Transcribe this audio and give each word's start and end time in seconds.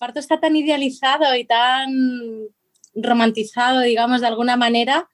parto 0.00 0.18
está 0.18 0.40
tan 0.40 0.56
idealizado 0.56 1.36
y 1.36 1.44
tan 1.44 2.48
romantizado, 2.94 3.80
digamos, 3.80 4.22
de 4.22 4.26
alguna 4.26 4.56
manera, 4.56 5.08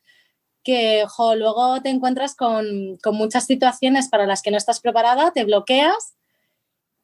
que 0.62 1.04
luego 1.36 1.82
te 1.82 1.90
encuentras 1.90 2.34
con, 2.36 2.98
muchas 3.12 3.46
situaciones 3.46 4.08
para 4.08 4.26
las 4.26 4.42
que 4.42 4.50
no 4.52 4.56
estás 4.56 4.80
preparada, 4.80 5.32
te 5.32 5.44
bloqueas 5.44 6.14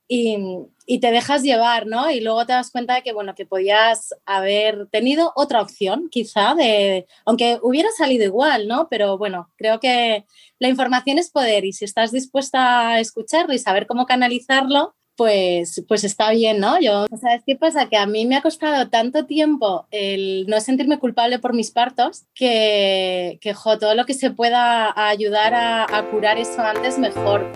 y, 0.08 0.38
y, 0.86 1.00
te 1.00 1.10
dejas 1.10 1.42
llevar, 1.42 1.86
¿no? 1.86 2.10
Y 2.10 2.20
luego 2.20 2.46
te 2.46 2.52
das 2.52 2.70
cuenta 2.70 2.94
de 2.94 3.02
que, 3.02 3.12
bueno, 3.12 3.34
que 3.34 3.46
podías 3.46 4.14
haber 4.26 4.86
tenido 4.88 5.32
otra 5.34 5.60
opción, 5.60 6.08
quizá, 6.10 6.54
de, 6.54 7.06
aunque 7.24 7.58
hubiera 7.62 7.90
salido 7.90 8.24
igual, 8.24 8.68
¿no? 8.68 8.88
Pero 8.90 9.18
bueno, 9.18 9.50
creo 9.56 9.80
que 9.80 10.24
la 10.58 10.68
información 10.68 11.18
es 11.18 11.30
poder 11.30 11.64
y 11.64 11.72
si 11.72 11.84
estás 11.84 12.12
dispuesta 12.12 12.90
a 12.90 13.00
escucharlo 13.00 13.54
y 13.54 13.58
saber 13.58 13.86
cómo 13.86 14.06
canalizarlo, 14.06 14.94
pues, 15.16 15.84
pues 15.88 16.04
está 16.04 16.30
bien, 16.30 16.58
¿no? 16.60 16.80
Yo, 16.80 17.06
¿sabes 17.20 17.42
qué 17.46 17.56
pasa? 17.56 17.88
Que 17.88 17.96
a 17.96 18.06
mí 18.06 18.26
me 18.26 18.36
ha 18.36 18.42
costado 18.42 18.88
tanto 18.88 19.26
tiempo 19.26 19.86
el 19.90 20.46
no 20.46 20.60
sentirme 20.60 20.98
culpable 20.98 21.38
por 21.38 21.54
mis 21.54 21.70
partos 21.70 22.24
que, 22.34 23.38
que 23.40 23.54
todo 23.78 23.94
lo 23.94 24.06
que 24.06 24.14
se 24.14 24.30
pueda 24.30 24.92
ayudar 25.08 25.54
a, 25.54 25.84
a 25.84 26.04
curar 26.10 26.38
eso 26.38 26.62
antes, 26.62 26.98
mejor. 26.98 27.50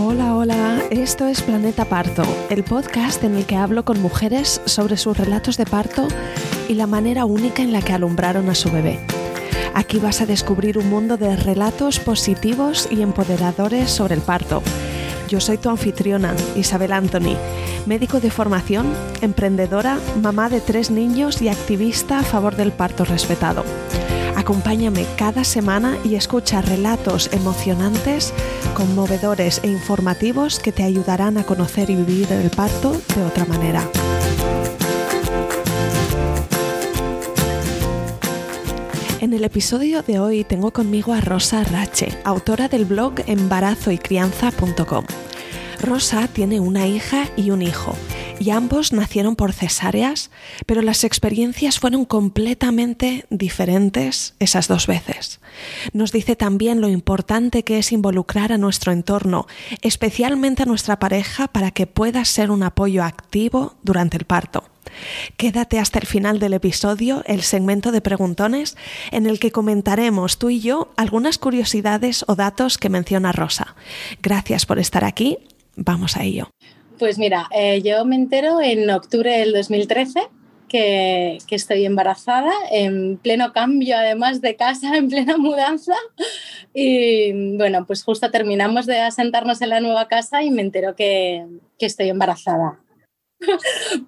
Hola, 0.00 0.36
hola, 0.36 0.82
esto 0.90 1.26
es 1.26 1.42
Planeta 1.42 1.84
Parto, 1.86 2.22
el 2.50 2.64
podcast 2.64 3.24
en 3.24 3.36
el 3.36 3.46
que 3.46 3.56
hablo 3.56 3.84
con 3.84 4.00
mujeres 4.00 4.60
sobre 4.66 4.96
sus 4.96 5.16
relatos 5.16 5.56
de 5.56 5.64
parto 5.64 6.06
y 6.68 6.74
la 6.74 6.86
manera 6.86 7.24
única 7.24 7.62
en 7.62 7.72
la 7.72 7.80
que 7.82 7.92
alumbraron 7.92 8.48
a 8.50 8.54
su 8.54 8.70
bebé. 8.70 8.98
Aquí 9.74 9.98
vas 9.98 10.20
a 10.20 10.26
descubrir 10.26 10.78
un 10.78 10.90
mundo 10.90 11.16
de 11.16 11.34
relatos 11.36 11.98
positivos 11.98 12.88
y 12.90 13.02
empoderadores 13.02 13.90
sobre 13.90 14.14
el 14.14 14.20
parto. 14.20 14.62
Yo 15.28 15.40
soy 15.40 15.56
tu 15.56 15.70
anfitriona, 15.70 16.34
Isabel 16.56 16.92
Anthony, 16.92 17.36
médico 17.86 18.20
de 18.20 18.30
formación, 18.30 18.92
emprendedora, 19.22 19.98
mamá 20.20 20.50
de 20.50 20.60
tres 20.60 20.90
niños 20.90 21.40
y 21.40 21.48
activista 21.48 22.18
a 22.18 22.22
favor 22.22 22.54
del 22.54 22.72
parto 22.72 23.04
respetado. 23.04 23.64
Acompáñame 24.36 25.06
cada 25.16 25.44
semana 25.44 25.96
y 26.04 26.16
escucha 26.16 26.60
relatos 26.60 27.30
emocionantes, 27.32 28.34
conmovedores 28.74 29.60
e 29.62 29.68
informativos 29.68 30.58
que 30.58 30.72
te 30.72 30.82
ayudarán 30.82 31.38
a 31.38 31.44
conocer 31.44 31.88
y 31.90 31.96
vivir 31.96 32.30
el 32.32 32.50
parto 32.50 32.92
de 33.14 33.22
otra 33.22 33.46
manera. 33.46 33.88
En 39.22 39.32
el 39.34 39.44
episodio 39.44 40.02
de 40.02 40.18
hoy 40.18 40.42
tengo 40.42 40.72
conmigo 40.72 41.12
a 41.12 41.20
Rosa 41.20 41.62
Rache, 41.62 42.08
autora 42.24 42.66
del 42.66 42.84
blog 42.84 43.20
embarazoycrianza.com. 43.28 45.04
Rosa 45.80 46.26
tiene 46.26 46.58
una 46.58 46.88
hija 46.88 47.28
y 47.36 47.52
un 47.52 47.62
hijo, 47.62 47.94
y 48.42 48.50
ambos 48.50 48.92
nacieron 48.92 49.36
por 49.36 49.52
cesáreas, 49.52 50.30
pero 50.66 50.82
las 50.82 51.04
experiencias 51.04 51.78
fueron 51.78 52.04
completamente 52.04 53.24
diferentes 53.30 54.34
esas 54.40 54.66
dos 54.66 54.86
veces. 54.88 55.40
Nos 55.92 56.10
dice 56.10 56.34
también 56.34 56.80
lo 56.80 56.88
importante 56.88 57.62
que 57.62 57.78
es 57.78 57.92
involucrar 57.92 58.52
a 58.52 58.58
nuestro 58.58 58.90
entorno, 58.90 59.46
especialmente 59.80 60.64
a 60.64 60.66
nuestra 60.66 60.98
pareja, 60.98 61.48
para 61.48 61.70
que 61.70 61.86
pueda 61.86 62.24
ser 62.24 62.50
un 62.50 62.64
apoyo 62.64 63.04
activo 63.04 63.76
durante 63.82 64.16
el 64.16 64.24
parto. 64.24 64.64
Quédate 65.36 65.78
hasta 65.78 66.00
el 66.00 66.06
final 66.06 66.38
del 66.40 66.54
episodio, 66.54 67.22
el 67.26 67.42
segmento 67.42 67.92
de 67.92 68.00
preguntones, 68.00 68.76
en 69.12 69.26
el 69.26 69.38
que 69.38 69.52
comentaremos 69.52 70.38
tú 70.38 70.50
y 70.50 70.60
yo 70.60 70.92
algunas 70.96 71.38
curiosidades 71.38 72.24
o 72.26 72.34
datos 72.34 72.76
que 72.76 72.88
menciona 72.88 73.32
Rosa. 73.32 73.76
Gracias 74.20 74.66
por 74.66 74.80
estar 74.80 75.04
aquí. 75.04 75.38
Vamos 75.76 76.16
a 76.16 76.24
ello. 76.24 76.50
Pues 76.98 77.18
mira, 77.18 77.48
eh, 77.54 77.82
yo 77.82 78.04
me 78.04 78.16
entero 78.16 78.60
en 78.60 78.88
octubre 78.90 79.38
del 79.38 79.52
2013 79.52 80.20
que, 80.68 81.38
que, 81.46 81.54
estoy 81.54 81.84
embarazada, 81.84 82.52
en 82.70 83.18
pleno 83.18 83.52
cambio 83.52 83.96
además 83.96 84.40
de 84.40 84.56
casa, 84.56 84.96
en 84.96 85.08
plena 85.08 85.36
mudanza. 85.36 85.94
Y 86.74 87.56
bueno, 87.56 87.86
pues 87.86 88.02
justo 88.04 88.30
terminamos 88.30 88.86
de 88.86 89.00
asentarnos 89.00 89.60
en 89.62 89.68
la 89.70 89.80
nueva 89.80 90.08
casa 90.08 90.42
y 90.42 90.50
me 90.50 90.62
entero 90.62 90.96
que, 90.96 91.46
que 91.78 91.86
estoy 91.86 92.08
embarazada. 92.08 92.81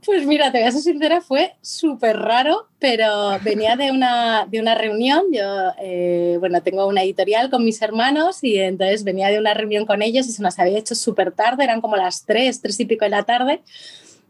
Pues 0.05 0.27
mira, 0.27 0.53
te 0.53 0.59
voy 0.59 0.69
a 0.69 0.73
ser 0.73 0.83
sincera, 0.83 1.21
fue 1.21 1.55
súper 1.61 2.19
raro, 2.19 2.69
pero 2.79 3.39
venía 3.43 3.77
de 3.77 3.91
una, 3.91 4.47
de 4.47 4.61
una 4.61 4.75
reunión. 4.75 5.25
Yo, 5.33 5.43
eh, 5.81 6.37
bueno, 6.41 6.63
tengo 6.63 6.87
una 6.87 7.03
editorial 7.03 7.51
con 7.51 7.65
mis 7.65 7.81
hermanos 7.83 8.43
y 8.43 8.59
entonces 8.59 9.05
venía 9.05 9.29
de 9.29 9.39
una 9.39 9.55
reunión 9.55 9.87
con 9.87 10.03
ellos 10.03 10.27
y 10.27 10.33
se 10.33 10.43
nos 10.43 10.59
había 10.59 10.79
hecho 10.79 10.95
súper 10.95 11.33
tarde, 11.33 11.65
eran 11.65 11.81
como 11.81 11.97
las 11.97 12.25
tres, 12.25 12.61
tres 12.61 12.79
y 12.81 12.85
pico 12.85 13.05
de 13.05 13.11
la 13.11 13.25
tarde. 13.25 13.63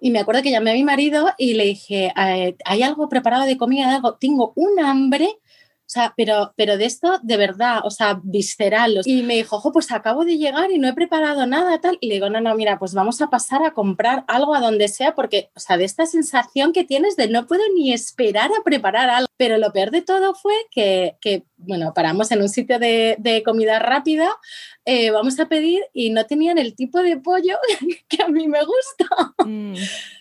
Y 0.01 0.11
me 0.11 0.19
acuerdo 0.19 0.43
que 0.43 0.51
llamé 0.51 0.73
a 0.73 0.75
mi 0.75 0.85
marido 0.85 1.31
y 1.39 1.55
le 1.55 1.65
dije, 1.65 2.13
eh, 2.17 2.57
¿hay 2.65 2.83
algo 2.83 3.09
preparado 3.09 3.45
de 3.45 3.57
comida? 3.57 3.95
Algo? 3.95 4.15
Tengo 4.15 4.53
un 4.55 4.79
hambre 4.81 5.39
sea, 5.95 6.13
pero, 6.17 6.53
pero 6.57 6.77
de 6.77 6.85
esto 6.85 7.19
de 7.23 7.37
verdad, 7.37 7.81
o 7.85 7.91
sea, 7.91 8.21
visceral. 8.23 9.01
Y 9.05 9.23
me 9.23 9.37
dijo, 9.37 9.57
ojo, 9.57 9.73
pues 9.73 9.93
acabo 9.93 10.25
de 10.25 10.37
llegar 10.37 10.71
y 10.71 10.79
no 10.79 10.89
he 10.89 10.93
preparado 10.93 11.47
nada, 11.47 11.81
tal. 11.81 11.99
Y 12.01 12.09
le 12.09 12.15
digo, 12.15 12.29
no, 12.31 12.41
no, 12.41 12.55
mira, 12.55 12.79
pues 12.79 12.95
vamos 12.95 13.23
a 13.23 13.31
pasar 13.31 13.63
a 13.65 13.73
comprar 13.73 14.25
algo 14.27 14.55
a 14.55 14.61
donde 14.61 14.89
sea, 14.89 15.15
porque, 15.15 15.51
o 15.55 15.61
sea, 15.61 15.77
de 15.77 15.85
esta 15.85 16.07
sensación 16.07 16.73
que 16.73 16.85
tienes 16.85 17.17
de 17.17 17.29
no 17.29 17.47
puedo 17.47 17.63
ni 17.75 17.93
esperar 17.93 18.51
a 18.51 18.63
preparar 18.65 19.09
algo. 19.09 19.29
Pero 19.37 19.59
lo 19.59 19.73
peor 19.73 19.91
de 19.91 20.03
todo 20.03 20.35
fue 20.35 20.55
que, 20.71 21.17
que 21.21 21.45
bueno, 21.57 21.93
paramos 21.95 22.31
en 22.33 22.43
un 22.43 22.49
sitio 22.49 22.79
de, 22.79 23.17
de 23.19 23.43
comida 23.43 23.79
rápida, 23.79 24.29
eh, 24.85 25.11
vamos 25.11 25.39
a 25.39 25.47
pedir 25.47 25.83
y 25.93 26.11
no 26.11 26.27
tenían 26.27 26.59
el 26.59 26.75
tipo 26.75 27.03
de 27.03 27.17
pollo 27.17 27.57
que 28.09 28.23
a 28.23 28.29
mí 28.29 28.49
me 28.49 28.61
gusta. 28.61 29.35
Mm. 29.45 29.75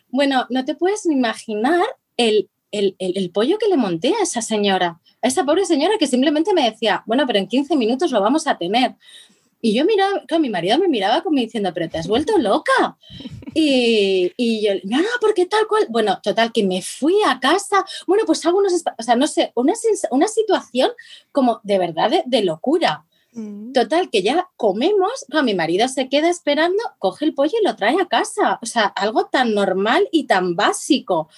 Bueno, 0.10 0.46
no 0.50 0.66
te 0.66 0.76
puedes 0.76 1.06
ni 1.06 1.16
imaginar 1.16 1.84
el, 2.18 2.50
el, 2.72 2.96
el, 3.00 3.18
el 3.18 3.32
pollo 3.32 3.58
que 3.58 3.68
le 3.68 3.78
monté 3.78 4.14
a 4.20 4.24
esa 4.24 4.42
señora 4.42 5.00
a 5.24 5.28
esa 5.28 5.46
pobre 5.46 5.66
señora 5.66 5.98
que 5.98 6.06
simplemente 6.06 6.54
me 6.54 6.70
decía, 6.70 7.02
bueno, 7.06 7.26
pero 7.26 7.40
en 7.40 7.48
15 7.48 7.76
minutos 7.78 8.12
lo 8.12 8.22
vamos 8.22 8.46
a 8.46 8.58
tener. 8.58 8.96
Y 9.66 9.74
yo 9.74 9.86
miraba, 9.86 10.22
claro, 10.28 10.42
mi 10.42 10.50
marido 10.50 10.78
me 10.78 10.90
miraba 10.90 11.24
como 11.24 11.40
diciendo, 11.40 11.72
pero 11.74 11.90
te 11.90 11.98
has 11.98 12.08
vuelto 12.08 12.38
loca. 12.38 12.98
Y, 13.56 14.34
y, 14.36 14.66
yo, 14.66 14.74
no, 14.86 14.98
no, 14.98 15.08
porque 15.22 15.46
tal 15.46 15.68
cual. 15.68 15.86
Bueno, 15.88 16.20
total, 16.24 16.52
que 16.52 16.64
me 16.64 16.82
fui 16.82 17.18
a 17.24 17.40
casa. 17.40 17.86
Bueno, 18.08 18.24
pues 18.26 18.44
algunos, 18.48 18.74
o 18.74 19.04
sea, 19.04 19.16
no 19.16 19.28
sé, 19.28 19.52
una, 19.54 19.74
una 20.10 20.28
situación 20.28 20.90
como 21.32 21.62
de 21.62 21.78
verdad 21.78 22.12
de, 22.26 22.44
locura. 22.44 23.06
Mm. 23.32 23.74
Total, 23.74 24.10
que 24.10 24.24
ya 24.24 24.50
comemos, 24.58 25.28
mi 25.44 25.54
marido 25.54 25.88
se 25.88 26.10
queda 26.10 26.32
esperando, 26.32 26.82
coge 26.98 27.26
el 27.26 27.36
pollo 27.36 27.54
y 27.62 27.64
lo 27.64 27.76
trae 27.76 28.02
a 28.02 28.08
casa. 28.08 28.58
O 28.64 28.66
sea, 28.66 28.86
algo 28.86 29.26
tan 29.26 29.54
normal 29.54 30.10
y 30.12 30.24
tan 30.24 30.56
básico. 30.56 31.30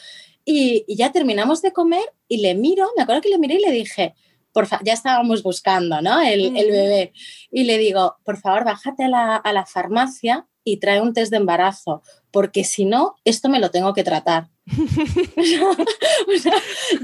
Y, 0.46 0.86
ya 0.88 1.12
terminamos 1.12 1.62
de 1.62 1.74
comer 1.74 2.04
y 2.28 2.38
le 2.38 2.54
miro, 2.56 2.88
me 2.96 3.04
acuerdo 3.04 3.22
que 3.22 3.30
le 3.30 3.40
miré 3.40 3.56
y 3.56 3.66
le 3.66 3.72
dije, 3.72 4.14
por 4.54 4.68
ya 4.84 4.94
estábamos 4.94 5.44
buscando, 5.44 6.02
¿no? 6.02 6.22
El, 6.22 6.54
bebé. 6.54 7.12
Y 7.52 7.64
le 7.64 7.78
digo, 7.78 8.16
por 8.24 8.38
favor, 8.38 8.64
bájate 8.64 9.06
a 9.06 9.10
la, 9.10 9.36
a 9.36 9.54
la 9.54 9.66
farmacia 9.66 10.48
y 10.64 10.78
trae 10.78 11.02
un 11.02 11.14
test 11.14 11.32
de 11.32 11.38
embarazo, 11.38 12.02
porque 12.32 12.64
si 12.64 12.86
no, 12.86 13.16
esto 13.26 13.50
me 13.50 13.60
lo 13.60 13.72
tengo 13.72 13.94
que 13.94 14.04
tratar. 14.04 14.50
o 14.68 16.38
sea, 16.40 16.56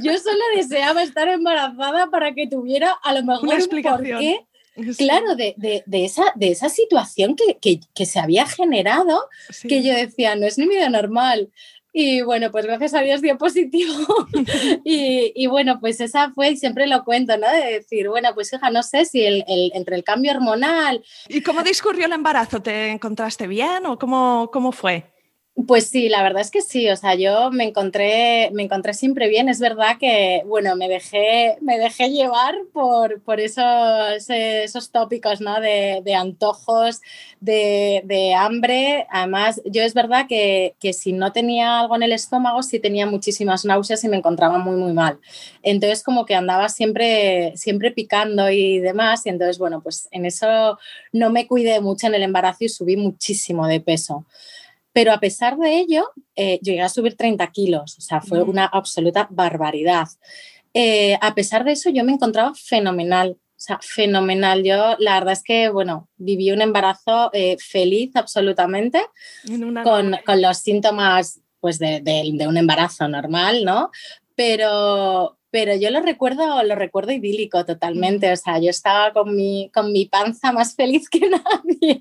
yo 0.02 0.18
solo 0.18 0.44
deseaba 0.56 1.04
estar 1.04 1.28
embarazada 1.28 2.10
para 2.10 2.34
que 2.34 2.48
tuviera 2.48 2.92
a 3.04 3.14
lo 3.14 3.24
mejor 3.24 3.48
Una 3.48 3.56
explicación. 3.56 4.24
un 4.24 4.94
Claro, 4.98 5.36
de, 5.36 5.54
de, 5.58 5.84
de, 5.86 6.06
esa, 6.06 6.24
de 6.36 6.50
esa 6.50 6.70
situación 6.70 7.36
que, 7.36 7.58
que, 7.60 7.82
que 7.94 8.06
se 8.06 8.20
había 8.20 8.46
generado, 8.48 9.28
que 9.68 9.84
yo 9.84 9.94
decía, 9.94 10.36
no 10.36 10.46
es 10.48 10.58
ni 10.58 10.66
medio 10.66 10.90
normal. 10.90 11.52
Y 11.94 12.22
bueno, 12.22 12.52
pues 12.52 12.66
gracias 12.66 12.94
a 12.94 13.02
Dios 13.02 13.22
dio 13.22 13.38
positivo. 13.38 13.94
y, 14.86 15.34
y, 15.36 15.48
bueno, 15.48 15.80
pues 15.80 16.00
esa 16.00 16.32
fue, 16.32 16.52
y 16.52 16.58
siempre 16.58 16.88
lo 16.88 17.04
cuento, 17.04 17.38
¿no? 17.38 17.50
De 17.52 17.80
decir, 17.80 18.08
bueno, 18.08 18.30
pues 18.34 18.54
hija, 18.54 18.70
no 18.70 18.84
sé 18.84 19.06
si 19.06 19.24
el, 19.24 19.44
el, 19.48 19.72
entre 19.74 19.96
el 19.96 20.04
cambio 20.04 20.32
hormonal. 20.32 21.04
¿Y 21.28 21.42
cómo 21.42 21.64
discurrió 21.64 22.06
el 22.06 22.14
embarazo? 22.14 22.62
¿Te 22.62 22.92
encontraste 22.92 23.48
bien 23.48 23.86
o 23.86 24.00
cómo, 24.00 24.50
cómo 24.52 24.72
fue? 24.72 25.11
Pues 25.68 25.88
sí, 25.88 26.08
la 26.08 26.24
verdad 26.24 26.42
es 26.42 26.50
que 26.50 26.62
sí, 26.62 26.90
o 26.90 26.96
sea, 26.96 27.14
yo 27.16 27.52
me 27.52 27.66
encontré, 27.66 28.50
me 28.54 28.64
encontré 28.64 28.94
siempre 28.94 29.28
bien, 29.28 29.50
es 29.50 29.60
verdad 29.60 29.98
que, 30.00 30.44
bueno, 30.46 30.78
me 30.78 30.88
dejé, 30.88 31.58
me 31.60 31.78
dejé 31.78 32.10
llevar 32.10 32.56
por, 32.72 33.22
por 33.22 33.42
esos, 33.42 34.30
esos 34.30 34.92
tópicos, 34.92 35.42
¿no? 35.42 35.60
De, 35.60 36.16
antojos, 36.16 37.02
de, 37.42 38.02
de, 38.06 38.34
hambre, 38.34 39.06
además, 39.12 39.62
yo 39.66 39.84
es 39.84 39.94
verdad 39.94 40.26
que, 40.28 40.76
que, 40.80 40.94
si 40.94 41.12
no 41.12 41.34
tenía 41.34 41.82
algo 41.82 41.98
en 41.98 42.04
el 42.04 42.14
estómago, 42.14 42.64
sí 42.64 42.80
tenía 42.80 43.06
muchísimas 43.06 43.66
náuseas 43.66 44.04
y 44.06 44.08
me 44.08 44.18
encontraba 44.18 44.58
muy, 44.58 44.78
muy 44.78 44.94
mal, 44.94 45.20
entonces 45.64 46.02
como 46.02 46.26
que 46.26 46.34
andaba 46.34 46.70
siempre, 46.70 47.52
siempre 47.58 47.92
picando 47.92 48.50
y 48.50 48.80
demás, 48.80 49.26
y 49.26 49.30
entonces, 49.30 49.58
bueno, 49.60 49.82
pues 49.82 50.08
en 50.12 50.26
eso 50.26 50.80
no 51.12 51.30
me 51.30 51.46
cuidé 51.46 51.82
mucho 51.82 52.08
en 52.08 52.16
el 52.16 52.24
embarazo 52.24 52.64
y 52.64 52.70
subí 52.70 52.96
muchísimo 52.96 53.68
de 53.68 53.82
peso. 53.82 54.26
Pero 54.94 55.14
a 55.14 55.20
pesar 55.20 55.58
de 55.58 55.80
ello, 55.80 56.10
eh, 56.36 56.60
llegué 56.62 56.82
a 56.82 56.90
subir 56.90 57.16
30 57.16 57.48
kilos, 57.48 57.98
o 57.98 58.02
sea, 58.02 58.22
fue 58.22 58.42
una 58.44 58.66
absoluta 58.66 59.28
barbaridad. 59.32 60.08
Eh, 60.74 61.18
a 61.22 61.34
pesar 61.34 61.64
de 61.64 61.74
eso, 61.74 61.90
yo 61.90 62.04
me 62.04 62.14
encontraba 62.14 62.54
fenomenal. 62.56 63.38
O 63.62 63.64
sea, 63.64 63.80
fenomenal. 63.82 64.64
Yo 64.64 64.96
la 64.98 65.20
verdad 65.20 65.34
es 65.34 65.44
que, 65.44 65.70
bueno, 65.70 66.10
viví 66.18 66.52
un 66.52 66.62
embarazo 66.62 67.30
eh, 67.32 67.58
feliz 67.60 68.16
absolutamente, 68.16 69.02
con, 69.84 70.18
con, 70.26 70.42
los 70.42 70.58
síntomas 70.58 71.42
pues 71.60 71.78
de, 71.78 72.02
de, 72.02 72.48
un 72.48 72.58
embarazo 72.58 73.08
normal, 73.08 73.64
¿no? 73.64 73.92
Pero, 74.36 75.38
pero 75.52 75.76
yo 75.76 75.90
lo 75.90 76.02
recuerdo, 76.02 76.64
lo 76.64 76.76
recuerdo 76.76 77.12
idílico 77.12 77.66
totalmente. 77.66 78.32
O 78.32 78.36
sea, 78.38 78.58
yo 78.60 78.70
estaba 78.70 79.12
con 79.12 79.36
mi, 79.36 79.70
con 79.74 79.92
mi 79.92 80.06
panza 80.06 80.54
más 80.54 80.76
feliz 80.76 81.10
que 81.10 81.30
nadie. 81.30 82.00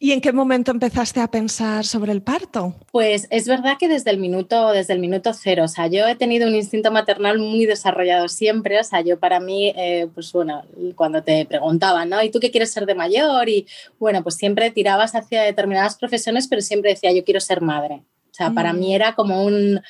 ¿Y 0.00 0.12
en 0.12 0.22
qué 0.22 0.32
momento 0.32 0.70
empezaste 0.70 1.20
a 1.20 1.30
pensar 1.30 1.84
sobre 1.84 2.12
el 2.12 2.22
parto? 2.22 2.74
Pues 2.90 3.26
es 3.30 3.46
verdad 3.46 3.76
que 3.78 3.88
desde 3.88 4.10
el 4.10 4.18
minuto, 4.18 4.72
desde 4.72 4.94
el 4.94 5.00
minuto 5.00 5.34
cero. 5.34 5.64
O 5.64 5.68
sea, 5.68 5.86
yo 5.86 6.08
he 6.08 6.16
tenido 6.16 6.48
un 6.48 6.54
instinto 6.54 6.90
maternal 6.90 7.38
muy 7.38 7.66
desarrollado 7.66 8.28
siempre. 8.28 8.80
O 8.80 8.84
sea, 8.84 9.02
yo 9.02 9.18
para 9.18 9.38
mí, 9.38 9.72
eh, 9.76 10.08
pues 10.14 10.32
bueno, 10.32 10.64
cuando 10.96 11.22
te 11.22 11.44
preguntaban, 11.44 12.08
¿no? 12.08 12.22
¿Y 12.22 12.30
tú 12.30 12.40
qué 12.40 12.50
quieres 12.50 12.72
ser 12.72 12.86
de 12.86 12.94
mayor? 12.94 13.50
Y 13.50 13.66
bueno, 13.98 14.22
pues 14.22 14.36
siempre 14.36 14.70
tirabas 14.70 15.14
hacia 15.14 15.42
determinadas 15.42 15.96
profesiones, 15.96 16.48
pero 16.48 16.62
siempre 16.62 16.92
decía, 16.92 17.12
yo 17.12 17.22
quiero 17.22 17.40
ser 17.40 17.60
madre. 17.60 18.02
O 18.30 18.34
sea, 18.38 18.50
para 18.52 18.72
mí 18.72 18.94
era 18.94 19.16
como 19.16 19.44
un 19.44 19.80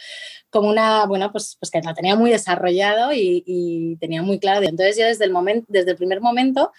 como 0.50 0.68
una, 0.68 1.06
bueno, 1.06 1.30
pues, 1.30 1.56
pues 1.60 1.70
que 1.70 1.82
lo 1.82 1.94
tenía 1.94 2.16
muy 2.16 2.30
desarrollado 2.30 3.12
y, 3.12 3.96
tenía 4.00 4.22
muy 4.22 4.38
claro. 4.38 4.66
Entonces 4.66 4.96
yo 4.96 5.06
desde 5.06 5.24
el, 5.24 5.32
momento, 5.32 5.66
desde 5.68 5.92
el 5.92 5.96
primer 5.96 6.20
momento, 6.20 6.72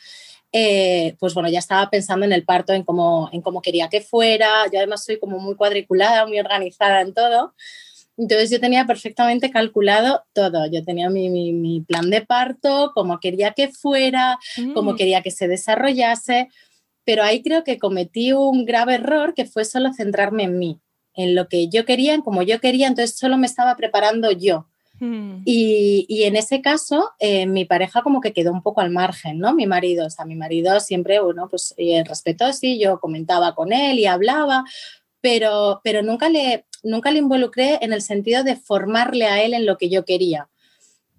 eh, 0.51 1.16
pues 1.19 1.33
bueno, 1.33 1.50
ya 1.50 1.60
estaba 1.60 1.89
pensando 1.89 2.25
en 2.25 2.33
el 2.33 2.44
parto, 2.44 2.74
en 2.74 2.83
cómo, 2.83 3.30
en 3.31 3.42
cómo 3.42 3.62
quería 3.62 3.89
que 3.89 4.01
fuera. 4.01 4.66
Yo 4.71 4.80
además 4.80 5.04
soy 5.06 5.19
como 5.19 5.39
muy 5.39 5.56
cuadriculada, 5.56 6.25
muy 6.25 6.39
organizada 6.39 7.01
en 7.01 7.13
todo. 7.13 7.54
Entonces 8.18 8.50
yo 8.50 8.60
tenía 8.60 8.86
perfectamente 8.86 9.50
calculado 9.51 10.24
todo. 10.33 10.66
Yo 10.69 10.83
tenía 10.83 11.10
mi, 11.10 11.30
mi, 11.30 11.81
plan 11.81 12.10
de 12.10 12.21
parto, 12.21 12.92
cómo 12.94 13.19
quería 13.19 13.51
que 13.51 13.69
fuera, 13.69 14.38
cómo 14.74 14.94
mm. 14.94 14.95
quería 14.98 15.21
que 15.21 15.31
se 15.31 15.48
desarrollase. 15.48 16.50
Pero 17.06 17.24
ahí 17.24 17.42
creo 17.42 17.63
que 17.63 17.80
cometí 17.80 18.33
un 18.33 18.66
grave 18.66 18.95
error 18.95 19.33
que 19.33 19.45
fue 19.45 19.63
solo 19.66 19.94
centrarme 19.94 20.44
en 20.44 20.60
mí 20.60 20.80
en 21.19 21.36
lo 21.36 21.50
que 21.50 21.68
yo 21.68 21.83
quería, 21.86 22.13
en 22.13 22.21
como 22.21 22.44
yo 22.44 22.62
quería, 22.62 22.88
entonces 22.88 23.18
solo 23.18 23.38
me 23.38 23.45
estaba 23.45 23.75
preparando 23.75 24.31
yo. 24.31 24.68
Hmm. 25.00 25.42
Y, 25.45 26.24
en 26.24 26.38
ese 26.38 26.62
caso, 26.62 27.12
eh, 27.19 27.45
mi 27.45 27.66
pareja 27.66 28.01
como 28.04 28.21
que 28.21 28.31
quedó 28.31 28.54
un 28.54 28.63
poco 28.63 28.80
al 28.80 28.89
margen, 28.89 29.38
¿no? 29.38 29.54
Mi 29.54 29.68
marido, 29.68 30.06
o 30.06 30.10
sea, 30.10 30.24
mi 30.24 30.36
marido 30.36 30.80
siempre, 30.80 31.19
bueno, 31.19 31.48
pues 31.50 31.74
el 31.77 32.06
respeto, 32.06 32.51
sí, 32.54 32.80
yo 32.80 33.00
comentaba 33.01 33.54
con 33.54 33.74
él 33.74 34.00
y 34.00 34.06
hablaba, 34.06 34.63
pero, 35.19 35.81
pero 35.83 36.04
nunca, 36.04 36.30
le, 36.30 36.66
nunca 36.83 37.12
le 37.12 37.19
involucré 37.19 37.80
en 37.81 37.92
el 37.92 38.01
sentido 38.01 38.44
de 38.44 38.56
formarle 38.56 39.25
a 39.25 39.44
él 39.44 39.54
en 39.54 39.66
lo 39.66 39.77
que 39.77 39.89
yo 39.89 40.06
quería. 40.06 40.50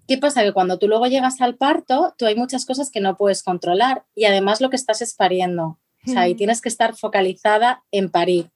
¿Qué 0.07 0.17
pasa? 0.17 0.43
Que 0.43 0.51
cuando 0.51 0.79
tú 0.79 0.87
luego 0.87 1.05
llegas 1.05 1.41
al 1.41 1.57
parto, 1.57 2.15
tú 2.17 2.25
hay 2.25 2.35
muchas 2.35 2.65
cosas 2.65 2.89
que 2.89 3.01
no 3.01 3.17
puedes 3.17 3.43
controlar 3.43 4.03
y 4.15 4.25
además 4.25 4.61
lo 4.61 4.71
que 4.71 4.75
estás 4.77 5.03
es 5.03 5.13
pariendo. 5.13 5.79
O 6.07 6.11
sea, 6.11 6.27
y 6.27 6.33
hmm. 6.33 6.37
tienes 6.37 6.61
que 6.61 6.69
estar 6.69 6.95
focalizada 6.95 7.83
en 7.91 8.09
parir 8.09 8.49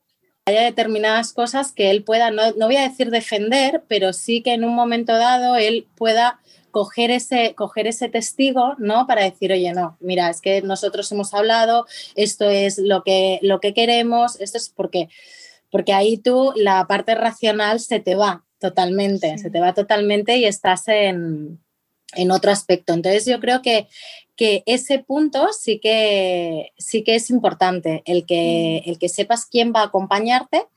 haya 0.47 0.61
determinadas 0.61 1.33
cosas 1.33 1.71
que 1.71 1.89
él 1.89 2.03
pueda, 2.03 2.29
no, 2.29 2.53
voy 2.59 2.75
a 2.75 2.87
decir 2.87 3.09
defender, 3.09 3.83
pero 3.87 4.13
sí 4.13 4.43
que 4.43 4.53
en 4.53 4.63
un 4.63 4.75
momento 4.75 5.13
dado 5.13 5.55
él 5.55 5.87
pueda 5.95 6.39
coger 6.69 7.09
ese, 7.09 7.55
coger 7.55 7.87
ese 7.87 8.09
testigo, 8.09 8.75
¿no? 8.77 9.07
Para 9.07 9.23
decir, 9.23 9.51
oye, 9.51 9.73
no, 9.73 9.97
mira, 10.01 10.29
es 10.29 10.41
que 10.41 10.61
nosotros 10.61 11.11
hemos 11.11 11.33
hablado, 11.33 11.87
esto 12.15 12.47
es 12.47 12.77
lo 12.77 13.01
que, 13.03 13.39
lo 13.41 13.59
que 13.59 13.73
queremos, 13.73 14.39
esto 14.39 14.59
es 14.59 14.69
porque, 14.69 15.09
porque 15.71 15.93
ahí 15.93 16.17
tú 16.17 16.53
la 16.55 16.85
parte 16.85 17.15
racional 17.15 17.79
se 17.79 17.99
te 17.99 18.13
va 18.13 18.43
totalmente, 18.59 19.39
se 19.39 19.49
te 19.49 19.59
va 19.59 19.73
totalmente 19.73 20.37
y 20.37 20.45
estás 20.45 20.87
en, 20.89 21.59
en 22.13 22.29
otro 22.29 22.51
aspecto. 22.51 22.93
Entonces 22.93 23.25
yo 23.25 23.39
creo 23.39 23.63
que, 23.63 23.87
que 24.35 24.63
ese 24.65 24.99
punto 24.99 25.49
sí 25.53 25.79
que, 25.79 26.73
sí 26.77 27.03
que 27.03 27.15
es 27.15 27.29
importante, 27.29 28.03
el 28.05 28.25
que, 28.25 28.79
el 28.85 28.99
que 28.99 29.09
sepas 29.09 29.45
quién 29.45 29.73
va 29.75 29.81
a 29.81 29.85
acompañarte 29.85 30.67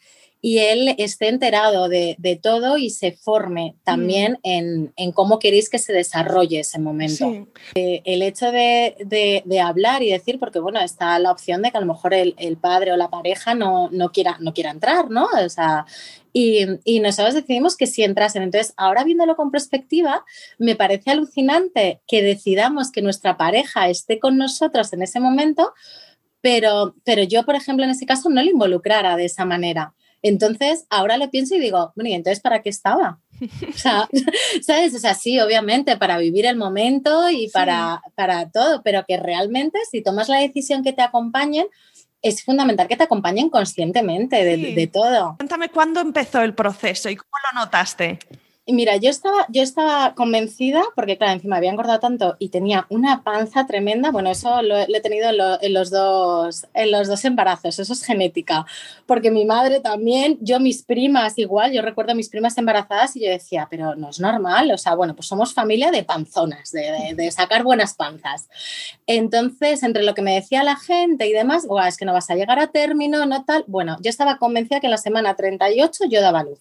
y 0.41 0.59
él 0.59 0.95
esté 0.99 1.29
enterado 1.29 1.89
de, 1.89 2.41
todo 2.41 2.79
y 2.79 2.91
se 2.91 3.13
forme 3.13 3.75
también 3.83 4.35
mm. 4.35 4.41
en, 4.45 4.93
en, 4.97 5.13
cómo 5.13 5.41
queréis 5.41 5.69
que 5.69 5.79
se 5.79 5.93
desarrolle 5.93 6.61
ese 6.61 6.79
momento. 6.79 7.47
Eh, 7.75 8.03
el 8.05 8.23
hecho 8.23 8.53
de, 8.53 9.43
hablar 9.61 10.03
y 10.03 10.11
decir, 10.11 10.39
porque 10.39 10.61
bueno, 10.61 10.81
está 10.81 11.19
la 11.19 11.33
opción 11.33 11.63
de 11.63 11.73
que 11.73 11.79
a 11.79 11.81
lo 11.81 11.87
mejor 11.87 12.15
el, 12.15 12.57
padre 12.61 12.93
o 12.93 12.97
la 12.97 13.11
pareja 13.11 13.55
no, 13.55 13.89
no, 13.91 14.13
quiera, 14.13 14.37
no 14.41 14.55
quiera 14.55 14.71
entrar, 14.71 15.11
¿no? 15.11 15.27
O 15.45 15.49
sea, 15.49 15.87
y, 16.33 16.67
y, 16.85 17.01
nosotros 17.01 17.35
decidimos 17.35 17.77
que 17.77 17.89
sí 17.89 18.05
entrasen. 18.05 18.43
Entonces, 18.43 18.75
ahora 18.77 19.03
viéndolo 19.03 19.35
con 19.35 19.51
perspectiva, 19.51 20.25
me 20.59 20.77
parece 20.77 21.11
alucinante 21.11 22.01
que 22.07 22.23
decidamos 22.23 22.93
que 22.93 23.03
nuestra 23.03 23.37
pareja 23.37 23.89
esté 23.89 24.21
con 24.21 24.39
nosotros 24.39 24.93
en 24.93 25.03
ese 25.03 25.19
momento, 25.19 25.73
pero, 26.41 26.95
pero 27.05 27.25
yo, 27.25 27.45
por 27.45 27.57
ejemplo, 27.57 27.85
en 27.85 27.91
ese 27.91 28.07
caso 28.07 28.31
no 28.31 28.41
le 28.41 28.51
involucrara 28.51 29.17
de 29.17 29.25
esa 29.25 29.45
manera. 29.45 29.95
Entonces, 30.23 30.87
ahora 30.91 31.17
lo 31.17 31.31
pienso 31.31 31.55
y 31.55 31.61
digo, 31.61 31.93
bueno, 31.95 32.11
¿y 32.11 32.15
entonces 32.15 32.41
para 32.41 32.63
qué 32.63 32.71
estaba? 32.71 33.21
O 33.41 33.79
sea, 33.79 34.09
¿sabes? 34.63 34.95
O 34.95 34.99
sea, 34.99 35.15
sí, 35.15 35.39
obviamente, 35.41 35.97
para 35.97 36.19
vivir 36.19 36.47
el 36.47 36.57
momento 36.57 37.31
y 37.31 37.49
para, 37.49 38.03
para 38.15 38.51
todo, 38.51 38.83
pero 38.83 39.05
que 39.07 39.17
realmente 39.17 39.79
si 39.91 40.03
tomas 40.03 40.29
la 40.29 40.39
decisión 40.39 40.83
que 40.83 40.93
te 40.93 41.03
acompañen, 41.03 41.67
es 42.21 42.43
fundamental 42.43 42.89
que 42.89 42.97
te 42.97 43.05
acompañen 43.05 43.49
conscientemente 43.49 44.45
de, 44.45 44.75
de 44.75 44.87
todo. 44.89 45.37
Cuéntame 45.37 45.69
cuándo 45.69 46.01
empezó 46.01 46.43
el 46.43 46.55
proceso 46.55 47.09
y 47.09 47.17
cómo 47.17 47.31
lo 47.53 47.61
notaste. 47.61 48.19
Mira, 48.71 48.97
yo 48.97 49.09
estaba, 49.09 49.47
yo 49.49 49.63
estaba 49.63 50.15
convencida, 50.15 50.83
porque 50.95 51.17
claro, 51.17 51.33
encima 51.33 51.57
había 51.57 51.71
engordado 51.71 52.01
tanto 52.01 52.37
y 52.39 52.51
tenía 52.51 52.87
una 52.91 53.23
panza 53.23 53.67
tremenda. 53.67 54.11
Bueno, 54.11 54.31
eso 54.31 54.61
lo, 54.61 54.77
he 54.77 55.01
tenido 55.01 55.31
en, 55.63 55.73
los 55.73 55.91
dos, 55.91 56.67
en 56.75 56.91
los 56.91 57.09
dos 57.09 57.25
embarazos, 57.25 57.79
eso 57.79 57.93
es 57.95 58.05
genética. 58.05 58.67
Porque 59.07 59.31
mi 59.31 59.47
madre 59.47 59.81
también, 59.81 60.37
yo 60.43 60.61
mis 60.61 60.83
primas 60.83 61.39
igual, 61.39 61.73
yo 61.73 61.81
recuerdo 61.81 62.13
a 62.13 62.15
mis 62.15 62.29
primas 62.29 62.59
embarazadas 62.59 63.17
y 63.17 63.21
yo 63.25 63.31
decía, 63.31 63.69
pero 63.71 63.95
no 63.95 64.11
es 64.11 64.21
normal, 64.21 64.71
o 64.71 64.77
sea, 64.77 64.95
bueno, 64.95 65.17
pues 65.17 65.29
somos 65.29 65.55
familia 65.55 65.91
de 65.91 66.03
panzonas, 66.03 66.71
de, 66.71 67.15
de, 67.15 67.31
sacar 67.31 67.63
buenas 67.63 67.95
panzas. 67.95 68.51
Entonces, 69.07 69.83
entre 69.83 70.03
lo 70.03 70.13
que 70.13 70.21
me 70.21 70.35
decía 70.35 70.63
la 70.63 70.77
gente 70.77 71.27
y 71.27 71.33
demás, 71.33 71.67
es 71.87 71.97
que 71.97 72.05
no 72.05 72.13
vas 72.13 72.29
a 72.29 72.35
llegar 72.35 72.59
a 72.59 72.67
término, 72.67 73.25
no 73.25 73.45
tal. 73.47 73.65
Bueno, 73.67 73.97
yo 74.03 74.11
estaba 74.11 74.37
convencida 74.37 74.81
que 74.81 74.89
en 74.89 74.93
la 74.93 74.99
semana 74.99 75.37
38 75.37 76.05
yo 76.11 76.21
daba 76.21 76.43
luz 76.43 76.59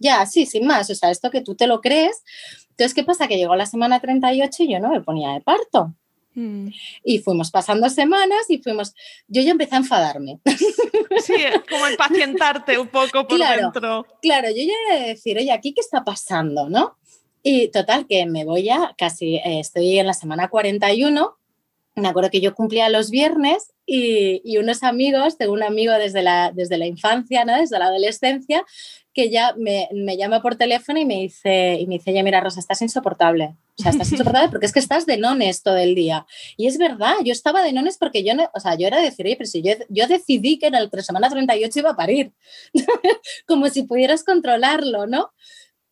ya, 0.00 0.26
sí, 0.26 0.46
sin 0.46 0.66
más, 0.66 0.90
o 0.90 0.94
sea, 0.94 1.10
esto 1.10 1.30
que 1.30 1.42
tú 1.42 1.54
te 1.54 1.68
lo 1.68 1.80
crees. 1.80 2.24
Entonces, 2.70 2.94
¿qué 2.94 3.04
pasa? 3.04 3.28
Que 3.28 3.36
llegó 3.36 3.54
la 3.54 3.66
semana 3.66 4.00
38 4.00 4.64
y 4.64 4.72
yo 4.72 4.80
no 4.80 4.88
me 4.88 5.02
ponía 5.02 5.32
de 5.34 5.42
parto. 5.42 5.94
Mm. 6.34 6.68
Y 7.04 7.18
fuimos 7.18 7.50
pasando 7.50 7.88
semanas 7.90 8.48
y 8.48 8.58
fuimos. 8.58 8.94
Yo 9.28 9.42
ya 9.42 9.50
empecé 9.50 9.74
a 9.74 9.78
enfadarme. 9.78 10.40
Sí, 11.24 11.34
como 11.68 11.88
impacientarte 11.88 12.78
un 12.78 12.86
poco 12.86 13.26
por 13.26 13.38
dentro. 13.38 14.06
Claro, 14.22 14.48
yo 14.48 14.62
ya 14.62 14.72
he 14.94 15.00
de 15.00 15.08
decir, 15.08 15.36
oye, 15.36 15.50
¿aquí 15.50 15.74
qué 15.74 15.80
está 15.80 16.04
pasando? 16.04 16.70
¿No? 16.70 16.96
Y 17.42 17.68
total, 17.68 18.06
que 18.06 18.26
me 18.26 18.44
voy 18.44 18.62
ya, 18.64 18.94
casi 18.96 19.36
eh, 19.36 19.60
estoy 19.60 19.98
en 19.98 20.06
la 20.06 20.14
semana 20.14 20.48
41. 20.48 21.36
Me 21.96 22.08
acuerdo 22.08 22.30
que 22.30 22.40
yo 22.40 22.54
cumplía 22.54 22.88
los 22.88 23.10
viernes 23.10 23.72
y, 23.84 24.40
y, 24.44 24.58
unos 24.58 24.84
amigos, 24.84 25.36
tengo 25.36 25.52
un 25.52 25.64
amigo 25.64 25.92
desde 25.94 26.22
la, 26.22 26.52
desde 26.54 26.78
la 26.78 26.86
infancia, 26.86 27.44
¿no? 27.44 27.56
desde 27.56 27.78
la 27.78 27.86
adolescencia, 27.86 28.64
que 29.12 29.30
ya 29.30 29.54
me, 29.56 29.88
me, 29.92 30.16
llama 30.16 30.40
por 30.40 30.56
teléfono 30.56 31.00
y 31.00 31.04
me 31.04 31.16
dice, 31.16 31.78
y 31.80 31.86
me 31.86 31.98
dice, 31.98 32.12
ya 32.12 32.22
mira, 32.22 32.40
Rosa, 32.40 32.60
estás 32.60 32.80
insoportable. 32.82 33.56
O 33.78 33.82
sea, 33.82 33.90
estás 33.90 34.10
insoportable 34.12 34.48
porque 34.50 34.66
es 34.66 34.72
que 34.72 34.78
estás 34.78 35.06
de 35.06 35.16
nones 35.16 35.62
todo 35.62 35.76
el 35.76 35.94
día. 35.94 36.26
Y 36.56 36.66
es 36.66 36.78
verdad, 36.78 37.14
yo 37.24 37.32
estaba 37.32 37.62
de 37.62 37.72
nones 37.72 37.98
porque 37.98 38.22
yo, 38.22 38.34
no, 38.34 38.48
o 38.54 38.60
sea, 38.60 38.76
yo 38.76 38.86
era 38.86 38.98
de 38.98 39.04
decir, 39.04 39.26
oye, 39.26 39.36
pero 39.36 39.48
si 39.48 39.62
yo, 39.62 39.72
yo 39.88 40.06
decidí 40.06 40.58
que 40.58 40.68
en 40.68 40.74
el 40.74 40.90
semana 41.02 41.28
38 41.28 41.78
iba 41.78 41.90
a 41.90 41.96
parir, 41.96 42.32
como 43.46 43.68
si 43.68 43.82
pudieras 43.82 44.22
controlarlo, 44.22 45.06
¿no? 45.06 45.32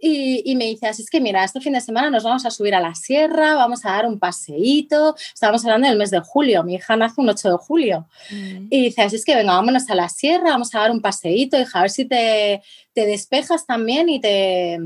Y, 0.00 0.54
me 0.54 0.66
dice, 0.66 0.86
así 0.86 1.02
es 1.02 1.10
que 1.10 1.20
mira, 1.20 1.42
este 1.42 1.60
fin 1.60 1.72
de 1.72 1.80
semana 1.80 2.08
nos 2.08 2.22
vamos 2.22 2.46
a 2.46 2.52
subir 2.52 2.72
a 2.76 2.80
la 2.80 2.94
sierra, 2.94 3.56
vamos 3.56 3.84
a 3.84 3.90
dar 3.90 4.06
un 4.06 4.20
paseíto. 4.20 5.16
Estábamos 5.16 5.64
hablando 5.64 5.88
del 5.88 5.98
mes 5.98 6.12
de 6.12 6.20
julio, 6.20 6.62
mi 6.62 6.74
hija 6.74 6.96
nace 6.96 7.20
un 7.20 7.28
8 7.28 7.50
de 7.50 7.56
julio. 7.56 8.06
Mm. 8.30 8.68
Y 8.70 8.84
dice, 8.84 9.02
así 9.02 9.16
es 9.16 9.24
que 9.24 9.34
venga, 9.34 9.54
vámonos 9.54 9.90
a 9.90 9.96
la 9.96 10.08
sierra, 10.08 10.50
vamos 10.50 10.72
a 10.74 10.80
dar 10.80 10.92
un 10.92 11.02
paseíto, 11.02 11.58
hija, 11.58 11.80
a 11.80 11.82
ver 11.82 11.90
si 11.90 12.04
te, 12.04 12.62
te 12.98 13.06
despejas 13.06 13.64
también 13.64 14.08
y 14.08 14.20
te, 14.20 14.76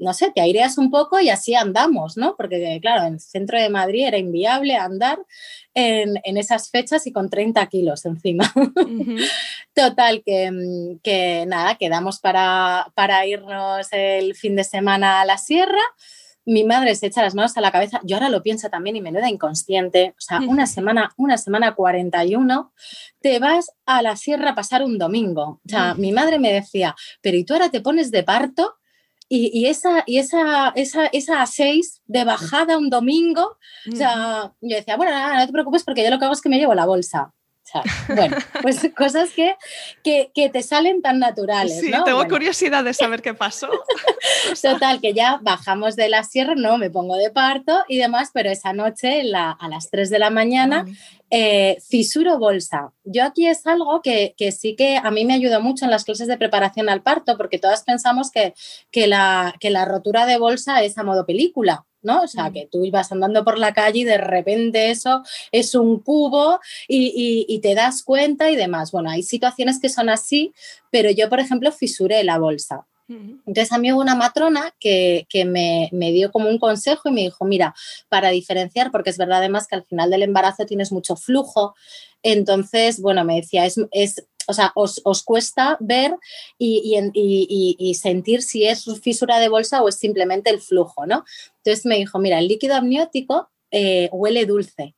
no 0.00 0.12
sé, 0.12 0.32
te 0.34 0.40
aireas 0.40 0.76
un 0.76 0.90
poco 0.90 1.20
y 1.20 1.30
así 1.30 1.54
andamos, 1.54 2.16
¿no? 2.16 2.34
Porque 2.36 2.80
claro, 2.82 3.06
en 3.06 3.14
el 3.14 3.20
centro 3.20 3.60
de 3.60 3.68
Madrid 3.68 4.08
era 4.08 4.18
inviable 4.18 4.74
andar 4.74 5.20
en, 5.72 6.20
en 6.24 6.36
esas 6.36 6.68
fechas 6.68 7.06
y 7.06 7.12
con 7.12 7.30
30 7.30 7.64
kilos 7.68 8.06
encima. 8.06 8.52
Total, 9.72 10.24
que, 10.26 10.98
que, 11.04 11.44
nada, 11.46 11.76
quedamos 11.76 12.18
para, 12.18 12.90
para 12.96 13.24
irnos 13.24 13.86
el 13.92 14.34
fin 14.34 14.56
de 14.56 14.64
semana 14.64 15.20
a 15.20 15.24
la 15.24 15.38
sierra 15.38 15.78
mi 16.46 16.64
madre 16.64 16.94
se 16.94 17.06
echa 17.06 17.22
las 17.22 17.34
manos 17.34 17.56
a 17.56 17.60
la 17.60 17.72
cabeza, 17.72 18.00
yo 18.04 18.16
ahora 18.16 18.28
lo 18.28 18.42
pienso 18.42 18.68
también 18.68 18.96
y 18.96 19.00
me 19.00 19.12
da 19.12 19.28
inconsciente, 19.28 20.14
o 20.18 20.20
sea, 20.20 20.40
una 20.40 20.66
semana, 20.66 21.12
una 21.16 21.38
semana 21.38 21.74
41, 21.74 22.72
te 23.20 23.38
vas 23.38 23.72
a 23.86 24.02
la 24.02 24.16
sierra 24.16 24.50
a 24.50 24.54
pasar 24.54 24.82
un 24.82 24.98
domingo. 24.98 25.60
O 25.64 25.68
sea, 25.68 25.94
mi 25.94 26.12
madre 26.12 26.38
me 26.38 26.52
decía, 26.52 26.94
pero 27.22 27.36
¿y 27.36 27.44
tú 27.44 27.54
ahora 27.54 27.70
te 27.70 27.80
pones 27.80 28.10
de 28.10 28.22
parto? 28.22 28.76
Y, 29.26 29.66
esa, 29.66 30.04
y 30.06 30.18
esa, 30.18 30.68
esa, 30.76 31.06
esa 31.06 31.42
a 31.42 31.46
seis 31.46 32.02
de 32.04 32.22
bajada 32.22 32.78
un 32.78 32.88
domingo, 32.88 33.56
o 33.92 33.96
sea, 33.96 34.52
yo 34.60 34.76
decía, 34.76 34.96
bueno, 34.96 35.10
no 35.34 35.46
te 35.46 35.52
preocupes 35.52 35.82
porque 35.82 36.04
yo 36.04 36.10
lo 36.10 36.18
que 36.18 36.26
hago 36.26 36.34
es 36.34 36.40
que 36.40 36.50
me 36.50 36.58
llevo 36.58 36.74
la 36.74 36.86
bolsa 36.86 37.32
bueno, 38.08 38.36
pues 38.62 38.90
cosas 38.96 39.30
que, 39.30 39.56
que, 40.02 40.48
te 40.50 40.62
salen 40.62 41.02
tan 41.02 41.18
naturales. 41.18 41.80
Sí, 41.80 41.90
tengo 42.04 42.26
curiosidad 42.28 42.84
de 42.84 42.94
saber 42.94 43.22
qué 43.22 43.34
pasó. 43.34 43.68
Total, 44.62 45.00
que 45.00 45.14
ya 45.14 45.38
bajamos 45.42 45.96
de 45.96 46.08
la 46.08 46.24
sierra, 46.24 46.54
no, 46.54 46.78
me 46.78 46.90
pongo 46.90 47.16
de 47.16 47.30
parto 47.30 47.84
y 47.88 47.98
demás, 47.98 48.30
pero 48.32 48.50
esa 48.50 48.72
noche 48.72 49.22
a 49.34 49.68
las 49.68 49.90
3 49.90 50.10
de 50.10 50.18
la 50.18 50.30
mañana 50.30 50.84
eh, 51.30 51.78
fisuro 51.88 52.38
bolsa. 52.38 52.92
Yo 53.02 53.24
aquí 53.24 53.48
es 53.48 53.66
algo 53.66 54.02
que, 54.02 54.34
que, 54.36 54.52
sí 54.52 54.76
que 54.76 54.98
a 54.98 55.10
mí 55.10 55.24
me 55.24 55.34
ayudó 55.34 55.60
mucho 55.60 55.84
en 55.84 55.90
las 55.90 56.04
clases 56.04 56.28
de 56.28 56.36
preparación 56.36 56.88
al 56.88 57.02
parto, 57.02 57.36
porque 57.36 57.58
todas 57.58 57.82
pensamos 57.82 58.30
que, 58.30 58.54
que, 58.90 59.06
la, 59.06 59.54
que 59.58 59.70
la 59.70 59.84
rotura 59.84 60.26
de 60.26 60.38
bolsa 60.38 60.82
es 60.82 60.96
a 60.96 61.02
modo 61.02 61.26
película. 61.26 61.86
¿No? 62.04 62.22
O 62.22 62.28
sea, 62.28 62.50
mm. 62.50 62.52
que 62.52 62.68
tú 62.70 62.84
ibas 62.84 63.10
andando 63.12 63.44
por 63.44 63.58
la 63.58 63.72
calle 63.72 64.00
y 64.00 64.04
de 64.04 64.18
repente 64.18 64.90
eso 64.90 65.22
es 65.52 65.74
un 65.74 66.00
cubo 66.00 66.60
y, 66.88 67.58
te 67.62 67.74
das 67.74 68.02
cuenta 68.02 68.50
y 68.50 68.56
demás. 68.56 68.92
Bueno, 68.92 69.10
hay 69.10 69.22
situaciones 69.22 69.80
que 69.80 69.88
son 69.88 70.08
así, 70.08 70.52
pero 70.90 71.10
yo, 71.10 71.28
por 71.28 71.40
ejemplo, 71.40 71.72
fisuré 71.72 72.22
la 72.24 72.38
bolsa. 72.38 72.86
Entonces 73.06 73.70
a 73.70 73.78
mí 73.78 73.92
hubo 73.92 74.00
una 74.00 74.14
matrona 74.14 74.74
que, 74.80 75.26
me, 75.46 76.12
dio 76.12 76.32
como 76.32 76.48
un 76.48 76.58
consejo 76.58 77.08
y 77.08 77.12
me 77.12 77.20
dijo, 77.22 77.44
mira, 77.44 77.74
para 78.08 78.30
diferenciar, 78.30 78.90
porque 78.90 79.10
es 79.10 79.18
verdad 79.18 79.38
además 79.38 79.66
que 79.66 79.76
al 79.76 79.84
final 79.84 80.10
del 80.10 80.22
embarazo 80.22 80.64
tienes 80.64 80.90
mucho 80.90 81.14
flujo, 81.16 81.74
entonces, 82.22 83.00
bueno, 83.00 83.22
me 83.24 83.36
decía, 83.36 83.66
es, 83.66 83.78
es 83.90 84.24
o 84.46 84.52
sea, 84.52 84.72
os, 84.74 85.00
cuesta 85.24 85.76
ver 85.80 86.16
y, 86.58 87.94
sentir 88.00 88.42
si 88.42 88.64
es 88.64 88.84
fisura 89.00 89.38
de 89.38 89.48
bolsa 89.48 89.82
o 89.82 89.88
es 89.88 89.96
simplemente 89.96 90.50
el 90.50 90.60
flujo, 90.60 91.06
¿no? 91.06 91.24
Entonces 91.58 91.86
me 91.86 91.96
dijo, 91.96 92.18
mira, 92.18 92.38
el 92.38 92.48
líquido 92.48 92.74
amniótico 92.74 93.50
eh, 93.70 94.08
huele 94.12 94.46
dulce. 94.46 94.94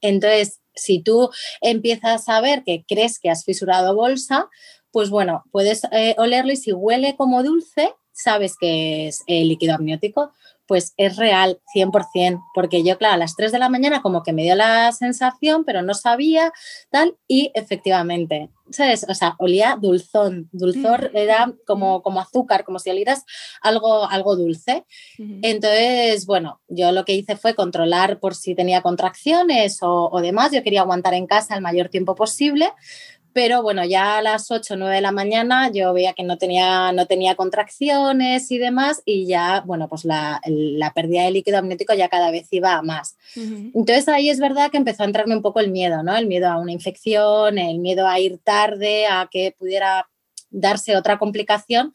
Entonces, 0.00 0.60
si 0.74 1.00
tú 1.00 1.30
empiezas 1.60 2.28
a 2.28 2.40
ver 2.40 2.62
que 2.64 2.84
crees 2.86 3.18
que 3.18 3.30
has 3.30 3.44
fisurado 3.44 3.94
bolsa, 3.94 4.48
pues 4.92 5.10
bueno, 5.10 5.44
puedes 5.50 5.82
eh, 5.92 6.14
olerlo 6.18 6.52
y 6.52 6.56
si 6.56 6.72
huele 6.72 7.16
como 7.16 7.42
dulce, 7.42 7.92
sabes 8.12 8.56
que 8.58 9.08
es 9.08 9.22
el 9.26 9.48
líquido 9.48 9.74
amniótico 9.74 10.32
pues 10.68 10.92
es 10.98 11.16
real 11.16 11.60
100%, 11.74 12.44
porque 12.54 12.84
yo, 12.84 12.98
claro, 12.98 13.14
a 13.14 13.16
las 13.16 13.34
3 13.34 13.50
de 13.50 13.58
la 13.58 13.70
mañana 13.70 14.02
como 14.02 14.22
que 14.22 14.34
me 14.34 14.42
dio 14.42 14.54
la 14.54 14.92
sensación, 14.92 15.64
pero 15.64 15.82
no 15.82 15.94
sabía, 15.94 16.52
tal, 16.90 17.16
y 17.26 17.50
efectivamente, 17.54 18.50
¿sabes? 18.70 19.06
O 19.08 19.14
sea, 19.14 19.34
olía 19.38 19.78
dulzón, 19.80 20.50
dulzor 20.52 21.10
era 21.14 21.54
como, 21.66 22.02
como 22.02 22.20
azúcar, 22.20 22.64
como 22.64 22.78
si 22.78 22.90
olieras 22.90 23.24
algo, 23.62 24.04
algo 24.04 24.36
dulce. 24.36 24.84
Entonces, 25.16 26.26
bueno, 26.26 26.60
yo 26.68 26.92
lo 26.92 27.06
que 27.06 27.14
hice 27.14 27.36
fue 27.36 27.54
controlar 27.54 28.20
por 28.20 28.34
si 28.34 28.54
tenía 28.54 28.82
contracciones 28.82 29.82
o, 29.82 30.10
o 30.12 30.20
demás, 30.20 30.52
yo 30.52 30.62
quería 30.62 30.82
aguantar 30.82 31.14
en 31.14 31.26
casa 31.26 31.54
el 31.54 31.62
mayor 31.62 31.88
tiempo 31.88 32.14
posible, 32.14 32.70
pero 33.38 33.62
bueno, 33.62 33.84
ya 33.84 34.18
a 34.18 34.22
las 34.22 34.50
8 34.50 34.74
o 34.74 34.76
9 34.76 34.96
de 34.96 35.00
la 35.00 35.12
mañana 35.12 35.70
yo 35.70 35.92
veía 35.92 36.12
que 36.12 36.24
no 36.24 36.38
tenía, 36.38 36.90
no 36.90 37.06
tenía 37.06 37.36
contracciones 37.36 38.50
y 38.50 38.58
demás 38.58 39.00
y 39.04 39.28
ya, 39.28 39.62
bueno, 39.64 39.88
pues 39.88 40.04
la, 40.04 40.40
pérdida 40.92 41.22
de 41.22 41.30
líquido 41.30 41.58
amniótico 41.58 41.94
ya 41.94 42.08
cada 42.08 42.32
vez 42.32 42.48
iba 42.50 42.74
a 42.74 42.82
más. 42.82 43.16
Entonces 43.36 44.08
ahí 44.08 44.28
es 44.28 44.40
verdad 44.40 44.72
que 44.72 44.76
empezó 44.76 45.04
a 45.04 45.06
entrarme 45.06 45.36
un 45.36 45.42
poco 45.42 45.60
el 45.60 45.70
miedo, 45.70 46.02
¿no? 46.02 46.16
El 46.16 46.26
miedo 46.26 46.48
a 46.48 46.58
una 46.58 46.72
infección, 46.72 47.58
el 47.58 47.78
miedo 47.78 48.08
a 48.08 48.18
ir 48.18 48.40
tarde, 48.42 49.06
a 49.06 49.28
que 49.30 49.54
pudiera 49.56 50.08
darse 50.50 50.96
otra 50.96 51.20
complicación 51.20 51.92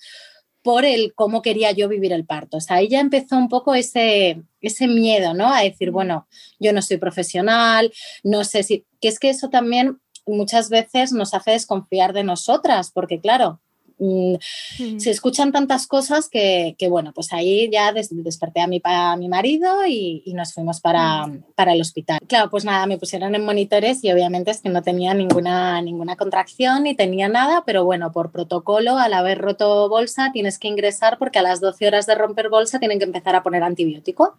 por 0.61 0.85
el 0.85 1.13
cómo 1.13 1.41
quería 1.41 1.73
yo 1.73 1.89
vivir 1.89 2.13
el 2.13 2.25
parto. 2.25 2.55
O 2.55 2.61
sea, 2.61 2.77
ahí 2.77 2.87
ya 2.87 3.01
empezó 3.01 3.35
un 3.35 3.49
poco 3.49 3.75
ese, 3.75 4.41
ese 4.61 4.87
miedo, 4.87 5.33
¿no? 5.33 5.53
A 5.53 5.61
decir, 5.61 5.91
bueno, 5.91 6.25
yo 6.57 6.71
no 6.71 6.81
soy 6.81 6.95
profesional, 6.95 7.91
no 8.23 8.45
sé 8.45 8.63
si, 8.63 8.85
que 9.01 9.09
es 9.09 9.19
que 9.19 9.29
eso 9.29 9.49
también 9.49 9.99
muchas 10.25 10.69
veces 10.69 11.11
nos 11.11 11.33
hace 11.33 11.51
desconfiar 11.51 12.13
de 12.13 12.23
nosotras, 12.23 12.91
porque 12.91 13.19
claro, 13.19 13.59
mm, 13.99 14.35
se 14.97 15.09
escuchan 15.09 15.51
tantas 15.51 15.87
cosas 15.87 16.29
que, 16.29 16.75
bueno, 16.89 17.11
pues 17.13 17.31
ahí 17.33 17.69
ya 17.71 17.93
desperté 17.93 18.61
a 18.61 18.67
mi, 18.67 18.81
a 18.83 19.15
mi 19.17 19.29
marido 19.29 19.85
y, 19.87 20.23
nos 20.33 20.53
fuimos 20.53 20.81
para, 20.81 21.29
para, 21.55 21.73
el 21.73 21.81
hospital. 21.81 22.19
Claro, 22.27 22.49
pues 22.49 22.65
nada, 22.65 22.87
me 22.87 22.97
pusieron 22.97 23.35
en 23.35 23.45
monitores 23.45 24.03
y 24.03 24.11
obviamente 24.11 24.51
es 24.51 24.61
que 24.61 24.69
no 24.69 24.81
tenía 24.81 25.13
ninguna, 25.13 25.81
ninguna 25.81 26.15
contracción 26.15 26.83
ni 26.83 26.95
tenía 26.95 27.29
nada, 27.29 27.63
pero 27.65 27.85
bueno, 27.85 28.11
por 28.11 28.31
protocolo, 28.31 28.97
al 28.97 29.13
haber 29.13 29.37
roto 29.37 29.89
bolsa, 29.89 30.31
tienes 30.33 30.57
que 30.57 30.67
ingresar 30.67 31.17
porque 31.19 31.39
a 31.39 31.43
las 31.43 31.61
12 31.61 31.87
horas 31.87 32.05
de 32.07 32.15
romper 32.15 32.49
bolsa 32.49 32.79
tienen 32.79 32.97
que 32.97 33.05
empezar 33.05 33.35
a 33.35 33.43
poner 33.43 33.63
antibiótico. 33.63 34.37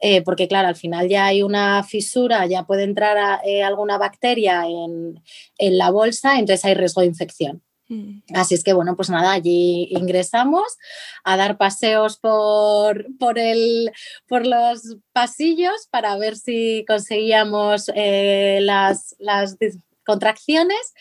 Eh, 0.00 0.22
porque 0.22 0.48
claro, 0.48 0.68
al 0.68 0.76
final 0.76 1.08
ya 1.08 1.26
hay 1.26 1.42
una 1.42 1.84
fisura, 1.84 2.46
ya 2.46 2.64
puede 2.64 2.84
entrar 2.84 3.40
eh, 3.44 3.62
alguna 3.62 3.98
bacteria 3.98 4.64
en, 4.66 5.20
la 5.58 5.90
bolsa, 5.90 6.38
entonces 6.38 6.64
hay 6.64 6.74
riesgo 6.74 7.02
de 7.02 7.08
infección. 7.08 7.62
Mm. 7.88 8.20
Así 8.34 8.54
es 8.54 8.64
que 8.64 8.72
bueno, 8.72 8.96
pues 8.96 9.10
nada, 9.10 9.32
allí 9.32 9.88
ingresamos 9.90 10.78
a 11.22 11.36
dar 11.36 11.58
paseos 11.58 12.18
por, 12.18 13.06
por, 13.18 13.36
por 14.26 14.46
los 14.46 14.96
pasillos 15.12 15.86
para 15.90 16.16
ver 16.16 16.36
si 16.36 16.84
conseguíamos 16.88 17.90
eh, 17.94 18.60
las, 18.62 19.16
las, 19.18 19.56
contracciones. 20.04 20.94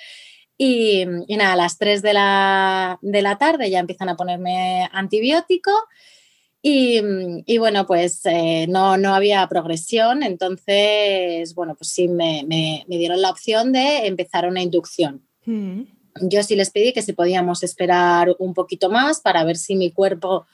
Y, 0.62 1.06
nada, 1.30 1.54
a 1.54 1.56
las 1.56 1.78
3 1.78 2.02
de 2.02 2.14
la, 2.14 3.00
de 3.02 3.22
la 3.22 3.38
tarde 3.38 3.70
ya 3.70 3.80
empiezan 3.80 4.10
a 4.10 4.18
ponerme 4.18 4.90
antibiótico 4.92 5.72
y, 6.62 7.58
bueno, 7.58 7.86
pues 7.86 8.26
eh, 8.26 8.68
no, 8.68 8.98
no, 8.98 9.16
había 9.16 9.48
progresión, 9.48 10.24
entonces, 10.24 11.56
bueno, 11.56 11.76
pues 11.76 11.90
sí 11.90 12.10
me, 12.10 12.44
me, 12.46 12.84
dieron 12.88 13.22
la 13.22 13.30
opción 13.30 13.72
de 13.72 14.08
empezar 14.08 14.48
una 14.48 14.62
inducción. 14.62 15.22
Mm. 15.46 15.84
Yo 16.24 16.44
sí 16.44 16.56
les 16.56 16.70
pedí 16.70 16.92
que 16.92 17.02
si 17.02 17.14
podíamos 17.14 17.64
esperar 17.64 18.36
un 18.40 18.54
poquito 18.54 18.90
más 18.90 19.22
para 19.22 19.46
ver 19.46 19.56
si 19.56 19.76
mi 19.76 19.92
cuerpo 19.92 20.48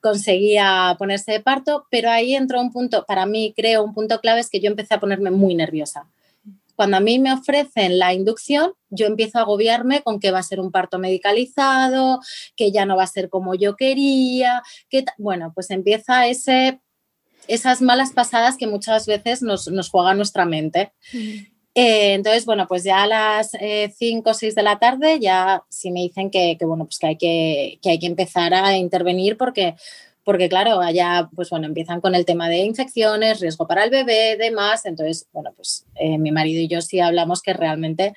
conseguía 0.00 0.96
ponerse 0.98 1.32
de 1.32 1.40
parto, 1.40 1.86
pero 1.90 2.10
ahí 2.10 2.34
entró 2.34 2.60
un 2.60 2.72
punto, 2.72 3.04
para 3.06 3.26
mí 3.26 3.52
creo 3.54 3.84
un 3.84 3.92
punto 3.92 4.20
clave 4.20 4.40
es 4.40 4.48
que 4.48 4.60
yo 4.60 4.68
empecé 4.68 4.94
a 4.94 5.00
ponerme 5.00 5.30
muy 5.30 5.54
nerviosa 5.54 6.08
cuando 6.76 6.96
a 6.96 7.00
mí 7.00 7.18
me 7.18 7.32
ofrecen 7.32 7.98
la 7.98 8.14
inducción, 8.14 8.72
yo 8.90 9.06
empiezo 9.06 9.38
a 9.38 9.42
agobiarme 9.42 10.02
con 10.02 10.20
que 10.20 10.30
va 10.30 10.38
a 10.38 10.42
ser 10.42 10.60
un 10.60 10.70
parto 10.70 10.98
medicalizado, 10.98 12.20
que 12.56 12.72
ya 12.72 12.86
no 12.86 12.96
va 12.96 13.04
a 13.04 13.08
ser 13.08 13.28
como 13.28 13.54
yo 13.54 13.76
quería, 13.76 14.62
que 14.88 15.04
bueno, 15.18 15.52
pues 15.54 15.70
empieza 15.70 16.26
ese, 16.26 16.80
esas 17.48 17.82
malas 17.82 18.12
pasadas 18.12 18.56
que 18.56 18.66
muchas 18.66 19.06
veces 19.06 19.42
nos, 19.42 19.68
nos 19.68 19.90
juega 19.90 20.14
nuestra 20.14 20.44
mente. 20.44 20.92
Eh, 21.74 22.12
entonces, 22.12 22.44
bueno, 22.44 22.66
pues 22.68 22.84
ya 22.84 23.02
a 23.02 23.06
las 23.06 23.50
5 23.50 23.60
eh, 23.60 24.22
o 24.24 24.34
6 24.34 24.54
de 24.54 24.62
la 24.62 24.78
tarde 24.78 25.18
ya 25.20 25.64
sí 25.70 25.90
me 25.90 26.00
dicen 26.00 26.30
que, 26.30 26.56
bueno, 26.60 26.84
pues 26.84 26.98
que 26.98 27.06
hay 27.06 27.16
que, 27.16 27.78
que 27.82 27.90
hay 27.90 27.98
que 27.98 28.06
empezar 28.06 28.52
a 28.52 28.76
intervenir 28.76 29.38
porque 29.38 29.74
porque 30.24 30.48
claro, 30.48 30.80
allá 30.80 31.28
pues 31.34 31.50
bueno, 31.50 31.66
empiezan 31.66 32.00
con 32.00 32.14
el 32.14 32.24
tema 32.24 32.48
de 32.48 32.58
infecciones, 32.58 33.40
riesgo 33.40 33.66
para 33.66 33.84
el 33.84 33.90
bebé, 33.90 34.36
demás, 34.36 34.84
entonces, 34.86 35.28
bueno, 35.32 35.52
pues 35.56 35.86
eh, 35.96 36.18
mi 36.18 36.30
marido 36.32 36.60
y 36.60 36.68
yo 36.68 36.80
sí 36.80 37.00
hablamos 37.00 37.42
que 37.42 37.52
realmente, 37.52 38.14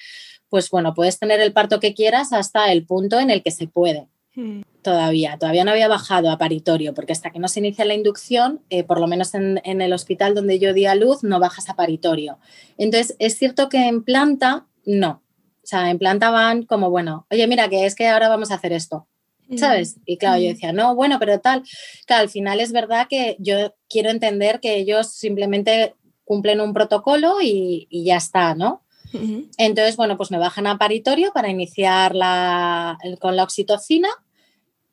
pues 0.49 0.69
bueno, 0.69 0.93
puedes 0.93 1.19
tener 1.19 1.39
el 1.41 1.53
parto 1.53 1.79
que 1.79 1.93
quieras 1.93 2.33
hasta 2.33 2.71
el 2.71 2.85
punto 2.85 3.19
en 3.19 3.29
el 3.29 3.41
que 3.43 3.51
se 3.51 3.67
puede. 3.67 4.07
Hmm. 4.35 4.61
Todavía, 4.81 5.37
todavía 5.39 5.63
no 5.63 5.71
había 5.71 5.87
bajado 5.87 6.29
a 6.29 6.37
paritorio, 6.37 6.93
porque 6.93 7.13
hasta 7.13 7.31
que 7.31 7.39
no 7.39 7.47
se 7.47 7.59
inicia 7.59 7.85
la 7.85 7.95
inducción, 7.95 8.61
eh, 8.69 8.83
por 8.83 8.99
lo 8.99 9.07
menos 9.07 9.33
en, 9.33 9.61
en, 9.63 9.81
el 9.81 9.93
hospital 9.93 10.35
donde 10.35 10.59
yo 10.59 10.73
di 10.73 10.85
a 10.85 10.93
luz, 10.93 11.23
no 11.23 11.39
bajas 11.39 11.69
a 11.69 11.75
paritorio. 11.75 12.37
Entonces, 12.77 13.15
es 13.17 13.37
cierto 13.37 13.69
que 13.69 13.87
en 13.87 14.03
planta, 14.03 14.67
no. 14.85 15.23
O 15.63 15.67
sea, 15.67 15.89
en 15.89 15.97
planta 15.97 16.29
van 16.29 16.63
como, 16.63 16.91
bueno, 16.91 17.25
oye, 17.31 17.47
mira, 17.47 17.67
que 17.69 17.87
es 17.87 17.95
que 17.95 18.07
ahora 18.07 18.29
vamos 18.29 18.51
a 18.51 18.55
hacer 18.55 18.73
esto. 18.73 19.07
¿Sabes? 19.57 19.97
Y 20.05 20.17
claro, 20.17 20.41
yo 20.41 20.49
decía, 20.49 20.73
no, 20.73 20.95
bueno, 20.95 21.17
pero 21.19 21.39
tal, 21.39 21.63
claro, 22.05 22.23
al 22.23 22.29
final 22.29 22.59
es 22.59 22.71
verdad 22.71 23.07
que 23.09 23.35
yo 23.39 23.75
quiero 23.89 24.09
entender 24.09 24.59
que 24.59 24.75
ellos 24.75 25.11
simplemente 25.11 25.95
cumplen 26.23 26.61
un 26.61 26.73
protocolo 26.73 27.37
y, 27.41 27.87
ya 27.91 28.17
está, 28.17 28.55
¿no? 28.55 28.81
Entonces, 29.57 29.95
bueno, 29.95 30.17
pues 30.17 30.29
me 30.29 30.37
bajan 30.37 30.67
a 30.67 30.77
paritorio 30.77 31.31
para 31.31 31.49
iniciar 31.49 32.13
la, 32.13 32.97
con 33.21 33.37
la 33.37 33.43
oxitocina 33.43 34.09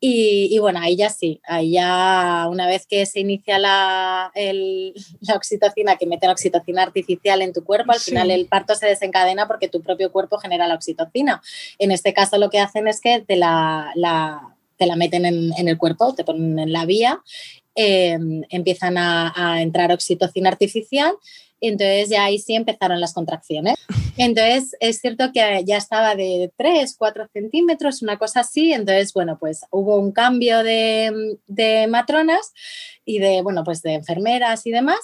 y, 0.04 0.59
bueno, 0.59 0.80
ahí 0.80 0.97
ya 0.97 1.11
sí, 1.11 1.40
ahí 1.44 1.75
ya 1.75 2.49
una 2.50 2.66
vez 2.66 2.88
que 2.88 3.06
se 3.06 3.21
inicia 3.21 3.61
la, 3.61 4.32
la 5.21 5.37
oxitocina, 5.37 5.97
que 5.97 6.06
mete 6.06 6.26
la 6.26 6.32
oxitocina 6.32 6.82
artificial 6.82 7.40
en 7.40 7.52
tu 7.52 7.62
cuerpo, 7.62 7.92
al 7.92 8.00
final 8.00 8.32
el 8.32 8.47
parto 8.47 8.75
se 8.75 8.87
desencadena 8.87 9.47
porque 9.47 9.68
tu 9.68 9.80
propio 9.80 10.11
cuerpo 10.11 10.38
genera 10.38 10.66
la 10.66 10.75
oxitocina. 10.75 11.40
En 11.78 11.92
este 11.92 12.12
caso 12.12 12.37
lo 12.37 12.50
que 12.50 12.59
hacen 12.59 12.88
es 12.88 13.00
que 13.00 13.21
te 13.21 13.37
la, 13.37 13.92
te 14.76 14.87
la 14.87 14.97
meten 14.97 15.25
en, 15.25 15.68
el 15.68 15.78
cuerpo, 15.78 16.12
te 16.16 16.25
ponen 16.25 16.59
en 16.59 16.73
la 16.73 16.85
vía, 16.85 17.23
em, 17.76 18.42
empiezan 18.50 18.99
a, 18.99 19.32
a 19.37 19.62
entrar 19.62 19.92
oxitocina 19.92 20.49
artificial 20.49 21.14
entonces 21.69 22.09
ya 22.09 22.25
ahí 22.25 22.38
sí 22.38 22.54
empezaron 22.54 23.00
las 23.00 23.14
contracciones. 23.14 23.76
Entonces 24.16 24.76
es 24.81 25.00
cierto 25.00 25.31
que 25.33 25.62
ya 25.64 25.76
estaba 25.76 26.14
de 26.14 26.52
3, 26.57 26.95
4 26.99 27.28
centímetros, 27.33 28.02
una 28.02 28.19
cosa 28.19 28.40
así. 28.40 28.73
Entonces, 28.73 29.12
bueno, 29.12 29.38
pues 29.38 29.62
hubo 29.71 29.97
un 29.97 30.12
cambio 30.12 30.62
de, 30.62 31.38
de 31.47 31.87
matronas 31.87 32.52
y 33.04 33.19
de, 33.19 33.42
bueno, 33.42 33.64
pues 33.64 33.83
de 33.83 33.95
enfermeras 33.95 34.66
y 34.66 34.73
demás. 34.73 34.99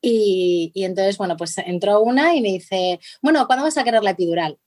Y, 0.00 0.70
y, 0.74 0.84
entonces, 0.84 1.18
bueno, 1.18 1.36
pues 1.36 1.58
entró 1.58 2.00
una 2.00 2.34
y 2.34 2.40
me 2.40 2.48
dice, 2.48 3.00
bueno, 3.22 3.46
¿cuándo 3.46 3.64
vas 3.64 3.76
a 3.76 3.84
querer 3.84 4.04
la 4.04 4.10
epidural? 4.10 4.58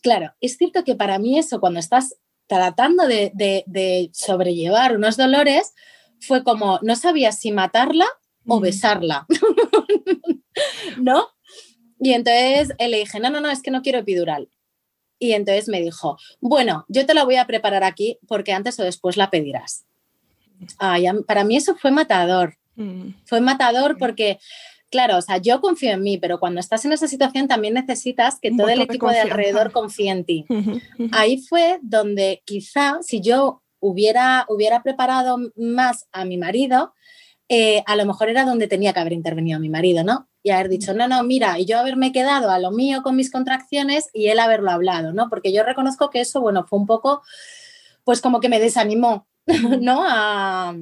Claro, 0.00 0.34
es 0.40 0.56
cierto 0.56 0.82
que 0.82 0.96
para 0.96 1.18
mí 1.18 1.38
eso, 1.38 1.60
cuando 1.60 1.78
estás 1.78 2.16
tratando 2.48 3.06
de, 3.06 3.30
de, 3.34 3.62
de 3.66 4.10
sobrellevar 4.12 4.96
unos 4.96 5.16
dolores, 5.16 5.74
fue 6.20 6.42
como, 6.42 6.78
no 6.82 6.96
sabía 6.96 7.32
si 7.32 7.52
matarla 7.52 8.06
o 8.46 8.60
besarla, 8.60 9.26
¿no? 10.98 11.28
Y 12.00 12.12
entonces 12.12 12.74
le 12.78 12.98
dije, 12.98 13.20
no, 13.20 13.30
no, 13.30 13.40
no, 13.40 13.50
es 13.50 13.62
que 13.62 13.70
no 13.70 13.82
quiero 13.82 14.00
epidural. 14.00 14.48
Y 15.18 15.32
entonces 15.32 15.68
me 15.68 15.80
dijo, 15.80 16.18
bueno, 16.40 16.84
yo 16.88 17.06
te 17.06 17.14
la 17.14 17.24
voy 17.24 17.36
a 17.36 17.46
preparar 17.46 17.84
aquí 17.84 18.18
porque 18.26 18.52
antes 18.52 18.78
o 18.80 18.82
después 18.82 19.16
la 19.16 19.30
pedirás. 19.30 19.84
Ay, 20.78 21.06
para 21.26 21.44
mí 21.44 21.56
eso 21.56 21.76
fue 21.76 21.92
matador. 21.92 22.56
Mm. 22.74 23.10
Fue 23.24 23.40
matador 23.40 23.98
porque, 23.98 24.38
claro, 24.90 25.18
o 25.18 25.22
sea, 25.22 25.36
yo 25.36 25.60
confío 25.60 25.92
en 25.92 26.02
mí, 26.02 26.18
pero 26.18 26.40
cuando 26.40 26.58
estás 26.58 26.84
en 26.84 26.92
esa 26.92 27.06
situación 27.06 27.46
también 27.46 27.74
necesitas 27.74 28.40
que 28.40 28.50
todo 28.50 28.68
el 28.68 28.80
equipo 28.80 29.08
de, 29.08 29.14
de 29.14 29.20
alrededor 29.20 29.70
confíe 29.70 30.10
en 30.10 30.24
ti. 30.24 30.44
Ahí 31.12 31.38
fue 31.38 31.78
donde 31.82 32.42
quizá 32.44 32.98
si 33.02 33.20
yo 33.20 33.62
hubiera, 33.78 34.46
hubiera 34.48 34.82
preparado 34.82 35.38
más 35.56 36.08
a 36.12 36.24
mi 36.24 36.36
marido, 36.36 36.94
eh, 37.48 37.82
a 37.86 37.96
lo 37.96 38.06
mejor 38.06 38.28
era 38.28 38.44
donde 38.44 38.68
tenía 38.68 38.92
que 38.92 39.00
haber 39.00 39.12
intervenido 39.12 39.60
mi 39.60 39.68
marido, 39.68 40.04
¿no? 40.04 40.28
Y 40.42 40.50
haber 40.50 40.68
dicho, 40.68 40.94
no, 40.94 41.06
no, 41.08 41.22
mira, 41.22 41.58
y 41.58 41.66
yo 41.66 41.78
haberme 41.78 42.12
quedado 42.12 42.50
a 42.50 42.58
lo 42.58 42.70
mío 42.70 43.02
con 43.02 43.16
mis 43.16 43.30
contracciones 43.30 44.08
y 44.12 44.28
él 44.28 44.38
haberlo 44.38 44.70
hablado, 44.70 45.12
¿no? 45.12 45.28
Porque 45.28 45.52
yo 45.52 45.62
reconozco 45.62 46.10
que 46.10 46.20
eso, 46.20 46.40
bueno, 46.40 46.64
fue 46.64 46.78
un 46.78 46.86
poco, 46.86 47.22
pues 48.04 48.20
como 48.20 48.40
que 48.40 48.48
me 48.48 48.60
desanimó, 48.60 49.26
¿no? 49.80 50.04
A, 50.06 50.74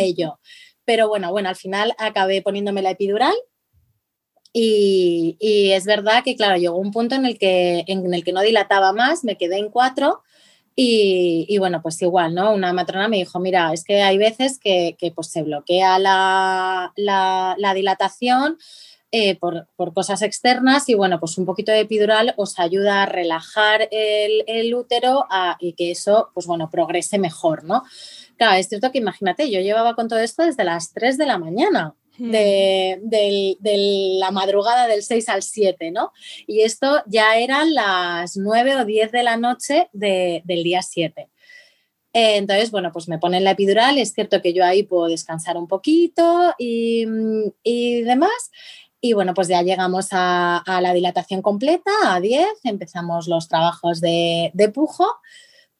ello. 0.00 0.38
Pero 0.84 1.08
bueno, 1.08 1.30
bueno, 1.30 1.48
al 1.48 1.56
final 1.56 1.94
acabé 1.98 2.42
poniéndome 2.42 2.82
la 2.82 2.90
epidural 2.90 3.34
y, 4.52 5.36
y, 5.40 5.72
es 5.72 5.86
verdad 5.86 6.22
que, 6.22 6.36
claro, 6.36 6.58
llegó 6.58 6.76
un 6.76 6.90
punto 6.90 7.14
en 7.14 7.24
el, 7.24 7.38
que, 7.38 7.84
en 7.86 8.12
el 8.12 8.22
que 8.22 8.32
no 8.32 8.42
dilataba 8.42 8.92
más, 8.92 9.24
me 9.24 9.38
quedé 9.38 9.58
en 9.58 9.70
cuatro 9.70 10.22
y, 10.74 11.58
bueno, 11.58 11.82
pues 11.82 12.00
igual, 12.02 12.34
¿no? 12.34 12.52
Una 12.52 12.72
matrona 12.72 13.08
me 13.08 13.18
dijo, 13.18 13.38
mira, 13.38 13.72
es 13.72 13.84
que 13.84 14.02
hay 14.02 14.18
veces 14.18 14.58
que, 14.58 14.96
pues 15.14 15.28
se 15.28 15.42
bloquea 15.42 15.98
la, 15.98 16.92
dilatación 17.74 18.58
eh, 19.10 19.38
por, 19.38 19.66
cosas 19.92 20.22
externas 20.22 20.88
y 20.88 20.94
bueno, 20.94 21.20
pues 21.20 21.36
un 21.36 21.44
poquito 21.44 21.72
de 21.72 21.80
epidural 21.80 22.32
os 22.36 22.58
ayuda 22.58 23.02
a 23.02 23.06
relajar 23.06 23.88
el, 23.90 24.74
útero 24.74 25.26
y 25.60 25.74
que 25.74 25.90
eso, 25.90 26.30
pues 26.32 26.46
bueno, 26.46 26.70
progrese 26.70 27.18
mejor, 27.18 27.64
¿no? 27.64 27.82
Claro, 28.38 28.56
es 28.56 28.68
cierto 28.68 28.90
que 28.90 28.98
imagínate, 28.98 29.50
yo 29.50 29.60
llevaba 29.60 29.94
con 29.94 30.08
todo 30.08 30.20
esto 30.20 30.42
desde 30.42 30.64
las 30.64 30.92
3 30.92 31.18
de 31.18 31.26
la 31.26 31.38
mañana 31.38 31.94
de, 32.30 34.18
la 34.18 34.30
madrugada 34.30 34.86
del 34.86 35.02
6 35.02 35.28
al 35.28 35.42
7, 35.42 35.90
¿no? 35.90 36.12
Y 36.46 36.62
esto 36.62 37.02
ya 37.06 37.36
eran 37.36 37.74
las 37.74 38.36
9 38.36 38.76
o 38.76 38.84
10 38.84 39.12
de 39.12 39.22
la 39.22 39.36
noche 39.36 39.88
del 39.92 40.62
día 40.62 40.82
7. 40.82 41.28
entonces, 42.12 42.70
bueno, 42.70 42.92
pues 42.92 43.08
me 43.08 43.18
ponen 43.18 43.44
la 43.44 43.52
epidural, 43.52 43.98
es 43.98 44.12
cierto 44.12 44.42
que 44.42 44.52
yo 44.52 44.64
ahí 44.64 44.82
puedo 44.82 45.06
descansar 45.06 45.56
un 45.56 45.66
poquito 45.66 46.54
y, 46.58 47.04
demás. 48.02 48.50
Y 49.00 49.14
bueno, 49.14 49.34
pues 49.34 49.48
ya 49.48 49.62
llegamos 49.62 50.08
a, 50.12 50.62
la 50.66 50.92
dilatación 50.94 51.42
completa, 51.42 51.90
a 52.04 52.20
10, 52.20 52.46
empezamos 52.64 53.26
los 53.26 53.48
trabajos 53.48 54.00
de, 54.00 54.52
pujo. 54.72 55.06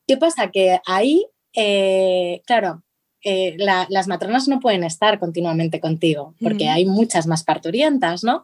¿Qué 0.07 0.17
pasa? 0.17 0.51
Que 0.51 0.81
ahí, 0.87 1.27
eh, 1.55 2.43
claro, 2.47 2.83
eh, 3.25 3.57
las 3.59 4.09
matronas 4.09 4.49
no 4.49 4.59
pueden 4.61 4.85
estar 4.85 5.19
continuamente 5.19 5.81
contigo 5.81 6.35
porque 6.41 6.69
hay 6.69 6.85
muchas 6.85 7.27
más 7.27 7.45
parturientas, 7.45 8.25
¿no? 8.25 8.43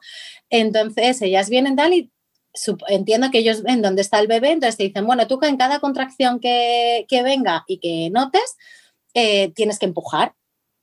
Entonces 0.50 1.20
ellas 1.23 1.50
vienen 1.50 1.76
tal 1.76 1.94
y 1.94 2.12
entiendo 2.88 3.30
que 3.30 3.38
ellos 3.38 3.62
ven 3.62 3.82
dónde 3.82 4.02
está 4.02 4.18
el 4.20 4.26
bebé, 4.26 4.52
entonces 4.52 4.76
te 4.76 4.85
dicen, 4.85 5.06
bueno, 5.06 5.26
tú 5.26 5.38
en 5.42 5.56
cada 5.56 5.80
contracción 5.80 6.40
que, 6.40 7.06
venga 7.11 7.64
y 7.66 7.78
que 7.78 8.11
notes, 8.11 8.57
eh, 9.14 9.53
tienes 9.55 9.79
que 9.79 9.87
empujar, 9.87 10.35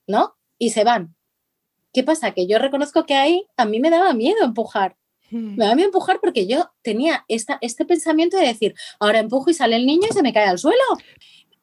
¿no? 0.07 0.35
Y 0.57 0.71
se 0.71 0.83
van. 0.83 1.15
¿Qué 1.93 2.03
pasa? 2.03 2.31
Que 2.31 2.47
yo 2.47 2.59
reconozco 2.59 3.05
que 3.05 3.15
ahí 3.15 3.45
a 3.57 3.65
mí 3.65 3.79
me 3.79 3.89
daba 3.89 4.13
miedo 4.13 4.43
empujar. 4.43 4.97
Me 5.31 5.63
daba 5.63 5.75
miedo 5.75 5.87
empujar 5.87 6.19
porque 6.21 6.47
yo 6.47 6.71
tenía 6.81 7.25
esta, 7.27 7.57
este 7.59 7.83
pensamiento 7.83 8.37
de 8.37 8.45
decir, 8.45 8.75
ahora 8.99 9.19
empujo 9.19 9.49
y 9.49 9.53
sale 9.53 9.75
el 9.75 9.85
niño 9.85 10.07
y 10.09 10.13
se 10.13 10.21
me 10.21 10.31
cae 10.31 10.47
al 10.47 10.59
suelo. 10.59 10.83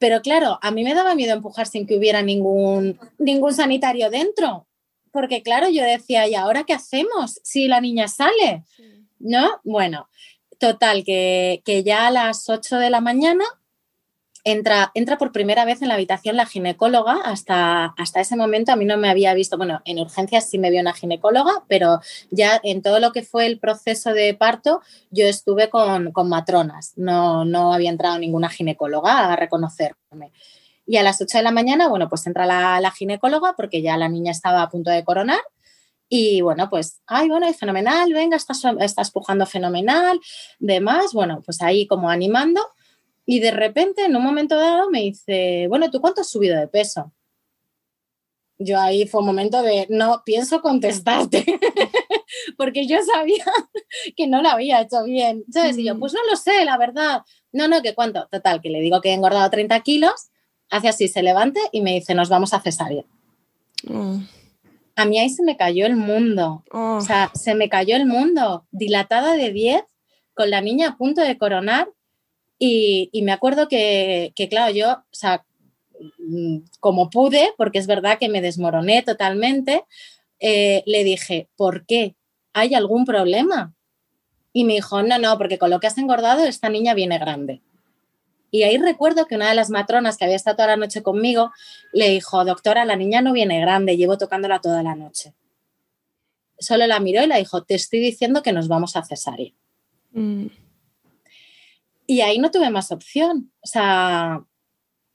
Pero 0.03 0.21
claro, 0.21 0.59
a 0.63 0.73
mí 0.73 0.83
me 0.83 0.95
daba 0.95 1.15
miedo 1.15 1.33
empujar 1.33 1.69
sin 1.69 1.87
que 1.87 1.97
hubiera 1.97 2.23
ningún, 2.23 2.99
ningún 3.19 3.55
sanitario 3.55 4.11
dentro. 4.11 4.67
Porque 5.13 5.45
claro, 5.45 5.69
yo 5.69 5.85
decía, 5.85 6.27
¿y 6.27 6.35
ahora 6.35 6.65
qué 6.65 6.73
hacemos 6.73 7.39
si 7.45 7.69
la 7.69 7.81
niña 7.81 8.09
sale? 8.09 8.65
¿No? 9.21 9.61
Bueno, 9.63 10.09
total, 10.59 11.05
que, 11.05 11.63
que 11.65 11.85
ya 11.85 12.09
a 12.09 12.11
las 12.11 12.49
8 12.49 12.79
de 12.79 12.91
la 12.91 13.01
mañana 13.01 13.45
entra, 14.45 14.91
entra 14.95 15.19
por 15.19 15.33
primera 15.33 15.65
vez 15.65 15.83
en 15.83 15.89
la 15.89 15.95
habitación 15.95 16.37
la 16.37 16.47
ginecóloga. 16.47 17.21
Hasta, 17.25 17.95
hasta 17.97 18.21
ese 18.21 18.37
momento 18.37 18.73
a 18.73 18.77
mí 18.77 18.85
no 18.85 18.97
me 18.97 19.09
había 19.09 19.35
visto, 19.35 19.57
bueno, 19.57 19.81
en 19.85 19.99
urgencias 19.99 20.49
sí 20.49 20.59
me 20.59 20.71
vio 20.71 20.81
una 20.81 20.95
ginecóloga, 20.95 21.65
pero 21.69 22.01
ya 22.31 22.61
en 22.63 22.83
todo 22.83 23.01
lo 23.01 23.13
que 23.13 23.23
fue 23.23 23.47
el 23.47 23.59
proceso 23.59 24.13
de 24.13 24.35
parto, 24.35 24.81
yo 25.11 25.27
estuve 25.27 25.71
con, 25.71 26.13
matronas. 26.25 26.93
No, 26.97 27.45
no 27.45 27.73
había 27.73 27.91
entrado 27.91 28.19
ninguna 28.19 28.49
ginecóloga 28.49 29.33
a 29.33 29.37
reconocerme. 29.37 30.33
Y 30.87 30.97
a 30.97 31.03
las 31.03 31.21
8 31.21 31.39
de 31.39 31.45
la 31.45 31.53
mañana, 31.53 31.89
bueno, 31.89 32.09
pues 32.09 32.27
entra 32.27 32.47
la, 32.47 32.91
ginecóloga 32.91 33.55
porque 33.57 33.83
ya 33.83 33.97
la 33.97 34.09
niña 34.09 34.33
estaba 34.33 34.63
a 34.63 34.71
punto 34.71 34.91
de 34.91 35.05
coronar. 35.05 35.41
Y 36.09 36.43
bueno, 36.43 36.69
pues, 36.69 37.01
ay, 37.07 37.29
bueno, 37.29 37.47
es 37.47 37.57
fenomenal, 37.57 38.13
venga, 38.13 38.37
estás, 38.37 38.63
estás 38.81 39.11
pujando 39.11 39.47
fenomenal, 39.47 40.21
demás, 40.59 41.15
bueno, 41.15 41.41
pues 41.43 41.63
ahí 41.63 41.87
como 41.87 42.11
animando. 42.11 42.61
Y 43.25 43.41
de 43.41 43.51
repente, 43.53 44.05
en 44.05 44.17
un 44.17 44.23
momento 44.23 44.57
dado, 44.57 44.91
me 44.91 45.01
dice, 45.01 45.67
bueno, 45.69 45.91
¿tú 45.91 46.01
cuánto 46.01 46.23
has 46.23 46.31
subido 46.31 46.59
de 46.59 46.69
peso? 46.69 47.13
Yo 48.59 48.81
ahí 48.81 49.07
fue 49.07 49.21
un 49.21 49.27
momento 49.27 49.63
de, 49.63 49.87
no, 49.91 50.23
pienso 50.25 50.61
contestarte, 50.61 51.45
porque 52.57 52.87
yo 52.87 52.99
sabía 53.03 53.45
que 54.17 54.27
no 54.27 54.43
lo 54.43 54.49
había 54.49 54.81
hecho 54.81 55.05
bien. 55.05 55.45
Entonces, 55.47 55.79
y 55.79 55.85
yo, 55.85 55.99
pues 55.99 56.13
no 56.13 56.21
lo 56.29 56.37
sé, 56.37 56.65
la 56.65 56.77
verdad. 56.79 57.23
No, 57.53 57.69
no, 57.69 57.83
que 57.83 57.95
cuánto. 57.95 58.29
Total, 58.31 58.61
que 58.61 58.71
le 58.71 58.81
digo 58.81 59.01
que 59.01 59.11
he 59.11 59.15
engordado 59.15 59.49
30 59.51 59.81
kilos, 59.81 60.31
hace 60.71 60.89
así, 60.89 61.09
se 61.09 61.23
levante 61.23 61.61
y 61.71 61.81
me 61.81 61.95
dice, 61.95 62.15
nos 62.15 62.29
vamos 62.29 62.55
a 62.55 62.61
cesárea. 62.61 63.05
Oh. 63.89 64.19
A 64.95 65.05
mí 65.05 65.19
ahí 65.19 65.31
se 65.31 65.43
me 65.43 65.57
cayó 65.57 65.87
el 65.87 65.97
mundo. 65.97 66.65
O 66.71 67.01
sea, 67.01 67.31
oh. 67.33 67.39
se 67.39 67.55
me 67.55 67.69
cayó 67.69 67.97
el 67.97 68.07
mundo. 68.07 68.67
Dilatada 68.71 69.35
de 69.35 69.51
10, 69.51 69.83
con 70.35 70.51
la 70.51 70.61
niña 70.61 70.89
a 70.89 70.97
punto 70.97 71.21
de 71.21 71.39
coronar 71.39 71.89
y, 72.65 73.23
me 73.23 73.33
acuerdo 73.33 73.67
que, 73.67 74.33
claro, 74.49 74.73
yo, 74.73 74.93
o 74.93 75.05
sea, 75.11 75.45
mm, 76.19 76.59
como 76.79 77.11
pude, 77.11 77.53
porque 77.57 77.81
es 77.81 77.89
verdad 77.89 78.19
que 78.21 78.29
me 78.29 78.41
desmoroné 78.41 79.03
totalmente, 79.03 79.85
eh, 80.39 80.85
le 80.87 81.03
dije, 81.03 81.49
¿por 81.57 81.87
qué? 81.87 82.15
¿Hay 82.53 82.75
algún 82.75 83.05
problema? 83.05 83.75
Y 84.53 84.63
me 84.63 84.75
dijo, 84.75 85.03
no, 85.03 85.19
no, 85.19 85.37
porque 85.39 85.59
con 85.59 85.71
lo 85.71 85.81
que 85.81 85.89
has 85.89 85.99
engordado, 85.99 86.45
esta 86.45 86.69
niña 86.69 86.95
viene 86.95 87.19
grande. 87.19 87.63
Y 88.53 88.63
ahí 88.63 88.79
recuerdo 88.79 89.27
que 89.27 89.35
una 89.35 89.49
de 89.49 89.57
las 89.57 89.71
matronas 89.71 90.17
que 90.17 90.25
había 90.25 90.37
estado 90.37 90.57
toda 90.57 90.69
la 90.69 90.77
noche 90.77 91.03
conmigo 91.03 91.51
le 91.93 92.11
dijo, 92.11 92.45
doctora, 92.45 92.85
la 92.85 92.95
niña 92.95 93.23
no 93.23 93.33
viene 93.33 93.61
grande, 93.61 93.97
llevo 93.97 94.19
tocándola 94.19 94.61
toda 94.61 94.85
la 94.85 94.95
noche. 94.95 95.35
Solo 96.61 96.87
la 96.87 97.01
miró 97.01 97.25
y 97.25 97.27
le 97.27 97.39
dijo, 97.39 97.65
te 97.65 97.75
estoy 97.75 97.99
diciendo 97.99 98.41
que 98.41 98.53
nos 98.53 98.69
vamos 98.69 98.95
a 98.95 99.03
cesárea. 99.03 99.51
Mm. 100.13 100.47
Y 102.13 102.21
ahí 102.21 102.39
no 102.39 102.51
tuve 102.51 102.69
más 102.69 102.93
opción. 102.93 103.51
O 103.63 103.67
sea, 103.67 104.45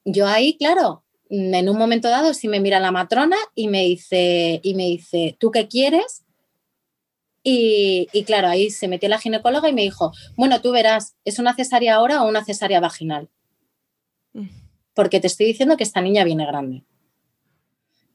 yo 0.03 0.25
ahí, 0.25 0.57
claro, 0.57 1.03
en 1.29 1.69
un 1.69 1.77
momento 1.77 2.09
dado 2.09 2.33
sí 2.33 2.47
me 2.47 2.59
mira 2.59 2.79
la 2.79 2.89
matrona 2.89 3.37
y 3.53 3.67
me 3.67 3.83
dice, 3.83 4.59
y 4.63 4.73
me 4.73 4.85
dice 4.85 5.37
¿tú 5.39 5.51
qué 5.51 5.67
quieres? 5.67 6.25
Y, 7.43 8.07
claro, 8.25 8.47
ahí 8.47 8.71
se 8.71 8.87
metió 8.87 9.07
la 9.09 9.19
ginecóloga 9.19 9.69
y 9.69 9.73
me 9.73 9.83
dijo, 9.83 10.11
bueno, 10.35 10.59
tú 10.59 10.71
verás, 10.71 11.15
¿es 11.23 11.37
una 11.37 11.53
cesárea 11.53 11.97
ahora 11.97 12.23
o 12.23 12.27
una 12.27 12.43
cesárea 12.43 12.79
vaginal? 12.79 13.29
Porque 14.95 15.19
te 15.19 15.27
estoy 15.27 15.45
diciendo 15.45 15.77
que 15.77 15.83
esta 15.83 16.01
niña 16.01 16.23
viene 16.23 16.47
grande. 16.47 16.83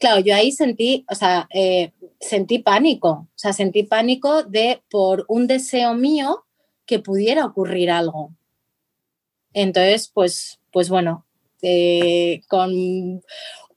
Claro, 0.00 0.18
yo 0.22 0.34
ahí 0.34 0.50
sentí, 0.50 1.06
o 1.08 1.14
sea, 1.14 1.46
eh, 1.54 1.92
sentí 2.18 2.58
pánico, 2.58 3.28
o 3.32 3.38
sea, 3.38 3.52
sentí 3.52 3.84
pánico 3.84 4.42
de 4.42 4.82
por 4.90 5.24
un 5.28 5.46
deseo 5.46 5.94
mío 5.94 6.46
que 6.84 6.98
pudiera 6.98 7.46
ocurrir 7.46 7.88
algo. 7.88 8.32
Entonces, 9.54 10.10
pues, 10.12 10.60
pues 10.70 10.88
bueno, 10.88 11.24
eh, 11.62 12.42
con 12.48 13.22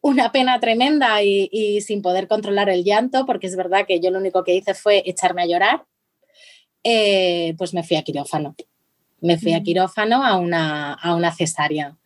una 0.01 0.31
pena 0.31 0.59
tremenda 0.59 1.23
y, 1.23 1.81
sin 1.81 2.01
poder 2.01 2.27
controlar 2.27 2.69
el 2.69 2.83
llanto, 2.83 3.25
porque 3.25 3.47
es 3.47 3.55
verdad 3.55 3.85
que 3.87 3.99
yo 3.99 4.11
lo 4.11 4.19
único 4.19 4.43
que 4.43 4.55
hice 4.55 4.73
fue 4.73 5.03
echarme 5.05 5.41
a 5.41 5.47
llorar, 5.47 5.85
eh, 6.83 7.55
pues 7.57 7.73
me 7.73 7.83
fui 7.83 7.97
a 7.97 8.03
quirófano. 8.03 8.55
Me 9.19 9.37
fui 9.37 9.53
a 9.53 9.61
mm. 9.61 9.63
quirófano 9.63 10.23
a 10.23 10.37
una, 10.37 10.93
a 10.93 11.15
una 11.15 11.33
cesárea. 11.33 11.97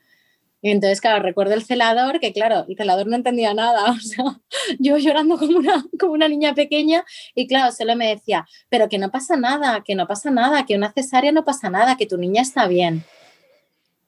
Y 0.62 0.72
entonces, 0.72 1.00
claro, 1.00 1.24
recuerdo 1.24 1.54
el 1.54 1.64
celador, 1.64 2.20
que 2.20 2.34
claro, 2.34 2.66
el 2.68 2.76
celador 2.76 3.08
no 3.08 3.16
entendía 3.16 3.54
nada, 3.54 3.92
o 3.92 4.00
sea, 4.00 4.40
yo 4.80 4.98
llorando 4.98 5.38
como 5.38 5.58
una, 5.58 5.86
como 6.00 6.14
una 6.14 6.28
niña 6.28 6.54
pequeña 6.54 7.06
y 7.36 7.48
claro, 7.48 7.72
solo 7.72 7.96
me 7.96 8.08
decía, 8.08 8.48
pero 8.70 8.90
que 8.90 8.98
no 8.98 9.12
pasa 9.12 9.38
nada, 9.38 9.84
que 9.86 9.96
no 9.96 10.08
pasa 10.08 10.32
nada, 10.32 10.66
que 10.66 10.76
una 10.76 10.92
cesárea 10.92 11.32
no 11.32 11.46
pasa 11.46 11.70
nada, 11.70 11.96
que 11.98 12.06
tu 12.06 12.18
niña 12.18 12.42
está 12.42 12.68
bien. 12.68 13.06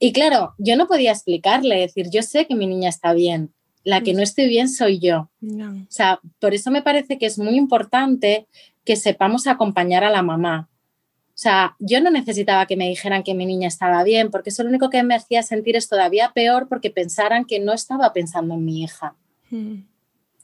Y 0.04 0.14
claro, 0.14 0.56
yo 0.58 0.76
no 0.78 0.88
podía 0.88 1.12
explicarle, 1.12 1.80
decir, 1.80 2.10
yo 2.10 2.24
sé 2.24 2.48
que 2.48 2.56
mi 2.56 2.66
niña 2.66 2.90
está 2.90 3.14
bien, 3.14 3.54
la 3.84 4.02
que 4.02 4.16
no 4.16 4.24
estoy 4.24 4.48
bien 4.48 4.68
soy 4.68 4.98
yo. 4.98 5.30
O 5.44 5.92
sea, 5.92 6.20
por 6.40 6.56
eso 6.56 6.72
me 6.72 6.82
parece 6.82 7.20
que 7.20 7.28
es 7.28 7.38
muy 7.38 7.56
importante 7.56 8.48
que 8.84 8.96
sepamos 8.96 9.46
acompañar 9.46 10.04
a 10.04 10.10
la 10.10 10.24
mamá. 10.24 10.70
O 11.28 11.38
sea, 11.38 11.76
yo 11.78 12.02
no 12.02 12.10
necesitaba 12.10 12.66
que 12.66 12.78
me 12.78 12.90
dijeran 12.90 13.22
que 13.22 13.36
mi 13.36 13.46
niña 13.46 13.68
estaba 13.68 14.04
bien, 14.04 14.32
porque 14.32 14.50
eso 14.50 14.64
lo 14.64 14.70
único 14.70 14.90
que 14.90 15.04
me 15.04 15.14
hacía 15.14 15.44
sentir 15.44 15.76
es 15.76 15.88
todavía 15.88 16.32
peor 16.34 16.68
porque 16.68 16.90
pensaran 16.90 17.46
que 17.46 17.60
no 17.60 17.72
estaba 17.72 18.12
pensando 18.12 18.56
en 18.56 18.66
mi 18.66 18.82
hija. 18.82 19.16
Hmm. 19.52 19.84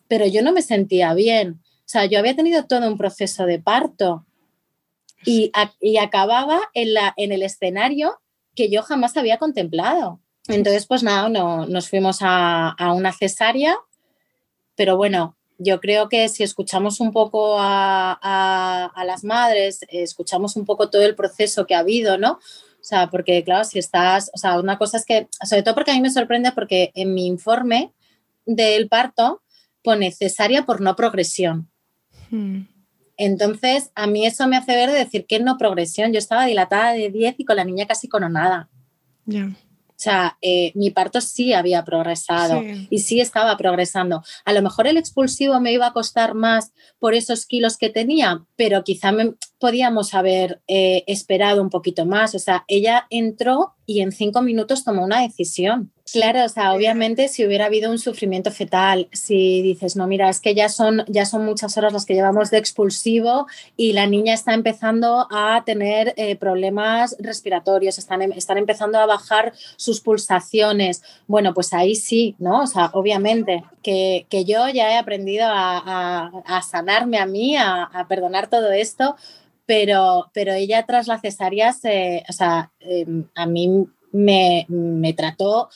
Pero 0.08 0.28
yo 0.28 0.44
no 0.44 0.54
me 0.54 0.62
sentía 0.62 1.16
bien. 1.16 1.62
O 1.64 1.90
sea, 1.90 2.06
yo 2.06 2.20
había 2.20 2.36
tenido 2.36 2.66
todo 2.66 2.88
un 2.88 2.98
proceso 3.00 3.48
de 3.48 3.58
parto 3.58 4.24
y, 5.26 5.52
acababa 6.00 6.62
en, 6.76 6.94
la, 6.94 7.16
en 7.18 7.32
el 7.32 7.42
escenario 7.42 8.20
que 8.58 8.70
yo 8.70 8.82
jamás 8.82 9.16
había 9.16 9.38
contemplado. 9.38 10.20
Entonces, 10.50 10.86
pues 10.86 11.04
nada, 11.04 11.30
no, 11.30 11.66
nos 11.66 11.90
fuimos 11.90 12.20
a, 12.22 12.70
a 12.70 12.94
una 12.94 13.14
cesárea, 13.14 13.78
pero 14.76 14.98
bueno, 14.98 15.38
yo 15.58 15.80
creo 15.80 16.08
que 16.10 16.30
si 16.30 16.44
escuchamos 16.44 17.00
un 17.00 17.12
poco 17.12 17.58
a, 17.60 18.92
las 19.06 19.24
madres, 19.24 19.80
escuchamos 19.90 20.56
un 20.56 20.66
poco 20.66 20.90
todo 20.90 21.04
el 21.04 21.16
proceso 21.16 21.66
que 21.66 21.76
ha 21.76 21.80
habido, 21.80 22.18
¿no? 22.18 22.34
O 22.34 22.84
sea, 22.88 23.10
porque 23.10 23.44
claro, 23.44 23.64
si 23.64 23.80
estás, 23.80 24.32
o 24.34 24.38
sea, 24.38 24.60
una 24.60 24.78
cosa 24.78 24.98
es 24.98 25.06
que, 25.06 25.28
sobre 25.44 25.64
todo 25.64 25.76
porque 25.76 25.92
a 25.92 25.96
mí 25.96 26.02
me 26.02 26.12
sorprende 26.12 26.52
porque 26.52 26.92
en 26.94 27.14
mi 27.14 27.26
informe 27.26 27.92
del 28.46 28.88
parto 28.88 29.42
pone 29.84 30.12
cesárea 30.12 30.66
por 30.66 30.80
no 30.80 30.96
progresión. 30.96 31.70
Hmm. 32.30 32.62
Entonces, 33.18 33.92
a 33.96 34.08
mí 34.08 34.26
eso 34.26 34.48
me 34.48 34.58
hace 34.58 34.76
ver 34.76 34.92
de 34.92 35.00
decir 35.00 35.26
que 35.26 35.40
no 35.40 35.58
progresión. 35.58 36.14
Yo 36.14 36.20
estaba 36.20 36.46
dilatada 36.46 36.94
de 36.94 37.10
10 37.10 37.36
y 37.40 37.46
con 37.46 37.58
la 37.58 37.66
niña 37.66 37.88
casi 37.88 38.08
coronada. 38.08 38.70
Ya. 39.26 39.56
O 39.98 40.00
sea, 40.00 40.38
eh, 40.44 40.72
mi 40.76 40.92
parto 40.92 41.22
sí 41.22 41.54
había 41.54 41.84
progresado 41.84 42.62
y 42.92 43.00
sí 43.00 43.20
estaba 43.20 43.58
progresando. 43.58 44.24
A 44.46 44.54
lo 44.54 44.62
mejor 44.62 44.86
el 44.86 44.96
expulsivo 44.96 45.60
me 45.60 45.72
iba 45.72 45.88
a 45.88 45.94
costar 45.94 46.36
más 46.36 46.72
por 47.00 47.16
esos 47.16 47.48
kilos 47.48 47.78
que 47.78 47.90
tenía, 47.90 48.46
pero 48.56 48.84
quizá 48.84 49.12
podíamos 49.58 50.14
haber 50.14 50.62
eh, 50.68 51.04
esperado 51.08 51.64
un 51.64 51.72
poquito 51.72 52.06
más. 52.06 52.36
O 52.36 52.40
sea, 52.40 52.64
ella 52.68 53.08
entró 53.10 53.74
y 53.88 54.02
en 54.02 54.12
cinco 54.12 54.44
minutos 54.44 54.84
tomó 54.84 55.04
una 55.04 55.24
decisión. 55.24 55.92
Claro, 56.12 56.46
o 56.46 56.50
sea, 56.50 56.74
obviamente 56.74 57.28
si 57.28 57.46
hubiera 57.46 57.66
habido 57.66 57.92
un 57.92 58.00
sufrimiento 58.00 58.50
fetal, 58.52 59.10
si 59.12 59.62
dices, 59.62 59.98
no, 59.98 60.08
mira, 60.08 60.30
es 60.30 60.40
que 60.40 60.56
ya 60.56 60.70
son, 60.70 61.04
ya 61.08 61.26
son 61.26 61.44
muchas 61.44 61.78
horas 61.78 61.92
las 61.92 62.06
que 62.06 62.14
llevamos 62.14 62.50
de 62.50 62.58
expulsivo 62.60 63.48
y 63.76 63.92
la 63.92 64.08
niña 64.08 64.34
está 64.34 64.54
empezando 64.54 65.28
a 65.30 65.64
tener 65.66 66.14
eh, 66.16 66.38
problemas 66.38 67.18
respiratorios, 67.20 67.98
están, 67.98 68.22
em, 68.22 68.32
están 68.32 68.58
empezando 68.58 68.98
a 69.00 69.06
bajar 69.06 69.54
sus 69.76 70.00
pulsaciones. 70.00 71.04
Bueno, 71.28 71.54
pues 71.54 71.74
ahí 71.74 71.96
sí, 71.96 72.36
¿no? 72.40 72.62
O 72.64 72.68
sea, 72.68 72.90
obviamente 72.94 73.66
que, 73.84 74.26
yo 74.46 74.70
ya 74.70 74.94
he 74.94 74.98
aprendido 74.98 75.46
a, 75.50 76.62
sanarme 76.70 77.18
a 77.18 77.26
mí, 77.26 77.58
a, 77.58 78.06
perdonar 78.08 78.50
todo 78.50 78.72
esto, 78.72 79.18
pero, 79.66 80.30
pero 80.34 80.54
ella 80.54 80.86
tras 80.86 81.08
la 81.08 81.20
cesárea, 81.20 81.72
o 82.30 82.34
sea, 82.34 82.72
em, 82.80 83.26
a 83.36 83.46
mí 83.46 83.88
me, 84.18 84.66
me 84.70 85.14
trató 85.14 85.70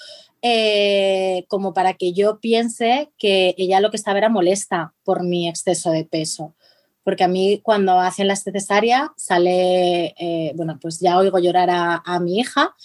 eh, 0.43 1.45
como 1.49 1.71
para 1.73 1.93
que 1.93 2.13
yo 2.13 2.39
piense 2.39 3.11
que 3.19 3.53
ella 3.57 3.79
lo 3.79 3.91
que 3.91 3.97
estaba 3.97 4.17
era 4.17 4.29
molesta 4.29 4.93
por 5.03 5.23
mi 5.23 5.47
exceso 5.47 5.91
de 5.91 6.03
peso. 6.03 6.55
Porque 7.03 7.23
a 7.23 7.27
mí 7.27 7.59
cuando 7.63 7.99
hacen 7.99 8.27
la 8.27 8.35
cesárea 8.35 9.13
sale, 9.17 10.15
eh, 10.17 10.51
bueno, 10.55 10.79
pues 10.81 10.99
ya 10.99 11.17
oigo 11.17 11.39
llorar 11.39 11.69
a, 11.71 12.19
mi 12.19 12.39
hija. 12.39 12.75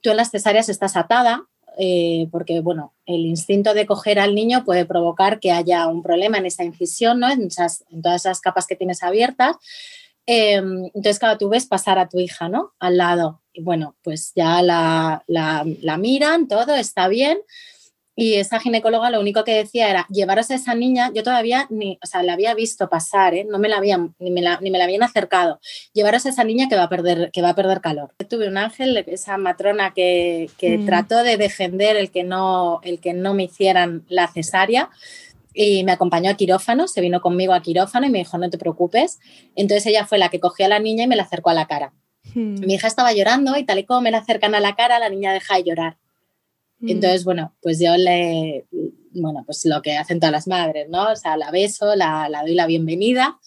Tú 0.00 0.10
en 0.10 0.16
las 0.18 0.30
cesáreas 0.30 0.68
estás 0.68 0.96
atada, 0.96 1.46
eh, 1.78 2.28
porque 2.30 2.60
bueno, 2.60 2.94
el 3.06 3.26
instinto 3.26 3.74
de 3.74 3.86
coger 3.86 4.18
al 4.18 4.34
niño 4.34 4.64
puede 4.64 4.86
provocar 4.86 5.40
que 5.40 5.50
haya 5.52 5.86
un 5.88 6.02
problema 6.02 6.38
en 6.38 6.46
esa 6.46 6.64
incisión, 6.64 7.20
¿no? 7.20 7.30
en, 7.30 7.48
en 7.90 8.02
todas 8.02 8.22
esas 8.22 8.40
capas 8.40 8.66
que 8.66 8.76
tienes 8.76 9.02
abiertas. 9.02 9.56
Em, 10.26 10.86
entonces, 10.86 11.18
claro, 11.18 11.38
tú 11.38 11.48
ves 11.48 11.66
pasar 11.66 11.98
a 11.98 12.08
tu 12.08 12.18
hija, 12.18 12.48
¿no? 12.48 12.72
Al 12.78 12.96
lado. 12.96 13.42
Y 13.52 13.62
bueno, 13.62 13.96
pues 14.02 14.32
ya 14.34 14.62
la, 14.62 15.22
miran, 15.98 16.48
todo 16.48 16.74
está 16.74 17.08
bien. 17.08 17.38
Y 18.16 18.34
esa 18.34 18.60
ginecóloga 18.60 19.10
lo 19.10 19.20
único 19.20 19.42
que 19.42 19.56
decía 19.56 19.90
era 19.90 20.06
llevaros 20.08 20.48
a 20.52 20.54
esa 20.54 20.76
niña, 20.76 21.10
yo 21.12 21.24
todavía 21.24 21.66
ni, 21.68 21.98
o 22.00 22.06
sea, 22.06 22.22
la 22.22 22.34
había 22.34 22.54
visto 22.54 22.88
pasar, 22.88 23.34
¿eh? 23.34 23.44
no 23.44 23.58
me 23.58 23.68
la 23.68 23.78
habían, 23.78 24.14
ni 24.20 24.30
me 24.30 24.40
la, 24.40 24.60
ni 24.60 24.70
me 24.70 24.78
la 24.78 24.84
habían 24.84 25.02
acercado. 25.02 25.58
Llevaros 25.92 26.24
a 26.24 26.28
esa 26.28 26.44
niña 26.44 26.68
que 26.68 26.76
va 26.76 26.84
a 26.84 26.88
perder, 26.88 27.32
que 27.32 27.42
va 27.42 27.50
a 27.50 27.54
perder 27.56 27.80
calor. 27.80 28.14
Tuve 28.28 28.46
un 28.46 28.56
ángel, 28.56 28.96
esa 29.08 29.36
matrona 29.36 29.92
que, 29.94 30.48
que 30.58 30.78
mm. 30.78 30.86
trató 30.86 31.24
de 31.24 31.36
defender 31.36 31.96
el 31.96 32.12
que, 32.12 32.22
no, 32.22 32.78
el 32.84 33.00
que 33.00 33.14
no 33.14 33.34
me 33.34 33.44
hicieran 33.44 34.04
la 34.08 34.28
cesárea 34.28 34.90
y 35.54 35.84
me 35.84 35.92
acompañó 35.92 36.30
a 36.30 36.34
quirófano, 36.34 36.88
se 36.88 37.00
vino 37.00 37.20
conmigo 37.20 37.54
a 37.54 37.62
quirófano 37.62 38.06
y 38.06 38.10
me 38.10 38.18
dijo, 38.18 38.36
no 38.36 38.50
te 38.50 38.58
preocupes. 38.58 39.20
Entonces 39.54 39.86
ella 39.86 40.04
fue 40.04 40.18
la 40.18 40.28
que 40.28 40.40
cogió 40.40 40.66
a 40.66 40.68
la 40.68 40.80
niña 40.80 41.04
y 41.04 41.06
me 41.06 41.16
la 41.16 41.22
acercó 41.22 41.50
a 41.50 41.54
la 41.54 41.66
cara. 41.66 41.94
Hmm. 42.34 42.58
Mi 42.66 42.74
hija 42.74 42.88
estaba 42.88 43.12
llorando 43.12 43.56
y 43.56 43.64
tal 43.64 43.78
y 43.78 43.84
como 43.84 44.00
me 44.00 44.10
la 44.10 44.18
acercan 44.18 44.54
a 44.54 44.60
la 44.60 44.74
cara, 44.74 44.98
la 44.98 45.08
niña 45.08 45.32
deja 45.32 45.56
de 45.56 45.62
llorar. 45.62 45.96
Hmm. 46.80 46.88
Entonces, 46.88 47.24
bueno, 47.24 47.54
pues 47.62 47.78
yo 47.78 47.96
le, 47.96 48.66
bueno, 49.12 49.44
pues 49.46 49.64
lo 49.64 49.80
que 49.80 49.96
hacen 49.96 50.18
todas 50.18 50.32
las 50.32 50.48
madres, 50.48 50.88
¿no? 50.88 51.12
O 51.12 51.16
sea, 51.16 51.36
la 51.36 51.52
beso, 51.52 51.94
la, 51.94 52.28
la 52.28 52.42
doy 52.42 52.54
la 52.54 52.66
bienvenida. 52.66 53.38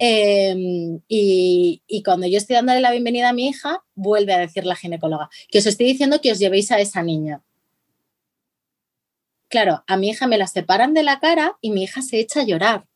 Em, 0.00 1.00
y, 1.06 1.82
y, 1.86 2.02
cuando 2.02 2.26
yo 2.26 2.36
estoy 2.36 2.56
dándole 2.56 2.80
la 2.80 2.90
bienvenida 2.90 3.28
a 3.28 3.32
mi 3.32 3.46
hija, 3.46 3.84
vuelve 3.94 4.34
a 4.34 4.38
decir 4.38 4.66
la 4.66 4.74
ginecóloga, 4.74 5.30
que 5.48 5.58
os 5.58 5.66
estoy 5.66 5.86
diciendo 5.86 6.20
que 6.20 6.32
os 6.32 6.40
llevéis 6.40 6.72
a 6.72 6.80
esa 6.80 7.00
niña 7.04 7.44
claro, 9.48 9.84
a 9.86 9.96
mi 9.96 10.10
hija 10.10 10.26
me 10.26 10.38
la 10.38 10.46
separan 10.46 10.94
de 10.94 11.02
la 11.02 11.20
cara 11.20 11.58
y 11.60 11.70
mi 11.70 11.84
hija 11.84 12.02
se 12.02 12.20
echa 12.20 12.40
a 12.40 12.44
llorar. 12.44 12.86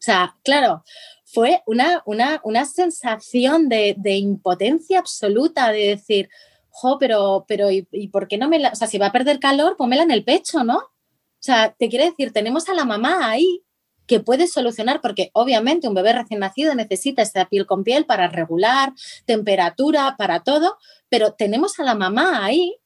O 0.00 0.02
sea, 0.02 0.36
claro, 0.42 0.82
fue 1.24 1.62
una, 1.66 2.02
una, 2.06 2.64
sensación 2.64 3.68
de, 3.68 3.94
impotencia 4.16 4.98
absoluta, 4.98 5.70
de 5.70 5.88
decir, 5.88 6.30
jo, 6.70 6.98
pero, 6.98 7.44
pero 7.46 7.70
¿y, 7.70 7.82
por 8.08 8.26
qué 8.26 8.38
no 8.38 8.48
me 8.48 8.58
la, 8.58 8.70
o 8.70 8.74
sea, 8.74 8.88
si 8.88 8.98
va 8.98 9.06
a 9.06 9.12
perder 9.12 9.38
calor, 9.38 9.76
pómela 9.76 10.02
en 10.02 10.10
el 10.10 10.24
pecho, 10.24 10.64
¿no? 10.64 10.78
O 10.78 11.42
sea, 11.42 11.74
te 11.78 11.88
quiere 11.88 12.06
decir, 12.06 12.32
tenemos 12.32 12.68
a 12.68 12.74
la 12.74 12.84
mamá 12.84 13.30
ahí 13.30 13.62
que 14.06 14.20
puede 14.20 14.48
solucionar, 14.48 15.00
porque 15.00 15.30
obviamente 15.34 15.86
un 15.86 15.94
bebé 15.94 16.14
recién 16.14 16.40
nacido 16.40 16.74
necesita 16.74 17.22
esta 17.22 17.48
piel 17.48 17.66
con 17.66 17.84
piel 17.84 18.06
para 18.06 18.26
regular 18.26 18.92
temperatura, 19.24 20.16
para 20.18 20.40
todo, 20.40 20.78
pero 21.08 21.34
tenemos 21.34 21.78
a 21.78 21.84
la 21.84 21.94
mamá 21.94 22.44
ahí, 22.44 22.76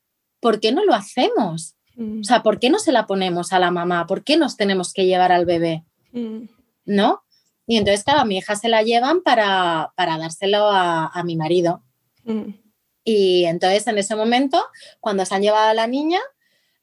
¿por 0.40 0.60
qué 0.60 0.72
no 0.72 0.84
lo 0.84 0.94
hacemos? 0.94 1.76
Mm. 1.96 2.20
O 2.20 2.24
sea, 2.24 2.42
¿por 2.42 2.58
qué 2.58 2.70
no 2.70 2.78
se 2.78 2.92
la 2.92 3.06
ponemos 3.06 3.52
a 3.52 3.58
la 3.58 3.70
mamá? 3.70 4.06
¿Por 4.06 4.24
qué 4.24 4.36
nos 4.36 4.56
tenemos 4.56 4.92
que 4.92 5.06
llevar 5.06 5.32
al 5.32 5.46
bebé? 5.46 5.84
Mm. 6.12 6.44
¿No? 6.86 7.22
Y 7.66 7.78
entonces, 7.78 8.04
claro, 8.04 8.20
a 8.20 8.24
mi 8.24 8.38
hija 8.38 8.56
se 8.56 8.68
la 8.68 8.82
llevan 8.82 9.22
para, 9.22 9.92
dárselo 9.96 10.68
a, 10.70 11.22
mi 11.24 11.36
marido. 11.36 11.82
Mm. 12.24 12.54
Y 13.04 13.44
entonces, 13.44 13.86
en 13.86 13.98
ese 13.98 14.16
momento, 14.16 14.62
cuando 15.00 15.24
se 15.24 15.34
han 15.34 15.42
llevado 15.42 15.68
a 15.68 15.74
la 15.74 15.86
niña, 15.86 16.20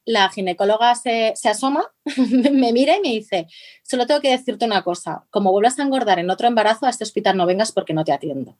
la 0.04 0.28
ginecóloga 0.30 0.94
se, 0.96 1.32
se 1.36 1.48
asoma, 1.48 1.92
me 2.52 2.72
mira 2.72 2.96
y 2.96 3.00
me 3.00 3.08
dice, 3.10 3.46
solo 3.84 4.06
tengo 4.06 4.20
que 4.20 4.30
decirte 4.30 4.64
una 4.64 4.82
cosa, 4.82 5.24
como 5.30 5.52
vuelvas 5.52 5.78
a 5.78 5.82
engordar 5.82 6.18
en 6.18 6.30
otro 6.30 6.48
embarazo, 6.48 6.86
a 6.86 6.90
este 6.90 7.04
hospital 7.04 7.36
no 7.36 7.46
vengas 7.46 7.70
porque 7.70 7.94
no 7.94 8.04
te 8.04 8.12
atiendo. 8.12 8.56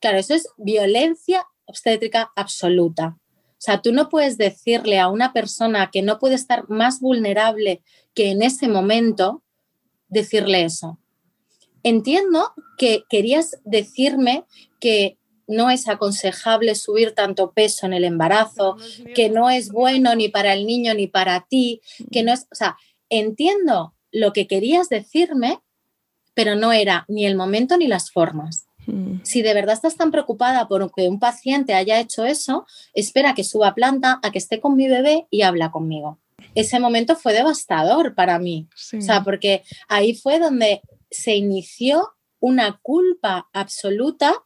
Claro, 0.00 0.18
eso 0.18 0.34
es 0.34 0.48
violencia 0.56 1.46
obstétrica 1.66 2.32
absoluta. 2.36 3.18
O 3.58 3.60
sea, 3.66 3.80
tú 3.80 3.92
no 3.92 4.08
puedes 4.08 4.36
decirle 4.36 4.98
a 4.98 5.08
una 5.08 5.32
persona 5.32 5.90
que 5.90 6.02
no 6.02 6.18
puede 6.18 6.34
estar 6.34 6.68
más 6.68 7.00
vulnerable 7.00 7.82
que 8.14 8.30
en 8.30 8.42
ese 8.42 8.68
momento, 8.68 9.42
decirle 10.08 10.64
eso. 10.64 10.98
Entiendo 11.82 12.52
que 12.78 13.04
querías 13.08 13.58
decirme 13.64 14.44
que 14.80 15.18
no 15.46 15.70
es 15.70 15.88
aconsejable 15.88 16.74
subir 16.74 17.12
tanto 17.12 17.52
peso 17.52 17.86
en 17.86 17.92
el 17.92 18.04
embarazo, 18.04 18.76
que 19.14 19.28
no 19.30 19.48
es 19.48 19.70
bueno 19.70 20.14
ni 20.14 20.28
para 20.28 20.52
el 20.52 20.66
niño 20.66 20.94
ni 20.94 21.06
para 21.06 21.46
ti, 21.48 21.80
que 22.10 22.22
no 22.22 22.32
es, 22.32 22.46
o 22.50 22.54
sea, 22.54 22.76
entiendo 23.08 23.94
lo 24.10 24.32
que 24.32 24.46
querías 24.46 24.88
decirme, 24.88 25.60
pero 26.34 26.56
no 26.56 26.72
era 26.72 27.04
ni 27.08 27.26
el 27.26 27.36
momento 27.36 27.76
ni 27.76 27.86
las 27.86 28.10
formas. 28.10 28.66
Mm. 28.86 29.20
Si 29.22 29.42
de 29.42 29.54
verdad 29.54 29.74
estás 29.74 29.96
tan 29.96 30.10
preocupada 30.10 30.68
por 30.68 30.92
que 30.92 31.08
un 31.08 31.18
paciente 31.18 31.74
haya 31.74 32.00
hecho 32.00 32.24
eso, 32.24 32.66
espera 32.94 33.34
que 33.34 33.44
suba 33.44 33.74
planta, 33.74 34.20
a 34.22 34.30
que 34.30 34.38
esté 34.38 34.60
con 34.60 34.76
mi 34.76 34.88
bebé 34.88 35.26
y 35.30 35.42
habla 35.42 35.70
conmigo. 35.70 36.18
ese 36.54 36.80
momento 36.80 37.16
fue 37.16 37.34
devastador 37.34 38.14
para 38.14 38.38
mí. 38.38 38.68
O 38.96 39.00
sea, 39.00 39.22
porque 39.22 39.62
ahí 39.88 40.14
fue 40.14 40.38
donde 40.38 40.80
se 41.10 41.34
inició 41.36 42.14
una 42.40 42.78
culpa 42.82 43.48
absoluta 43.52 44.42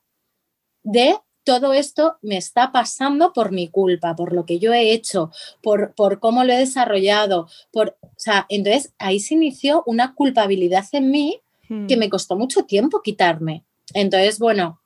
de 0.82 1.16
todo 1.44 1.72
esto 1.72 2.16
me 2.22 2.36
está 2.36 2.70
pasando 2.70 3.32
por 3.32 3.50
mi 3.50 3.68
culpa, 3.68 4.14
por 4.14 4.32
lo 4.32 4.46
que 4.46 4.58
yo 4.58 4.72
he 4.72 4.92
hecho, 4.92 5.30
por, 5.62 5.94
por 5.94 6.20
cómo 6.20 6.44
lo 6.44 6.52
he 6.52 6.58
desarrollado. 6.58 7.48
Por, 7.72 7.96
o 8.02 8.08
sea, 8.16 8.46
entonces 8.48 8.92
ahí 8.98 9.20
se 9.20 9.34
inició 9.34 9.82
una 9.86 10.14
culpabilidad 10.14 10.84
en 10.92 11.10
mí 11.10 11.40
que 11.88 11.96
hmm. 11.96 11.98
me 11.98 12.10
costó 12.10 12.36
mucho 12.36 12.64
tiempo 12.64 13.02
quitarme. 13.02 13.64
Entonces, 13.94 14.38
bueno, 14.38 14.80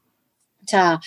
o 0.62 0.66
sea, 0.66 1.00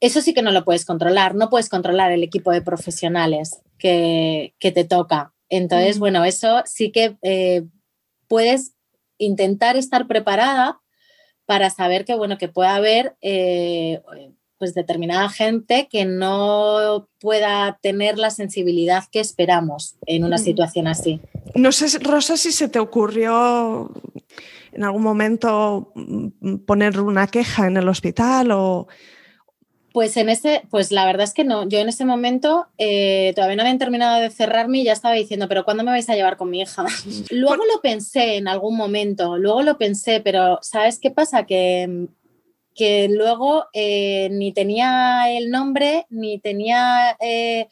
eso 0.00 0.20
sí 0.20 0.34
que 0.34 0.42
no 0.42 0.52
lo 0.52 0.64
puedes 0.64 0.84
controlar, 0.84 1.34
no 1.34 1.50
puedes 1.50 1.68
controlar 1.68 2.12
el 2.12 2.22
equipo 2.22 2.50
de 2.50 2.62
profesionales 2.62 3.60
que, 3.78 4.54
te 4.60 4.84
toca. 4.84 5.32
Entonces, 5.48 5.98
bueno, 5.98 6.24
eso 6.24 6.62
sí 6.66 6.90
que 6.90 7.16
eh, 7.22 7.62
puedes 8.28 8.72
intentar 9.18 9.76
estar 9.76 10.06
preparada 10.06 10.80
para 11.46 11.70
saber 11.70 12.04
que, 12.04 12.14
bueno, 12.14 12.38
que 12.38 12.48
puede 12.48 12.68
haber 12.68 13.16
eh, 13.20 14.02
pues 14.58 14.74
determinada 14.74 15.28
gente 15.28 15.88
que 15.90 16.04
no 16.04 17.08
pueda 17.20 17.78
tener 17.82 18.18
la 18.18 18.30
sensibilidad 18.30 19.04
que 19.10 19.20
esperamos 19.20 19.96
en 20.06 20.24
una 20.24 20.38
situación 20.38 20.88
así. 20.88 21.20
No 21.54 21.72
sé, 21.72 21.86
Rosa, 22.00 22.36
si 22.36 22.52
se 22.52 22.68
te 22.68 22.78
ocurrió 22.78 23.90
en 24.76 24.84
algún 24.84 25.02
momento 25.02 25.92
poner 26.66 27.00
una 27.00 27.26
queja 27.26 27.66
en 27.66 27.76
el 27.76 27.88
hospital 27.88 28.50
o... 28.52 28.86
Pues 29.92 30.18
en 30.18 30.28
ese, 30.28 30.62
pues 30.70 30.92
la 30.92 31.06
verdad 31.06 31.24
es 31.24 31.32
que 31.32 31.44
no. 31.44 31.66
Yo 31.66 31.78
en 31.78 31.88
ese 31.88 32.04
momento 32.04 32.66
eh, 32.76 33.32
todavía 33.34 33.56
no 33.56 33.62
habían 33.62 33.78
terminado 33.78 34.20
de 34.20 34.28
cerrarme 34.28 34.80
y 34.80 34.84
ya 34.84 34.92
estaba 34.92 35.14
diciendo, 35.14 35.48
pero 35.48 35.64
¿cuándo 35.64 35.84
me 35.84 35.90
vais 35.90 36.08
a 36.10 36.14
llevar 36.14 36.36
con 36.36 36.50
mi 36.50 36.60
hija? 36.60 36.84
luego 37.30 37.64
lo 37.64 37.80
pensé 37.80 38.36
en 38.36 38.46
algún 38.46 38.76
momento, 38.76 39.38
luego 39.38 39.62
lo 39.62 39.78
pensé, 39.78 40.20
pero 40.20 40.58
¿sabes 40.60 40.98
qué 41.00 41.10
pasa? 41.10 41.44
Que 41.46 42.08
que 42.76 43.08
luego 43.08 43.64
eh, 43.72 44.28
ni 44.30 44.52
tenía 44.52 45.34
el 45.34 45.50
nombre 45.50 46.06
ni 46.10 46.38
tenía 46.38 47.16
eh, 47.20 47.68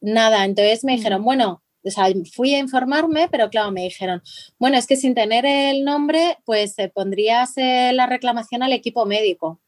nada. 0.00 0.44
Entonces 0.44 0.84
me 0.84 0.96
dijeron, 0.96 1.22
bueno, 1.22 1.62
o 1.88 1.90
sea, 1.90 2.06
fui 2.32 2.54
a 2.54 2.58
informarme, 2.58 3.28
pero 3.30 3.50
claro, 3.50 3.72
me 3.72 3.82
dijeron, 3.82 4.22
bueno, 4.58 4.76
es 4.76 4.86
que 4.86 4.96
sin 4.96 5.14
tener 5.14 5.44
el 5.46 5.84
nombre, 5.84 6.38
pues 6.44 6.76
pondrías 6.94 7.56
eh, 7.56 7.92
la 7.94 8.06
reclamación 8.06 8.62
al 8.62 8.72
equipo 8.72 9.06
médico. 9.06 9.60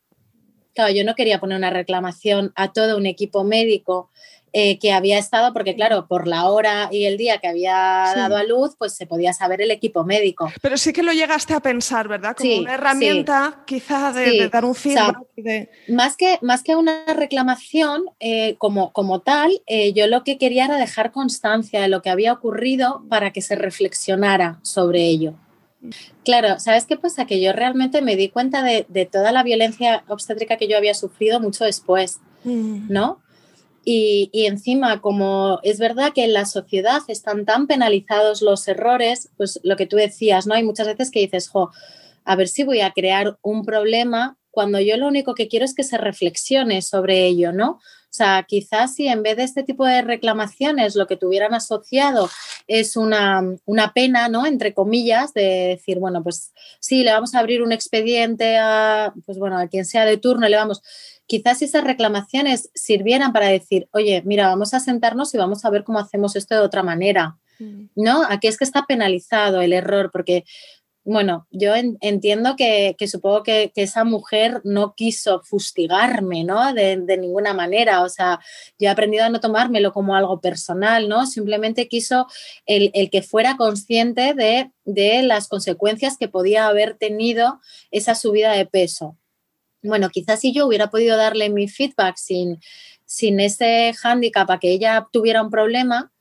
Claro, 0.74 0.92
yo 0.92 1.04
no 1.04 1.14
quería 1.14 1.40
poner 1.40 1.58
una 1.58 1.70
reclamación 1.70 2.52
a 2.54 2.72
todo 2.72 2.96
un 2.96 3.06
equipo 3.06 3.42
médico 3.42 4.10
eh, 4.52 4.78
que 4.80 4.92
había 4.92 5.18
estado, 5.18 5.52
porque 5.52 5.76
claro, 5.76 6.06
por 6.08 6.26
la 6.26 6.48
hora 6.50 6.88
y 6.90 7.04
el 7.04 7.16
día 7.16 7.38
que 7.38 7.46
había 7.46 7.74
dado 8.16 8.36
a 8.36 8.42
luz, 8.42 8.74
pues 8.76 8.94
se 8.94 9.06
podía 9.06 9.32
saber 9.32 9.60
el 9.60 9.70
equipo 9.70 10.04
médico. 10.04 10.50
Pero 10.60 10.76
sí 10.76 10.92
que 10.92 11.04
lo 11.04 11.12
llegaste 11.12 11.54
a 11.54 11.60
pensar, 11.60 12.08
¿verdad? 12.08 12.36
Como 12.36 12.56
una 12.58 12.74
herramienta 12.74 13.62
quizá 13.64 14.12
de, 14.12 14.48
dar 14.48 14.64
un 14.64 14.74
feedback. 14.74 15.18
más, 15.88 16.16
que, 16.16 16.38
más 16.42 16.64
que 16.64 16.74
una 16.74 17.04
reclamación 17.14 18.04
eh, 18.18 18.56
como, 18.58 18.92
como 18.92 19.20
tal, 19.20 19.62
eh, 19.66 19.92
yo 19.92 20.08
lo 20.08 20.24
que 20.24 20.36
quería 20.36 20.64
era 20.64 20.76
dejar 20.76 21.12
constancia 21.12 21.80
de 21.80 21.88
lo 21.88 22.02
que 22.02 22.10
había 22.10 22.32
ocurrido 22.32 23.04
para 23.08 23.32
que 23.32 23.42
se 23.42 23.54
reflexionara 23.54 24.58
sobre 24.62 25.04
ello. 25.04 25.34
Claro, 26.24 26.58
¿sabes 26.58 26.86
qué 26.86 26.96
pasa? 26.96 27.24
Que 27.24 27.40
yo 27.40 27.52
realmente 27.52 28.02
me 28.02 28.16
di 28.16 28.28
cuenta 28.28 28.62
de, 28.62 28.84
de 28.88 29.06
toda 29.06 29.30
la 29.30 29.42
violencia 29.42 30.02
obstétrica 30.08 30.56
que 30.56 30.68
yo 30.68 30.76
había 30.76 30.94
sufrido 30.94 31.40
mucho 31.40 31.64
después, 31.64 32.18
mm. 32.44 32.92
¿no? 32.92 33.20
Y, 33.84 34.30
encima, 34.32 35.00
como 35.00 35.58
es 35.62 35.78
verdad 35.78 36.12
que 36.12 36.24
en 36.24 36.32
la 36.32 36.44
sociedad 36.44 37.00
están 37.08 37.44
tan 37.46 37.66
penalizados 37.66 38.42
los 38.42 38.66
errores, 38.68 39.30
pues 39.36 39.58
lo 39.62 39.76
que 39.76 39.86
tú 39.86 39.96
decías, 39.96 40.46
¿no? 40.46 40.54
Hay 40.54 40.62
muchas 40.62 40.86
veces 40.86 41.10
que 41.10 41.20
dices, 41.20 41.48
jo, 41.48 41.70
a 42.24 42.36
ver 42.36 42.48
si 42.48 42.62
voy 42.62 42.80
a 42.80 42.92
crear 42.92 43.38
un 43.42 43.64
problema 43.64 44.36
cuando 44.50 44.80
yo 44.80 44.96
lo 44.96 45.08
único 45.08 45.34
que 45.34 45.48
quiero 45.48 45.64
es 45.64 45.74
que 45.74 45.84
se 45.84 45.96
reflexione 45.96 46.82
sobre 46.82 47.26
ello, 47.26 47.52
¿no? 47.52 47.80
O 48.20 48.22
sea, 48.22 48.44
quizás 48.46 48.96
si 48.96 49.08
en 49.08 49.22
vez 49.22 49.38
de 49.38 49.44
este 49.44 49.62
tipo 49.62 49.86
de 49.86 50.02
reclamaciones 50.02 50.94
lo 50.94 51.06
que 51.06 51.16
tuvieran 51.16 51.54
asociado 51.54 52.28
es 52.66 52.94
una, 52.94 53.42
una, 53.64 53.94
pena, 53.94 54.28
¿no? 54.28 54.44
Entre 54.44 54.74
comillas, 54.74 55.32
de 55.32 55.78
decir, 55.78 55.98
bueno, 56.00 56.22
pues 56.22 56.52
sí, 56.80 57.02
le 57.02 57.12
vamos 57.12 57.34
a 57.34 57.38
abrir 57.38 57.62
un 57.62 57.72
expediente 57.72 58.58
a, 58.58 59.14
pues 59.24 59.38
bueno, 59.38 59.56
a 59.56 59.68
quien 59.68 59.86
sea 59.86 60.04
de 60.04 60.18
turno, 60.18 60.46
le 60.50 60.56
vamos 60.56 60.82
quizás 61.24 61.62
esas 61.62 61.82
reclamaciones 61.82 62.70
sirvieran 62.74 63.32
para 63.32 63.46
decir, 63.46 63.88
oye, 63.92 64.20
mira, 64.26 64.48
vamos 64.48 64.74
a 64.74 64.80
sentarnos 64.80 65.32
y 65.32 65.38
vamos 65.38 65.64
a 65.64 65.70
ver 65.70 65.82
cómo 65.82 65.98
hacemos 65.98 66.36
esto 66.36 66.54
de 66.54 66.60
otra 66.60 66.82
manera, 66.82 67.38
mm. 67.58 67.84
¿no? 67.94 68.22
Aquí 68.28 68.48
es 68.48 68.58
que 68.58 68.64
está 68.64 68.84
penalizado 68.84 69.62
el 69.62 69.72
error, 69.72 70.10
porque, 70.12 70.44
bueno, 71.04 71.46
yo 71.50 71.74
entiendo 71.74 72.56
que, 72.56 72.94
supongo 73.06 73.42
que, 73.42 73.72
esa 73.74 74.04
mujer 74.04 74.60
no 74.64 74.94
quiso 74.94 75.40
fustigarme, 75.42 76.44
¿no? 76.44 76.72
De, 76.74 76.96
ninguna 77.18 77.54
manera, 77.54 78.02
o 78.02 78.08
sea, 78.08 78.40
yo 78.78 78.88
he 78.88 78.90
aprendido 78.90 79.24
a 79.24 79.30
no 79.30 79.40
tomármelo 79.40 79.92
como 79.92 80.14
algo 80.14 80.40
personal, 80.40 81.08
¿no? 81.08 81.26
Simplemente 81.26 81.88
quiso 81.88 82.26
el, 82.66 82.90
el 82.94 83.10
que 83.10 83.22
fuera 83.22 83.56
consciente 83.56 84.34
de, 84.34 84.70
de 84.84 85.22
las 85.22 85.48
consecuencias 85.48 86.16
que 86.18 86.28
podía 86.28 86.66
haber 86.66 86.94
tenido 86.94 87.60
esa 87.90 88.14
subida 88.14 88.52
de 88.52 88.66
peso 88.66 89.16
bueno, 89.82 90.10
quizás 90.10 90.40
si 90.40 90.52
yo 90.52 90.66
hubiera 90.66 90.90
podido 90.90 91.16
darle 91.16 91.48
mi 91.48 91.68
feedback 91.68 92.16
sin, 92.16 92.60
sin 93.06 93.40
ese 93.40 93.94
hándicap 93.94 94.50
a 94.50 94.58
que 94.58 94.72
ella 94.72 95.08
tuviera 95.10 95.42
un 95.42 95.50
problema, 95.50 96.12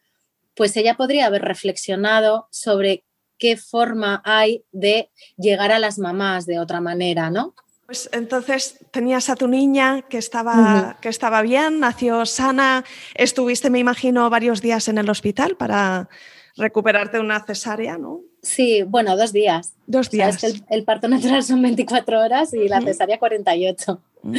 pues 0.56 0.76
ella 0.78 0.96
podría 0.96 1.28
haber 1.28 1.42
reflexionado 1.42 2.48
sobre 2.52 3.04
qué 3.40 3.58
forma 3.58 4.22
hay 4.24 4.64
de 4.72 5.10
llegar 5.38 5.72
a 5.72 5.80
las 5.80 5.98
mamás 5.98 6.46
de 6.46 6.60
otra 6.60 6.82
manera, 6.82 7.32
¿no? 7.32 7.56
Pues 7.86 8.08
entonces 8.14 8.78
tenías 8.92 9.30
a 9.32 9.36
tu 9.36 9.48
niña 9.48 10.04
que 10.04 10.20
estaba, 10.20 10.98
que 11.02 11.10
estaba 11.10 11.42
bien, 11.42 11.80
nació 11.80 12.28
sana, 12.28 12.86
estuviste, 13.16 13.72
me 13.72 13.80
imagino, 13.80 14.30
varios 14.30 14.62
días 14.62 14.88
en 14.90 15.00
el 15.00 15.10
hospital 15.10 15.56
para 15.58 16.08
recuperarte 16.56 17.18
de 17.18 17.24
una 17.24 17.44
cesárea, 17.44 17.98
¿no? 17.98 18.22
Sí, 18.44 18.84
bueno, 18.84 19.18
dos 19.18 19.34
días. 19.34 19.74
Dos 19.88 20.12
días. 20.12 20.38
el, 20.70 20.84
parto 20.84 21.08
natural 21.08 21.44
son 21.44 21.64
24 21.64 22.20
horas 22.20 22.54
y 22.54 22.68
la 22.68 22.82
cesárea 22.82 23.18
48. 23.18 24.02
Mm. 24.22 24.38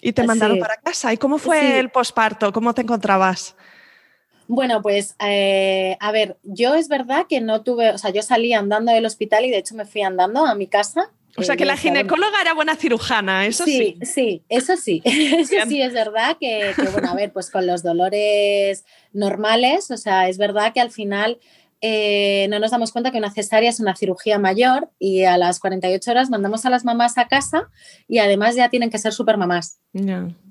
Y 0.00 0.12
te 0.12 0.24
mandaron 0.24 0.58
para 0.58 0.76
casa. 0.76 1.12
¿Y 1.12 1.16
cómo 1.16 1.38
fue 1.38 1.78
el 1.78 1.90
posparto? 1.90 2.52
¿Cómo 2.52 2.74
te 2.74 2.82
encontrabas? 2.82 3.54
Bueno, 4.46 4.82
pues 4.82 5.16
eh, 5.20 5.96
a 6.00 6.12
ver, 6.12 6.36
yo 6.42 6.74
es 6.74 6.88
verdad 6.88 7.26
que 7.28 7.40
no 7.40 7.62
tuve, 7.62 7.90
o 7.90 7.98
sea, 7.98 8.10
yo 8.10 8.22
salí 8.22 8.52
andando 8.52 8.92
del 8.92 9.06
hospital 9.06 9.44
y 9.44 9.50
de 9.50 9.58
hecho 9.58 9.74
me 9.74 9.86
fui 9.86 10.02
andando 10.02 10.44
a 10.44 10.54
mi 10.54 10.66
casa. 10.66 11.10
O 11.36 11.42
sea, 11.42 11.56
que 11.56 11.64
la 11.64 11.76
ginecóloga 11.76 12.40
era 12.40 12.54
buena 12.54 12.76
cirujana, 12.76 13.44
eso 13.46 13.64
sí. 13.64 13.96
Sí, 14.00 14.06
sí, 14.06 14.42
eso 14.48 14.76
sí. 14.76 15.02
Eso 15.04 15.56
sí, 15.66 15.82
es 15.82 15.92
verdad 15.92 16.36
que, 16.38 16.72
que, 16.76 16.88
bueno, 16.90 17.10
a 17.10 17.14
ver, 17.16 17.32
pues 17.32 17.50
con 17.50 17.66
los 17.66 17.82
dolores 17.82 18.84
normales, 19.12 19.90
o 19.90 19.96
sea, 19.96 20.28
es 20.28 20.38
verdad 20.38 20.72
que 20.72 20.80
al 20.80 20.92
final 20.92 21.40
eh, 21.86 22.48
no 22.48 22.58
nos 22.60 22.70
damos 22.70 22.92
cuenta 22.92 23.10
que 23.10 23.18
una 23.18 23.30
cesárea 23.30 23.68
es 23.68 23.78
una 23.78 23.94
cirugía 23.94 24.38
mayor 24.38 24.88
y 24.98 25.24
a 25.24 25.36
las 25.36 25.60
48 25.60 26.12
horas 26.12 26.30
mandamos 26.30 26.64
a 26.64 26.70
las 26.70 26.82
mamás 26.82 27.18
a 27.18 27.28
casa 27.28 27.68
y 28.08 28.20
además 28.20 28.56
ya 28.56 28.70
tienen 28.70 28.88
que 28.88 28.96
ser 28.96 29.12
super 29.12 29.36
mamás. 29.36 29.80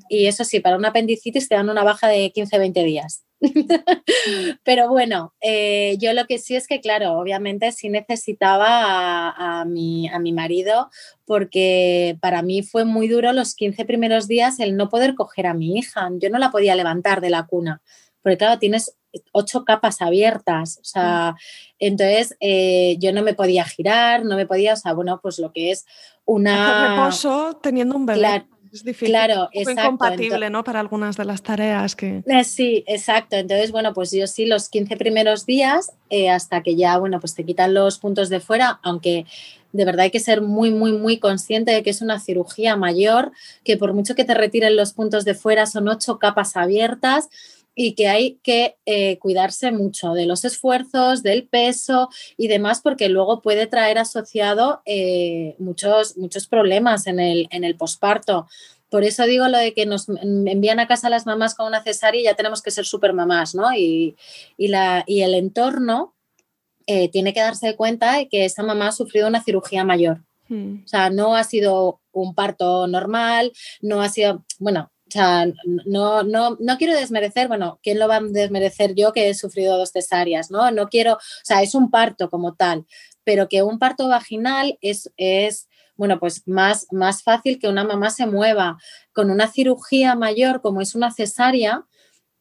Y 0.10 0.28
eso 0.28 0.44
sí, 0.44 0.60
para 0.60 0.78
una 0.78 0.90
apendicitis 0.90 1.50
te 1.50 1.56
dan 1.56 1.72
una 1.72 1.84
baja 1.84 2.08
de 2.08 2.32
15-20 2.32 2.84
días. 2.86 3.26
Pero 4.64 4.90
bueno, 4.90 5.34
eh, 5.42 5.98
yo 6.00 6.14
lo 6.14 6.28
que 6.28 6.38
sí 6.38 6.56
es 6.56 6.68
que, 6.68 6.80
claro, 6.82 7.18
obviamente 7.18 7.72
sí 7.72 7.90
necesitaba 7.90 9.32
a, 9.32 9.66
mi, 9.66 10.08
a 10.10 10.20
mi 10.20 10.34
marido 10.34 10.92
porque 11.26 12.16
para 12.22 12.44
mí 12.44 12.62
fue 12.62 12.86
muy 12.86 13.08
duro 13.08 13.34
los 13.34 13.56
15 13.56 13.86
primeros 13.86 14.28
días 14.28 14.60
el 14.60 14.78
no 14.78 14.88
poder 14.88 15.16
coger 15.16 15.48
a 15.48 15.56
mi 15.56 15.80
hija. 15.80 16.12
Yo 16.20 16.30
no 16.30 16.38
la 16.38 16.52
podía 16.52 16.76
levantar 16.76 17.22
de 17.22 17.32
la 17.32 17.48
cuna 17.48 17.82
porque 18.24 18.38
claro, 18.38 18.58
tienes 18.58 18.96
ocho 19.32 19.66
capas 19.66 20.02
abiertas, 20.02 20.80
o 20.82 20.84
sea, 20.84 21.36
entonces 21.80 22.36
eh, 22.40 22.98
yo 23.00 23.14
no 23.14 23.24
me 23.24 23.34
podía 23.34 23.66
girar, 23.66 24.26
no 24.26 24.36
me 24.36 24.46
podía, 24.46 24.74
o 24.74 24.78
sea, 24.78 24.94
bueno, 24.94 25.20
pues 25.22 25.40
lo 25.40 25.52
que 25.52 25.72
es 25.72 25.86
una... 26.26 26.96
Reposo 26.96 27.60
teniendo 27.62 27.96
un 27.96 28.06
bebé. 28.06 28.20
Claro, 28.20 28.46
es 28.72 28.84
difícil. 28.84 29.10
Claro, 29.10 29.50
es 29.52 29.70
incompatible, 29.70 30.50
¿no? 30.50 30.64
Para 30.64 30.80
algunas 30.80 31.16
de 31.18 31.26
las 31.26 31.44
tareas 31.44 31.96
que... 31.96 32.24
Eh, 32.26 32.44
sí, 32.44 32.84
exacto. 32.88 33.36
Entonces, 33.36 33.72
bueno, 33.72 33.94
pues 33.94 34.12
yo 34.12 34.26
sí 34.28 34.46
los 34.46 34.70
15 34.70 34.98
primeros 34.98 35.46
días, 35.46 35.92
eh, 36.10 36.30
hasta 36.30 36.64
que 36.64 36.76
ya, 36.76 36.98
bueno, 36.98 37.20
pues 37.20 37.36
te 37.36 37.46
quitan 37.46 37.74
los 37.74 38.00
puntos 38.00 38.30
de 38.30 38.40
fuera, 38.40 38.80
aunque 38.82 39.26
de 39.74 39.86
verdad 39.86 40.02
hay 40.02 40.12
que 40.12 40.20
ser 40.20 40.42
muy, 40.42 40.72
muy, 40.72 40.94
muy 40.94 41.18
consciente 41.18 41.72
de 41.72 41.84
que 41.84 41.90
es 41.90 42.02
una 42.02 42.20
cirugía 42.20 42.76
mayor, 42.76 43.32
que 43.64 43.76
por 43.76 43.94
mucho 43.94 44.16
que 44.16 44.24
te 44.24 44.34
retiren 44.36 44.78
los 44.78 44.94
puntos 44.94 45.26
de 45.26 45.34
fuera, 45.34 45.66
son 45.66 45.88
ocho 45.88 46.20
capas 46.20 46.56
abiertas 46.56 47.30
y 47.76 47.96
que 47.96 48.08
hay 48.08 48.40
que 48.44 48.78
eh, 48.86 49.18
cuidarse 49.20 49.72
mucho 49.72 50.14
de 50.14 50.26
los 50.26 50.46
esfuerzos, 50.46 51.24
del 51.24 51.48
peso 51.48 52.10
y 52.38 52.48
demás, 52.48 52.82
porque 52.82 53.10
luego 53.10 53.42
puede 53.42 53.68
traer 53.68 53.98
asociado 53.98 54.82
eh, 54.86 55.56
muchos, 55.60 56.18
muchos 56.18 56.48
problemas 56.48 57.08
en 57.08 57.20
el, 57.20 57.48
en 57.52 57.64
el 57.64 57.76
posparto 57.76 58.48
por 58.94 59.04
eso 59.04 59.26
digo 59.26 59.48
lo 59.48 59.58
de 59.58 59.74
que 59.74 59.88
nos 59.88 60.08
envían 60.08 60.80
a 60.80 60.86
casa 60.88 61.10
las 61.10 61.26
mamás 61.26 61.56
con 61.56 61.66
una 61.66 61.82
cesárea 61.82 62.22
y 62.22 62.26
ya 62.26 62.36
tenemos 62.36 62.62
que 62.62 62.70
ser 62.70 62.86
súper 62.86 63.12
mamás, 63.12 63.56
¿no? 63.56 63.74
Y, 63.76 64.16
la, 64.60 65.04
y 65.08 65.24
el 65.24 65.34
entorno 65.34 66.14
eh, 66.86 67.10
tiene 67.10 67.34
que 67.34 67.40
darse 67.40 67.76
cuenta 67.76 68.18
de 68.18 68.30
que 68.30 68.46
esa 68.46 68.62
mamá 68.62 68.90
ha 68.90 68.92
sufrido 68.92 69.28
una 69.28 69.44
cirugía 69.44 69.84
mayor. 69.84 70.22
Hmm. 70.48 70.84
O 70.86 70.88
sea, 70.88 71.10
no 71.10 71.36
ha 71.36 71.44
sido 71.44 72.02
un 72.12 72.36
parto 72.36 72.86
normal, 72.86 73.52
no 73.82 74.04
ha 74.04 74.10
sido, 74.10 74.46
bueno, 74.60 74.92
sea, 75.14 75.46
no, 75.86 76.24
no, 76.24 76.58
no 76.60 76.78
quiero 76.78 76.94
desmerecer, 76.94 77.48
bueno, 77.48 77.80
¿quién 77.82 78.00
lo 78.00 78.08
va 78.08 78.18
a 78.18 78.22
desmerecer 78.22 78.96
yo 78.96 79.14
que 79.14 79.30
he 79.30 79.34
sufrido 79.34 79.78
dos 79.78 79.92
cesáreas? 79.92 80.52
No, 80.52 80.72
no 80.72 80.90
quiero, 80.90 81.14
o 81.14 81.20
sea, 81.44 81.62
es 81.62 81.76
un 81.76 81.90
parto 81.90 82.30
como 82.30 82.56
tal, 82.56 82.86
pero 83.24 83.48
que 83.48 83.64
un 83.64 83.80
parto 83.80 84.08
vaginal 84.08 84.78
es, 84.82 85.12
es 85.18 85.68
bueno, 85.96 86.20
pues 86.20 86.48
más, 86.48 86.88
más 86.92 87.24
fácil 87.24 87.60
que 87.60 87.68
una 87.68 87.84
mamá 87.84 88.10
se 88.10 88.26
mueva. 88.26 88.78
Con 89.14 89.30
una 89.30 89.48
cirugía 89.48 90.16
mayor 90.16 90.62
como 90.62 90.82
es 90.82 90.96
una 90.96 91.12
cesárea, 91.12 91.86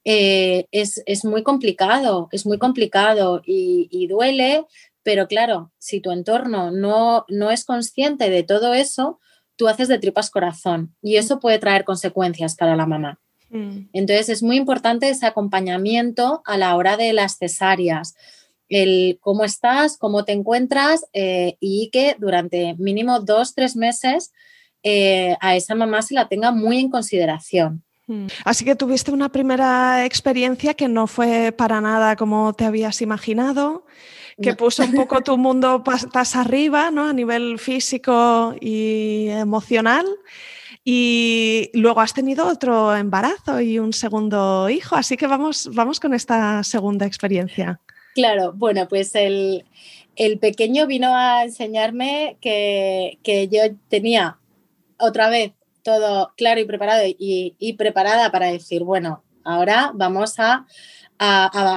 eh, 0.05 0.67
es, 0.73 1.25
muy 1.25 1.43
complicado, 1.43 2.29
es 2.33 2.45
muy 2.47 2.59
complicado 2.59 3.43
y, 3.45 4.07
duele, 4.09 4.67
pero 5.03 5.29
claro, 5.29 5.73
si 5.79 6.01
tu 6.01 6.11
entorno 6.11 6.71
no, 6.71 7.25
no 7.29 7.51
es 7.51 7.65
consciente 7.65 8.31
de 8.31 8.43
todo 8.43 8.75
eso, 8.75 9.21
tú 9.57 9.69
haces 9.69 9.89
de 9.89 9.99
tripas 9.99 10.31
corazón 10.31 10.95
y 11.03 11.17
eso 11.17 11.41
puede 11.41 11.59
traer 11.59 11.85
consecuencias 11.85 12.57
para 12.57 12.77
la 12.77 12.87
mamá. 12.87 13.19
Mm. 13.51 13.89
Entonces 13.93 14.29
es 14.29 14.43
muy 14.43 14.57
importante 14.57 15.09
ese 15.09 15.27
acompañamiento 15.27 16.43
a 16.47 16.57
la 16.57 16.75
hora 16.77 16.97
de 16.97 17.13
las 17.13 17.39
cesáreas 17.39 18.15
el 18.73 19.19
cómo 19.21 19.45
estás, 19.45 19.99
cómo 19.99 20.25
te 20.25 20.33
encuentras 20.33 21.05
eh, 21.13 21.57
y 21.61 21.91
que 21.93 22.17
durante 22.19 22.75
mínimo 22.79 23.21
dos, 23.21 23.55
tres 23.55 23.77
meses 23.77 24.33
eh, 24.83 25.37
a 25.41 25.55
esa 25.57 25.75
mamá 25.75 26.03
se 26.03 26.15
la 26.15 26.29
tenga 26.29 26.51
muy 26.51 26.79
en 26.79 26.91
consideración. 26.91 27.85
Hmm. 28.07 28.27
Así 28.45 28.65
que 28.65 28.75
tuviste 28.75 29.13
una 29.13 29.31
primera 29.31 30.05
experiencia 30.07 30.75
que 30.75 30.89
no 30.89 31.07
fue 31.07 31.53
para 31.53 31.81
nada 31.81 32.17
como 32.17 32.55
te 32.55 32.65
habías 32.65 33.03
imaginado, 33.03 33.85
que 34.43 34.55
puso 34.55 34.85
un 34.85 34.93
poco 34.93 35.21
tu 35.25 35.39
mundo 35.39 35.83
patas 35.83 36.37
arriba, 36.37 36.91
¿no? 36.91 37.07
A 37.07 37.13
nivel 37.13 37.59
físico 37.59 38.55
y 38.61 39.29
emocional. 39.29 40.07
Y 40.85 41.71
luego 41.75 42.01
has 42.01 42.13
tenido 42.13 42.47
otro 42.49 42.97
embarazo 42.97 43.61
y 43.61 43.79
un 43.79 43.93
segundo 43.93 44.69
hijo, 44.69 44.97
así 44.97 45.17
que 45.17 45.29
vamos, 45.29 45.71
vamos 45.73 46.01
con 46.01 46.13
esta 46.13 46.65
segunda 46.65 47.07
experiencia. 47.07 47.81
Claro, 48.15 48.53
bueno, 48.53 48.89
pues 48.89 49.15
el, 49.15 49.65
pequeño 50.41 50.87
vino 50.87 51.15
a 51.15 51.45
enseñarme 51.45 52.37
que, 52.41 53.19
yo 53.51 53.61
tenía 53.89 54.39
otra 54.99 55.31
vez 55.31 55.53
todo 55.83 56.33
claro 56.37 56.61
y 56.61 56.65
preparado 56.65 57.03
y, 57.07 57.75
preparada 57.79 58.31
para 58.31 58.47
decir, 58.47 58.83
bueno, 58.83 59.23
ahora 59.45 59.93
vamos 59.95 60.39
a, 60.39 60.67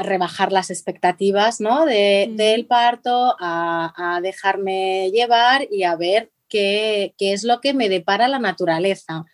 rebajar 0.03 0.51
las 0.51 0.69
expectativas 0.69 1.61
¿no? 1.61 1.85
de, 1.85 2.29
mm. 2.31 2.35
del 2.35 2.65
parto, 2.65 3.35
a, 3.39 4.19
dejarme 4.21 5.11
llevar 5.11 5.67
y 5.71 5.83
a 5.83 5.95
ver 5.95 6.31
qué, 6.47 7.13
qué 7.17 7.33
es 7.33 7.43
lo 7.43 7.61
que 7.61 7.73
me 7.73 7.89
depara 7.89 8.27
la 8.27 8.39
naturaleza. 8.39 9.25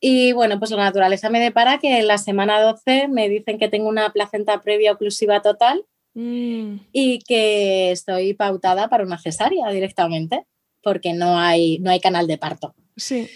Y 0.00 0.32
bueno, 0.32 0.58
pues 0.58 0.70
la 0.70 0.84
naturaleza 0.84 1.30
me 1.30 1.40
depara 1.40 1.78
que 1.78 1.98
en 1.98 2.06
la 2.06 2.18
semana 2.18 2.60
12 2.60 3.08
me 3.08 3.28
dicen 3.28 3.58
que 3.58 3.68
tengo 3.68 3.88
una 3.88 4.12
placenta 4.12 4.60
previa 4.60 4.92
oclusiva 4.92 5.40
total 5.42 5.84
Mm. 6.16 6.78
y 6.92 7.18
que 7.18 7.90
estoy 7.90 8.32
pautada 8.32 8.88
para 8.88 9.04
una 9.04 9.18
cesárea 9.18 9.68
directamente, 9.70 10.46
porque 10.82 11.12
no 11.12 11.38
hay, 11.38 11.78
no 11.80 11.90
hay 11.90 12.00
canal 12.00 12.26
de 12.26 12.38
parto. 12.38 12.74
Sí. 12.96 13.28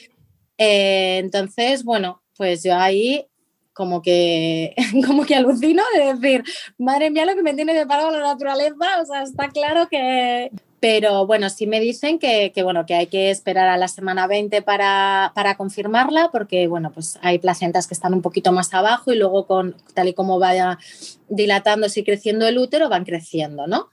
Eh, 0.57 1.19
entonces, 1.19 1.85
bueno, 1.85 2.23
pues 2.39 2.63
yo 2.63 2.75
ahí 2.75 3.27
como 3.73 4.03
que, 4.03 4.75
como 5.07 5.25
que 5.25 5.35
alucino 5.35 5.83
de 5.95 6.15
decir, 6.15 6.45
madre 6.79 7.11
mía, 7.11 7.27
lo 7.27 7.35
que 7.35 7.43
me 7.43 7.55
tiene 7.55 7.75
de 7.75 7.87
la 7.87 8.21
naturaleza, 8.21 9.01
o 9.01 9.07
sea, 9.07 9.23
está 9.23 9.49
claro 9.49 9.89
que, 9.89 10.51
pero 10.81 11.27
bueno, 11.27 11.51
sí 11.51 11.67
me 11.67 11.79
dicen 11.79 12.19
que, 12.19 12.53
bueno, 12.63 12.87
que 12.87 12.95
hay 12.95 13.07
que 13.07 13.31
esperar 13.31 13.69
a 13.69 13.77
la 13.77 13.87
semana 13.87 14.27
20 14.27 14.63
para, 14.63 15.31
confirmarla, 15.59 16.31
porque 16.33 16.67
bueno, 16.69 16.91
pues 16.91 17.19
hay 17.21 17.39
placentas 17.39 17.87
que 17.87 17.93
están 17.93 18.15
un 18.15 18.23
poquito 18.23 18.51
más 18.51 18.73
abajo 18.73 19.13
y 19.13 19.17
luego 19.17 19.47
con 19.47 19.77
tal 19.93 20.09
y 20.09 20.15
como 20.15 20.39
vaya 20.39 20.79
dilatándose 21.29 22.01
y 22.01 22.05
creciendo 22.05 22.49
el 22.49 22.57
útero, 22.57 22.89
van 22.89 23.05
creciendo, 23.05 23.67
¿no? 23.67 23.89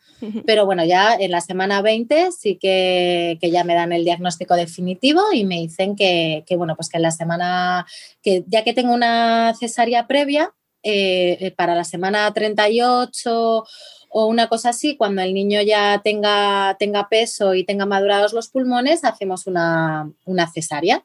Pero 0.48 0.66
bueno, 0.66 0.84
ya 0.84 1.14
en 1.14 1.30
la 1.30 1.42
semana 1.42 1.82
20 1.82 2.32
sí 2.32 2.56
que, 2.56 3.38
ya 3.42 3.64
me 3.66 3.76
dan 3.76 3.92
el 3.92 4.06
diagnóstico 4.06 4.56
definitivo 4.56 5.22
y 5.34 5.46
me 5.46 5.58
dicen 5.58 5.96
que, 5.96 6.44
bueno, 6.56 6.76
pues 6.76 6.90
que 6.90 6.98
en 6.98 7.04
la 7.04 7.12
semana, 7.12 7.86
que 8.24 8.46
ya 8.48 8.64
que 8.64 8.74
tengo 8.74 8.94
una 8.94 9.54
cesárea 9.60 10.08
previa, 10.08 10.54
eh, 10.84 11.54
para 11.58 11.76
la 11.76 11.84
semana 11.84 12.32
38 12.34 13.66
o 14.10 14.26
una 14.28 14.48
cosa 14.48 14.70
así, 14.70 14.96
cuando 14.96 15.22
el 15.22 15.34
niño 15.34 15.62
ya 15.62 16.02
tenga, 16.04 16.76
tenga 16.80 17.10
peso 17.10 17.54
y 17.54 17.64
tenga 17.64 17.86
madurados 17.86 18.34
los 18.34 18.50
pulmones, 18.50 19.04
hacemos 19.04 19.48
una, 19.48 20.12
cesárea. 20.54 21.04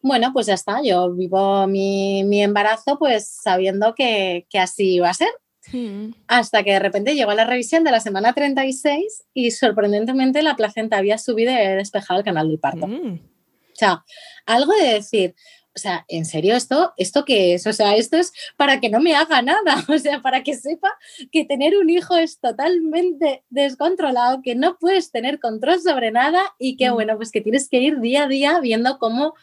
Bueno, 0.00 0.32
pues 0.32 0.46
ya 0.46 0.54
está, 0.54 0.82
yo 0.82 1.12
vivo 1.12 1.66
mi, 1.66 2.42
embarazo 2.42 2.98
pues 2.98 3.28
sabiendo 3.28 3.94
que, 3.94 4.46
así 4.58 4.94
iba 4.94 5.10
a 5.10 5.14
ser. 5.14 5.28
Hmm. 5.72 6.10
Hasta 6.26 6.64
que 6.64 6.72
de 6.72 6.80
repente 6.80 7.14
llegó 7.14 7.32
la 7.34 7.44
revisión 7.44 7.84
de 7.84 7.92
la 7.92 8.00
semana 8.00 8.32
36 8.32 9.24
y 9.32 9.52
sorprendentemente 9.52 10.42
la 10.42 10.56
placenta 10.56 10.98
había 10.98 11.18
subido 11.18 11.52
y 11.52 11.54
despejado 11.54 12.18
el 12.18 12.24
canal 12.24 12.48
del 12.48 12.58
parto. 12.58 12.86
O 12.86 13.74
sea, 13.74 14.04
algo 14.44 14.72
de 14.72 14.94
decir, 14.94 15.34
o 15.74 15.78
sea, 15.78 16.04
¿en 16.08 16.26
serio 16.26 16.54
esto, 16.54 16.92
esto 16.96 17.24
qué 17.24 17.54
es? 17.54 17.66
O 17.66 17.72
sea, 17.72 17.96
esto 17.96 18.18
es 18.18 18.32
para 18.56 18.80
que 18.80 18.90
no 18.90 19.00
me 19.00 19.14
haga 19.14 19.40
nada, 19.42 19.84
o 19.88 19.98
sea, 19.98 20.20
para 20.20 20.42
que 20.42 20.54
sepa 20.54 20.90
que 21.30 21.44
tener 21.44 21.76
un 21.78 21.88
hijo 21.88 22.16
es 22.16 22.38
totalmente 22.40 23.44
descontrolado, 23.48 24.42
que 24.42 24.54
no 24.54 24.78
puedes 24.78 25.10
tener 25.10 25.40
control 25.40 25.80
sobre 25.80 26.10
nada 26.10 26.42
y 26.58 26.76
que, 26.76 26.90
mm. 26.90 26.94
bueno, 26.94 27.16
pues 27.16 27.30
que 27.30 27.40
tienes 27.40 27.68
que 27.68 27.78
ir 27.78 28.00
día 28.00 28.24
a 28.24 28.28
día 28.28 28.60
viendo 28.60 28.98
cómo, 28.98 29.34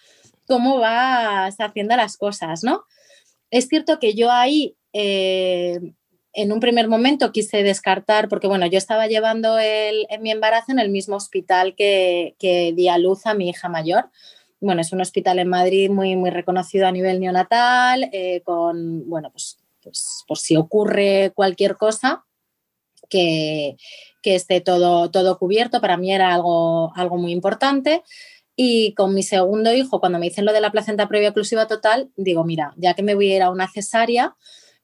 cómo 0.47 0.77
vas 0.77 1.55
haciendo 1.59 1.95
las 1.95 2.17
cosas, 2.17 2.63
¿no? 2.63 2.83
Es 3.49 3.67
cierto 3.67 3.99
que 3.99 4.13
yo 4.13 4.31
ahí... 4.31 4.75
Eh, 4.93 5.79
en 6.31 6.51
un 6.51 6.59
primer 6.59 6.87
momento 6.87 7.31
quise 7.31 7.63
descartar, 7.63 8.29
porque 8.29 8.45
bueno, 8.45 8.67
yo 8.67 8.77
estaba 8.77 9.07
llevando 9.07 9.57
el, 9.57 10.05
en 10.09 10.21
mi 10.21 10.29
embarazo 10.29 10.71
en 10.71 10.77
el 10.77 10.89
mismo 10.89 11.15
hospital 11.15 11.73
que, 11.75 12.35
que 12.37 12.71
di 12.71 12.87
a 12.87 12.99
luz 12.99 13.25
a 13.25 13.33
mi 13.33 13.49
hija 13.49 13.67
mayor 13.67 14.11
bueno, 14.59 14.81
es 14.81 14.91
un 14.91 15.01
hospital 15.01 15.39
en 15.39 15.49
Madrid 15.49 15.89
muy, 15.89 16.15
muy 16.15 16.29
reconocido 16.29 16.87
a 16.87 16.91
nivel 16.91 17.19
neonatal, 17.19 18.09
eh, 18.11 18.41
con, 18.43 19.07
bueno, 19.09 19.31
pues, 19.31 19.57
pues, 19.81 20.23
por 20.27 20.37
si 20.37 20.57
ocurre 20.57 21.31
cualquier 21.33 21.77
cosa, 21.77 22.25
que, 23.09 23.77
esté 24.23 24.61
todo, 24.61 25.09
todo 25.09 25.39
cubierto, 25.39 25.81
para 25.81 25.97
mí 25.97 26.13
era 26.13 26.33
algo, 26.33 26.93
algo 26.95 27.17
muy 27.17 27.31
importante. 27.31 28.03
Y 28.55 28.93
con 28.93 29.15
mi 29.15 29.23
segundo 29.23 29.73
hijo, 29.73 29.99
cuando 29.99 30.19
me 30.19 30.27
dicen 30.27 30.45
lo 30.45 30.53
de 30.53 30.61
la 30.61 30.71
placenta 30.71 31.07
previa 31.07 31.29
oclusiva 31.29 31.65
total, 31.65 32.11
digo, 32.15 32.43
mira, 32.43 32.73
ya 32.77 32.93
que 32.93 33.01
me 33.01 33.15
voy 33.15 33.31
a 33.31 33.35
ir 33.37 33.41
a 33.41 33.49
una 33.49 33.67
cesárea, 33.69 34.35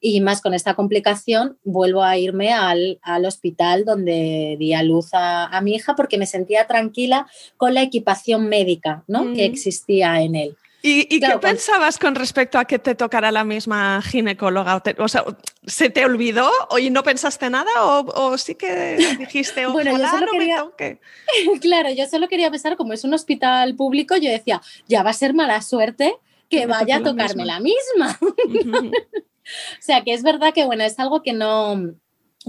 y 0.08 0.22
más 0.22 0.39
con 0.39 0.54
esta 0.54 0.76
complicación, 0.76 1.58
vuelvo 1.63 2.04
a 2.04 2.15
irme 2.15 2.54
al, 2.54 3.00
hospital 3.26 3.86
donde 3.86 4.56
di 4.60 4.72
a 4.76 4.84
luz 4.84 5.10
a, 5.13 5.60
mi 5.63 5.74
hija 5.74 5.96
porque 5.96 6.20
me 6.20 6.28
sentía 6.28 6.68
tranquila 6.68 7.26
con 7.58 7.74
la 7.74 7.82
equipación 7.82 8.48
médica 8.48 9.04
¿no? 9.08 9.34
que 9.34 9.46
existía 9.46 10.22
en 10.22 10.36
él. 10.36 10.58
¿Y, 10.84 11.20
qué 11.20 11.39
pensabas 11.41 11.98
con 11.98 12.13
respecto 12.13 12.60
a 12.60 12.65
que 12.65 12.78
te 12.78 12.94
tocara 12.94 13.32
la 13.32 13.44
misma 13.44 14.00
ginecóloga? 14.04 14.84
O 15.00 15.08
sea, 15.08 15.26
¿se 15.65 15.89
te 15.89 16.06
olvidó 16.06 16.52
y 16.80 16.91
no 16.91 17.02
pensaste 17.02 17.50
nada 17.50 17.72
o, 17.84 18.38
sí 18.38 18.54
que 18.54 19.18
dijiste, 19.18 19.65
bueno, 19.65 19.98
yo 19.98 20.08
solo 20.08 20.28
quería... 20.32 20.63
claro, 21.62 21.89
yo 21.89 22.06
solo 22.06 22.28
quería 22.28 22.52
pensar, 22.52 22.78
como 22.78 22.94
es 22.94 23.04
un 23.04 23.15
hospital 23.15 23.76
público, 23.76 24.15
yo 24.18 24.30
decía, 24.30 24.62
ya 24.88 25.02
va 25.02 25.10
a 25.10 25.13
ser 25.13 25.34
mala 25.34 25.60
suerte 25.63 26.15
que 26.48 26.68
vaya 26.68 26.98
a 26.98 27.04
tocarme 27.04 27.44
la 27.44 27.60
misma. 27.60 28.20
O 29.80 29.82
sea, 29.82 30.04
que 30.04 30.14
es 30.14 30.24
verdad 30.24 30.54
que, 30.54 30.66
bueno, 30.66 30.84
es 30.84 31.00
algo 31.00 31.22
que 31.22 31.34
no, 31.34 31.96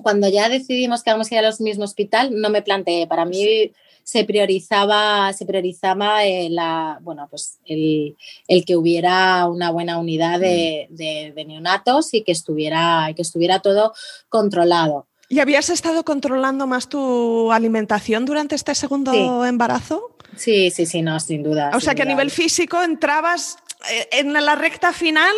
cuando 0.02 0.28
ya 0.28 0.48
decidimos 0.48 1.02
que 1.02 1.10
vamos 1.10 1.30
a 1.30 1.34
ir 1.34 1.44
al 1.44 1.54
mismo 1.60 1.84
hospital, 1.84 2.30
no 2.32 2.50
me 2.50 2.62
planteé. 2.62 3.06
Para 3.06 3.24
mí 3.24 3.72
se 4.02 4.24
priorizaba, 4.24 5.32
se 5.32 5.46
priorizaba 5.46 6.24
eh, 6.24 6.48
la, 6.50 6.98
bueno, 7.02 7.26
pues 7.28 7.58
el, 7.64 8.16
que 8.64 8.76
hubiera 8.76 9.46
una 9.48 9.70
buena 9.70 9.98
unidad 9.98 10.38
de, 10.38 10.88
mm. 11.34 11.48
neonatos 11.48 12.14
y 12.14 12.22
que 12.22 12.32
estuviera, 12.32 13.10
que 13.16 13.22
estuviera 13.22 13.60
todo 13.60 13.94
controlado. 14.28 15.06
¿Y 15.28 15.40
habías 15.40 15.70
estado 15.70 16.04
controlando 16.04 16.68
más 16.68 16.88
tu 16.88 17.50
alimentación 17.50 18.26
durante 18.26 18.54
este 18.54 18.76
segundo 18.76 19.44
embarazo? 19.44 20.16
Sí, 20.36 20.70
sí, 20.70 20.86
sí, 20.86 21.02
no, 21.02 21.18
sin 21.18 21.42
duda. 21.42 21.72
O 21.74 21.80
sea 21.80 21.96
que 21.96 22.02
a 22.02 22.04
nivel 22.04 22.30
físico 22.30 22.80
entrabas 22.80 23.56
eh, 23.90 24.08
en 24.12 24.32
la 24.32 24.54
recta 24.54 24.92
final 24.92 25.34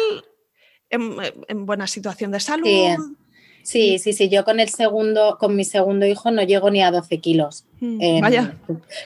en, 0.90 1.66
buena 1.66 1.86
situación 1.86 2.30
de 2.30 2.40
salud. 2.40 2.66
Sí. 3.62 3.98
Sí, 3.98 4.14
sí, 4.14 4.30
Yo 4.30 4.44
con 4.44 4.60
el 4.60 4.70
segundo, 4.70 5.36
con 5.38 5.54
mi 5.54 5.62
segundo 5.62 6.06
hijo 6.06 6.30
no 6.30 6.42
llego 6.42 6.70
ni 6.70 6.82
a 6.82 6.90
12 6.90 7.18
kilos. 7.18 7.66
Mm, 7.80 8.20
vaya. 8.22 8.56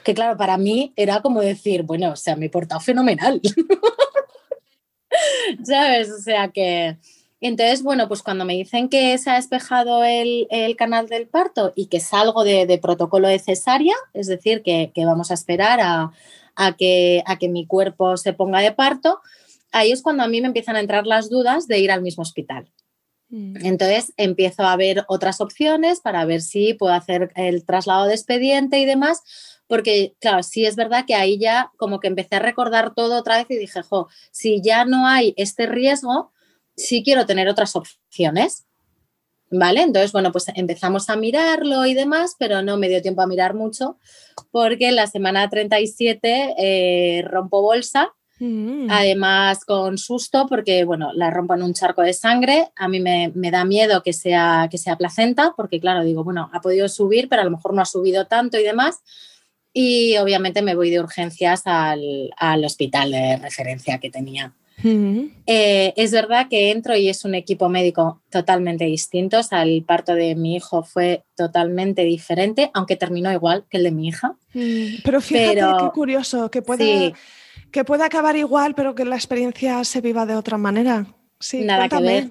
Que 0.05 0.13
claro, 0.13 0.37
para 0.37 0.57
mí 0.57 0.93
era 0.95 1.21
como 1.21 1.41
decir, 1.41 1.83
bueno, 1.83 2.11
o 2.11 2.15
sea, 2.15 2.37
me 2.37 2.45
he 2.45 2.49
portado 2.49 2.79
fenomenal. 2.79 3.41
¿sabes? 5.63 6.11
O 6.11 6.21
sea 6.21 6.49
que... 6.49 6.97
Entonces, 7.41 7.83
bueno, 7.83 8.07
pues 8.07 8.23
cuando 8.23 8.45
me 8.45 8.53
dicen 8.53 8.87
que 8.87 9.17
se 9.17 9.29
ha 9.29 9.35
despejado 9.35 10.05
el, 10.05 10.47
canal 10.77 11.09
del 11.09 11.27
parto 11.27 11.73
y 11.75 11.87
que 11.87 11.99
salgo 11.99 12.45
de, 12.45 12.79
protocolo 12.81 13.27
de 13.27 13.37
cesárea, 13.37 13.95
es 14.13 14.27
decir, 14.27 14.63
que, 14.63 14.93
vamos 14.95 15.29
a 15.29 15.33
esperar 15.33 15.81
a, 15.81 16.77
que, 16.77 17.21
a 17.25 17.37
que 17.37 17.49
mi 17.49 17.67
cuerpo 17.67 18.15
se 18.15 18.31
ponga 18.31 18.61
de 18.61 18.71
parto, 18.71 19.19
ahí 19.73 19.91
es 19.91 20.01
cuando 20.01 20.23
a 20.23 20.27
mí 20.27 20.39
me 20.39 20.47
empiezan 20.47 20.77
a 20.77 20.79
entrar 20.79 21.05
las 21.05 21.29
dudas 21.29 21.67
de 21.67 21.79
ir 21.79 21.91
al 21.91 22.01
mismo 22.01 22.21
hospital. 22.21 22.71
Mm. 23.29 23.65
Entonces 23.65 24.13
empiezo 24.15 24.63
a 24.63 24.75
ver 24.75 25.03
otras 25.07 25.41
opciones 25.41 25.99
para 25.99 26.23
ver 26.23 26.41
si 26.41 26.75
puedo 26.75 26.93
hacer 26.93 27.31
el 27.35 27.65
traslado 27.65 28.05
de 28.05 28.13
expediente 28.13 28.79
y 28.79 28.85
demás, 28.85 29.23
porque 29.67 30.13
claro, 30.19 30.43
sí 30.43 30.65
es 30.65 30.75
verdad 30.75 31.05
que 31.05 31.15
ahí 31.15 31.39
ya 31.39 31.71
como 31.77 31.99
que 31.99 32.07
empecé 32.07 32.35
a 32.35 32.39
recordar 32.39 32.93
todo 32.93 33.17
otra 33.17 33.37
vez 33.37 33.47
y 33.49 33.57
dije, 33.57 33.81
jo, 33.81 34.07
si 34.31 34.61
ya 34.61 34.85
no 34.85 35.07
hay 35.07 35.33
este 35.35 35.65
riesgo, 35.65 36.31
sí 36.75 37.03
quiero 37.03 37.25
tener 37.25 37.49
otras 37.49 37.75
opciones. 37.75 38.65
¿Vale? 39.55 39.83
Entonces, 39.83 40.11
bueno, 40.11 40.31
pues 40.31 40.47
empezamos 40.55 41.11
a 41.11 41.15
mirarlo 41.15 41.85
y 41.85 41.93
demás, 41.93 42.35
pero 42.39 42.63
no 42.63 42.75
me 42.77 42.89
dio 42.89 43.03
tiempo 43.03 43.21
a 43.21 43.27
mirar 43.27 43.53
mucho 43.53 43.99
porque 44.49 44.91
la 44.91 45.05
semana 45.05 45.47
37 45.47 46.55
eh, 46.57 47.21
rompo 47.21 47.61
bolsa 47.61 48.15
Mm. 48.39 48.87
Además, 48.89 49.63
con 49.65 49.97
susto, 49.97 50.47
porque 50.47 50.83
bueno, 50.83 51.11
la 51.13 51.29
rompo 51.29 51.53
en 51.53 51.63
un 51.63 51.73
charco 51.73 52.01
de 52.01 52.13
sangre. 52.13 52.67
A 52.75 52.87
mí 52.87 52.99
me, 52.99 53.31
da 53.51 53.65
miedo 53.65 54.01
que 54.03 54.13
sea, 54.13 54.67
que 54.69 54.77
sea 54.77 54.97
placenta, 54.97 55.53
porque 55.55 55.79
claro, 55.79 56.03
digo, 56.03 56.23
bueno, 56.23 56.49
ha 56.51 56.61
podido 56.61 56.89
subir, 56.89 57.29
pero 57.29 57.41
a 57.41 57.45
lo 57.45 57.51
mejor 57.51 57.73
no 57.73 57.81
ha 57.81 57.85
subido 57.85 58.25
tanto 58.25 58.59
y 58.59 58.63
demás. 58.63 59.01
Y 59.71 60.17
obviamente 60.17 60.61
me 60.61 60.75
voy 60.75 60.89
de 60.89 60.99
urgencias 60.99 61.63
al, 61.65 62.31
hospital 62.63 63.11
de 63.11 63.37
referencia 63.37 63.99
que 63.99 64.09
tenía. 64.09 64.53
Mm. 64.81 65.27
Eh, 65.45 65.93
es 65.95 66.11
verdad 66.11 66.47
que 66.49 66.71
entro 66.71 66.95
y 66.95 67.07
es 67.07 67.25
un 67.25 67.35
equipo 67.35 67.69
médico 67.69 68.21
totalmente 68.29 68.85
distinto. 68.85 69.39
O 69.39 69.43
sea, 69.43 69.63
el 69.63 69.83
parto 69.83 70.15
de 70.15 70.35
mi 70.35 70.55
hijo 70.55 70.83
fue 70.83 71.23
totalmente 71.35 72.03
diferente, 72.03 72.71
aunque 72.73 72.95
terminó 72.95 73.31
igual 73.31 73.65
que 73.69 73.77
el 73.77 73.83
de 73.83 73.91
mi 73.91 74.07
hija. 74.07 74.35
Mm. 74.53 75.01
Pero 75.03 75.21
fíjate 75.21 75.55
qué 75.55 75.89
curioso 75.93 76.51
que 76.51 76.61
puede 76.61 77.13
que 77.73 77.83
puede 77.83 78.05
acabar 78.05 78.37
igual, 78.37 78.75
pero 78.75 78.93
que 78.93 79.03
la 79.03 79.15
experiencia 79.15 79.83
se 79.83 79.99
viva 79.99 80.25
de 80.27 80.35
otra 80.35 80.57
manera. 80.57 81.07
Sí, 81.39 81.61
nada 81.61 81.89
que 81.89 81.99
ver. 81.99 82.29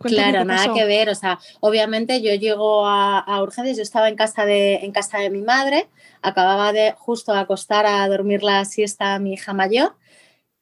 claro, 0.00 0.44
nada 0.46 0.72
que 0.72 0.84
ver. 0.86 1.10
O 1.10 1.14
sea, 1.14 1.38
obviamente 1.60 2.22
yo 2.22 2.34
llego 2.34 2.86
a, 2.86 3.40
urgencias, 3.42 3.76
yo 3.76 3.82
estaba 3.82 4.08
en 4.08 4.16
casa, 4.16 4.46
de, 4.46 4.76
en 4.76 4.90
casa 4.90 5.18
de 5.18 5.28
mi 5.28 5.42
madre, 5.42 5.88
acababa 6.22 6.72
de 6.72 6.94
justo 6.96 7.34
acostar 7.34 7.84
a 7.84 8.08
dormir 8.08 8.42
la 8.42 8.64
siesta 8.64 9.14
a 9.14 9.18
mi 9.18 9.34
hija 9.34 9.52
mayor 9.52 9.94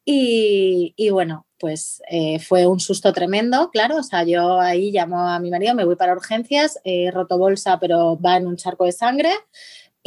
y, 0.09 1.09
bueno, 1.11 1.47
pues 1.59 2.03
eh, 2.09 2.39
fue 2.39 2.67
un 2.67 2.81
susto 2.81 3.13
tremendo, 3.13 3.71
claro. 3.71 3.97
O 3.97 4.03
sea, 4.03 4.25
yo 4.25 4.61
ahí 4.61 4.91
llamo 4.93 5.21
a 5.21 5.39
mi 5.39 5.51
marido, 5.51 5.75
me 5.75 5.85
voy 5.85 5.97
para 5.97 6.13
urgencias, 6.13 6.81
he 6.85 7.11
roto 7.11 7.39
bolsa, 7.39 7.79
pero 7.81 8.17
va 8.21 8.37
en 8.37 8.47
un 8.47 8.57
charco 8.57 8.85
de 8.85 8.93
sangre. 8.93 9.31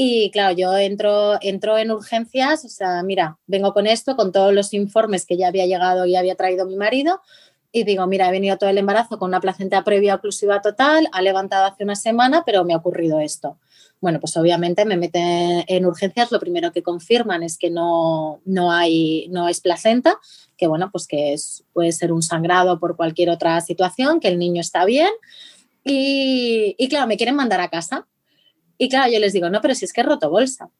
Y 0.01 0.31
claro, 0.31 0.55
yo 0.55 0.77
entro, 0.77 1.37
entro 1.41 1.77
en 1.77 1.91
urgencias, 1.91 2.63
o 2.63 2.69
sea, 2.69 3.03
mira, 3.03 3.37
vengo 3.47 3.73
con 3.73 3.85
esto, 3.85 4.15
con 4.15 4.31
todos 4.31 4.53
los 4.53 4.73
informes 4.73 5.25
que 5.25 5.35
ya 5.35 5.49
había 5.49 5.65
llegado 5.65 6.05
y 6.05 6.15
había 6.15 6.35
traído 6.35 6.65
mi 6.65 6.77
marido, 6.77 7.19
y 7.73 7.83
digo, 7.83 8.07
mira, 8.07 8.29
he 8.29 8.31
venido 8.31 8.57
todo 8.57 8.69
el 8.69 8.77
embarazo 8.77 9.19
con 9.19 9.27
una 9.27 9.41
placenta 9.41 9.83
previa 9.83 10.15
oclusiva 10.15 10.61
total, 10.61 11.09
ha 11.11 11.21
levantado 11.21 11.65
hace 11.65 11.83
una 11.83 11.97
semana, 11.97 12.43
pero 12.45 12.63
me 12.63 12.73
ha 12.73 12.77
ocurrido 12.77 13.19
esto. 13.19 13.57
Bueno, 13.99 14.21
pues 14.21 14.37
obviamente 14.37 14.85
me 14.85 14.95
meten 14.95 15.65
en 15.67 15.85
urgencias, 15.85 16.31
lo 16.31 16.39
primero 16.39 16.71
que 16.71 16.81
confirman 16.81 17.43
es 17.43 17.57
que 17.57 17.69
no, 17.69 18.39
no, 18.45 18.71
hay, 18.71 19.27
no 19.31 19.49
es 19.49 19.59
placenta, 19.59 20.17
que 20.55 20.67
bueno, 20.67 20.91
pues 20.93 21.07
que 21.07 21.35
puede 21.73 21.91
ser 21.91 22.13
un 22.13 22.21
sangrado 22.21 22.79
por 22.79 22.95
cualquier 22.95 23.31
otra 23.31 23.59
situación, 23.59 24.21
que 24.21 24.29
el 24.29 24.39
niño 24.39 24.61
está 24.61 24.85
bien. 24.85 25.11
Y, 25.83 26.73
y 26.77 26.87
claro, 26.87 27.05
me 27.05 27.17
quieren 27.17 27.35
mandar 27.35 27.59
a 27.59 27.67
casa. 27.67 28.07
Y 28.79 28.89
claro, 28.89 29.11
yo 29.11 29.19
les 29.19 29.33
digo, 29.33 29.49
no, 29.49 29.61
pero 29.61 29.75
si 29.75 29.85
es 29.85 29.93
que 29.93 30.01
he 30.01 30.03
roto 30.05 30.29
bolsa. 30.29 30.71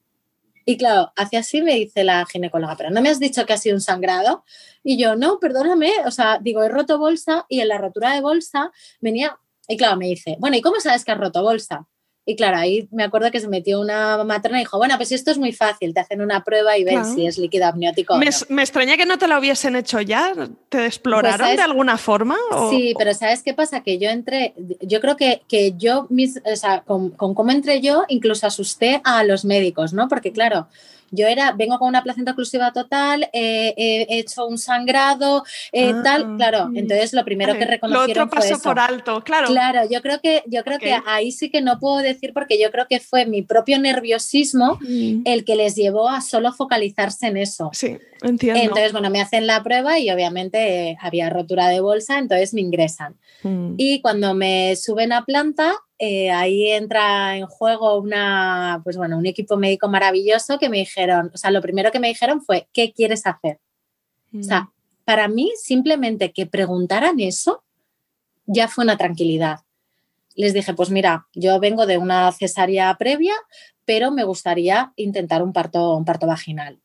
Y 0.66 0.78
claro, 0.78 1.12
hacia 1.18 1.40
así 1.40 1.62
me 1.62 1.76
dice 1.76 2.04
la 2.04 2.26
ginecóloga, 2.26 2.76
pero 2.78 2.90
no 2.92 3.02
me 3.02 3.10
has 3.10 3.20
dicho 3.20 3.46
que 3.46 3.54
ha 3.54 3.58
sido 3.58 3.76
un 3.76 3.82
sangrado. 3.82 4.46
Y 4.84 4.98
yo, 4.98 5.16
no, 5.16 5.40
perdóname, 5.40 5.92
o 6.06 6.12
sea, 6.12 6.40
digo, 6.42 6.64
he 6.64 6.70
roto 6.70 6.98
bolsa 6.98 7.46
y 7.50 7.60
en 7.60 7.68
la 7.68 7.78
rotura 7.78 8.14
de 8.14 8.22
bolsa 8.22 8.72
venía, 9.02 9.38
y 9.68 9.78
claro, 9.78 9.98
me 9.98 10.08
dice, 10.08 10.38
bueno, 10.40 10.56
¿y 10.56 10.62
cómo 10.62 10.80
sabes 10.80 11.04
que 11.04 11.12
has 11.12 11.18
roto 11.18 11.44
bolsa? 11.44 11.88
Y 12.30 12.36
claro, 12.36 12.58
ahí 12.58 12.88
me 12.92 13.02
acuerdo 13.02 13.32
que 13.32 13.40
se 13.40 13.48
metió 13.48 13.82
una 13.82 14.24
matrona 14.24 14.60
y 14.60 14.62
dijo, 14.62 14.78
bueno, 14.78 14.96
pues 14.98 15.12
esto 15.12 15.32
es 15.32 15.40
muy 15.40 15.52
fácil, 15.52 15.96
te 15.96 16.02
hacen 16.02 16.22
una 16.22 16.44
prueba 16.44 16.78
y 16.78 16.84
ven 16.84 17.04
si 17.04 17.26
es 17.26 17.40
líquido 17.40 17.66
amniótico. 17.66 18.20
Me, 18.20 18.30
me, 18.50 18.62
extraña 18.62 18.98
que 18.98 19.08
no 19.08 19.18
te 19.18 19.28
lo 19.28 19.40
hubiien 19.40 19.76
hecho 19.76 20.00
ya, 20.00 20.34
¿te 20.70 20.86
exploraron 20.86 21.48
pues, 21.48 21.58
de 21.58 21.64
alguna 21.64 21.98
forma? 21.98 22.38
Sí, 22.70 22.94
pero 23.00 23.16
¿sabes 23.16 23.42
qué 23.42 23.56
pasa? 23.56 23.82
Que 23.82 23.98
yo 23.98 24.12
entré, 24.12 24.54
yo 24.82 25.02
creo 25.02 25.18
que, 25.18 25.42
que 25.48 25.74
yo, 25.76 26.06
mis, 26.12 26.40
o 26.46 26.56
sea, 26.56 26.82
con, 26.82 27.10
con 27.10 27.34
cómo 27.34 27.50
entré 27.50 27.82
yo, 27.82 28.06
incluso 28.10 28.46
asusté 28.46 29.02
a 29.06 29.24
los 29.24 29.44
médicos, 29.44 29.92
¿no? 29.94 30.08
Porque 30.08 30.32
claro, 30.32 30.68
yo 31.12 31.28
era, 31.28 31.52
vengo 31.54 31.80
con 31.80 31.88
una 31.88 32.04
placenta 32.04 32.32
oclusiva 32.32 32.72
total, 32.72 33.30
he 33.34 34.06
hecho 34.10 34.46
un 34.48 34.58
sangrado, 34.58 35.44
eh, 35.72 35.92
ah, 35.94 36.02
tal, 36.04 36.38
claro. 36.38 36.70
Entonces 36.74 37.14
lo 37.14 37.24
primero 37.24 37.58
que 37.58 37.66
reconocieron 37.66 38.08
lo 38.08 38.24
otro 38.24 38.30
pasó 38.30 38.62
por 38.62 38.80
alto, 38.80 39.24
claro. 39.24 39.48
Claro, 39.48 39.82
yo 39.90 40.02
creo 40.02 40.20
que, 40.22 40.44
yo 40.48 40.64
creo 40.64 40.80
que 40.80 40.96
ahí 41.06 41.32
sí 41.32 41.50
que 41.50 41.62
no 41.62 41.80
puedo 41.80 41.98
decir 41.98 42.34
porque 42.34 42.60
yo 42.60 42.72
creo 42.72 42.88
que 42.88 43.00
fue 43.00 43.26
mi 43.26 43.42
propio 43.42 43.80
nerviosismo 43.80 44.80
mm. 44.82 45.22
el 45.26 45.46
que 45.46 45.56
les 45.56 45.76
llevó 45.76 46.10
a 46.10 46.22
solo 46.22 46.52
focalizarse 46.54 47.28
en 47.28 47.38
eso. 47.38 47.70
Sí, 47.74 47.98
entiendo. 48.22 48.62
Entonces, 48.62 48.92
bueno, 48.92 49.10
me 49.10 49.22
hacen 49.22 49.48
la 49.48 49.64
prueba 49.64 50.00
y 50.00 50.10
obviamente 50.10 50.98
había 51.02 51.30
rotura 51.30 51.68
de 51.70 51.80
bolsa, 51.80 52.20
entonces 52.20 52.54
me 52.54 52.62
ingresan. 52.62 53.16
Mm. 53.44 53.76
Y 53.78 54.02
cuando 54.02 54.34
me 54.34 54.76
suben 54.76 55.14
a 55.14 55.26
planta, 55.26 55.76
eh, 56.00 56.32
ahí 56.32 56.72
entra 56.72 57.36
en 57.36 57.46
juego 57.46 57.98
una, 57.98 58.80
pues 58.86 58.96
bueno, 58.96 59.18
un 59.18 59.26
equipo 59.26 59.58
médico 59.58 59.90
maravilloso 59.90 60.58
que 60.58 60.70
me 60.70 60.78
dijeron, 60.78 61.30
o 61.34 61.38
sea, 61.38 61.52
lo 61.52 61.62
primero 61.62 61.92
que 61.92 62.00
me 62.00 62.08
dijeron 62.08 62.42
fue, 62.42 62.70
¿qué 62.74 62.94
quieres 62.94 63.28
hacer? 63.28 63.60
O 64.34 64.42
sea, 64.42 64.62
mm. 64.62 64.72
para 65.04 65.28
mí 65.28 65.52
simplemente 65.62 66.32
que 66.32 66.46
preguntaran 66.46 67.20
eso 67.20 67.64
ya 68.46 68.70
fue 68.70 68.86
una 68.86 68.98
tranquilidad. 68.98 69.60
Les 70.36 70.54
dije, 70.54 70.74
pues 70.74 70.90
mira, 70.90 71.28
yo 71.34 71.60
vengo 71.60 71.86
de 71.86 71.98
una 71.98 72.32
cesárea 72.32 72.96
previa, 72.98 73.34
pero 73.84 74.10
me 74.10 74.24
gustaría 74.24 74.94
intentar 74.96 75.44
un 75.44 75.52
parto, 75.52 75.98
un 75.98 76.06
parto 76.06 76.28
vaginal 76.28 76.80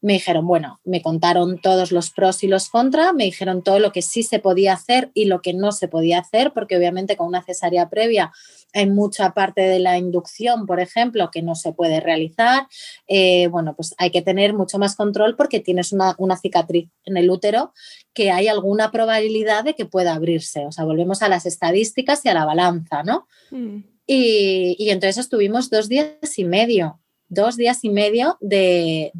me 0.00 0.14
dijeron, 0.14 0.46
bueno, 0.46 0.80
me 0.84 1.02
contaron 1.02 1.58
todos 1.58 1.90
los 1.90 2.10
pros 2.10 2.42
y 2.44 2.48
los 2.48 2.68
contras, 2.68 3.14
me 3.14 3.24
dijeron 3.24 3.62
todo 3.62 3.78
lo 3.78 3.92
que 3.92 4.02
sí 4.02 4.22
se 4.22 4.38
podía 4.38 4.74
hacer 4.74 5.10
y 5.14 5.24
lo 5.24 5.40
que 5.40 5.54
no 5.54 5.72
se 5.72 5.88
podía 5.88 6.18
hacer, 6.18 6.52
porque 6.52 6.76
obviamente 6.76 7.16
con 7.16 7.26
una 7.26 7.42
cesárea 7.42 7.88
previa 7.88 8.32
hay 8.74 8.86
mucha 8.86 9.32
parte 9.32 9.62
de 9.62 9.78
la 9.78 9.96
inducción, 9.96 10.66
por 10.66 10.80
ejemplo, 10.80 11.30
que 11.30 11.40
no 11.40 11.54
se 11.54 11.72
puede 11.72 12.00
realizar. 12.00 12.66
Eh, 13.08 13.48
bueno, 13.48 13.74
pues 13.74 13.94
hay 13.96 14.10
que 14.10 14.22
tener 14.22 14.52
mucho 14.52 14.78
más 14.78 14.96
control 14.96 15.34
porque 15.34 15.60
tienes 15.60 15.92
una, 15.92 16.14
cicatriz 16.40 16.90
en 17.04 17.16
el 17.16 17.30
útero 17.30 17.72
que 18.12 18.30
hay 18.30 18.48
alguna 18.48 18.90
probabilidad 18.90 19.64
de 19.64 19.74
que 19.74 19.86
pueda 19.86 20.14
abrirse. 20.14 20.66
O 20.66 20.72
sea, 20.72 20.84
volvemos 20.84 21.22
a 21.22 21.28
las 21.28 21.46
estadísticas 21.46 22.24
y 22.24 22.28
a 22.28 22.34
la 22.34 22.44
balanza, 22.44 23.02
¿no? 23.02 23.26
Mm. 23.50 23.78
Y, 24.06 24.76
y 24.78 24.90
entonces 24.90 25.18
estuvimos 25.18 25.70
dos 25.70 25.88
días 25.88 26.16
y 26.36 26.44
medio 26.44 27.00
dos 27.28 27.56
días 27.56 27.84
y 27.84 27.90
medio 27.90 28.36
de, 28.40 29.10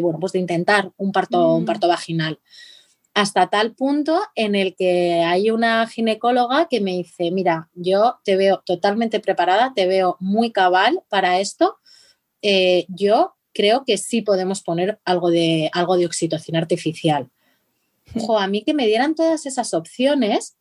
bueno, 0.00 0.18
pues 0.18 0.32
de 0.32 0.38
intentar 0.38 0.92
un 0.96 1.12
parto, 1.12 1.54
un 1.54 1.62
mm. 1.62 1.66
parto 1.66 1.88
vaginal. 1.88 2.38
Hasta 3.12 3.48
tal 3.48 3.74
punto 3.74 4.20
en 4.36 4.54
el 4.54 4.76
que 4.76 5.22
hay 5.24 5.50
una 5.50 5.86
ginecóloga 5.86 6.68
que 6.68 6.80
me 6.80 6.92
dice, 6.92 7.30
mira, 7.30 7.68
yo 7.74 8.20
te 8.24 8.36
veo 8.36 8.62
totalmente 8.64 9.20
preparada, 9.20 9.72
te 9.74 9.86
veo 9.86 10.16
muy 10.20 10.52
cabal 10.52 11.02
para 11.08 11.40
esto. 11.40 11.78
Eh, 12.42 12.86
yo 12.88 13.34
creo 13.52 13.84
que 13.84 13.98
sí 13.98 14.22
podemos 14.22 14.62
poner 14.62 15.00
algo 15.04 15.30
de, 15.30 15.70
algo 15.72 15.96
de 15.96 16.06
oxitocina 16.06 16.60
artificial. 16.60 17.28
Ojo, 18.14 18.38
a 18.38 18.46
mí 18.46 18.62
que 18.62 18.74
me 18.74 18.86
dieran 18.86 19.14
todas 19.14 19.44
esas 19.44 19.74
opciones 19.74 20.56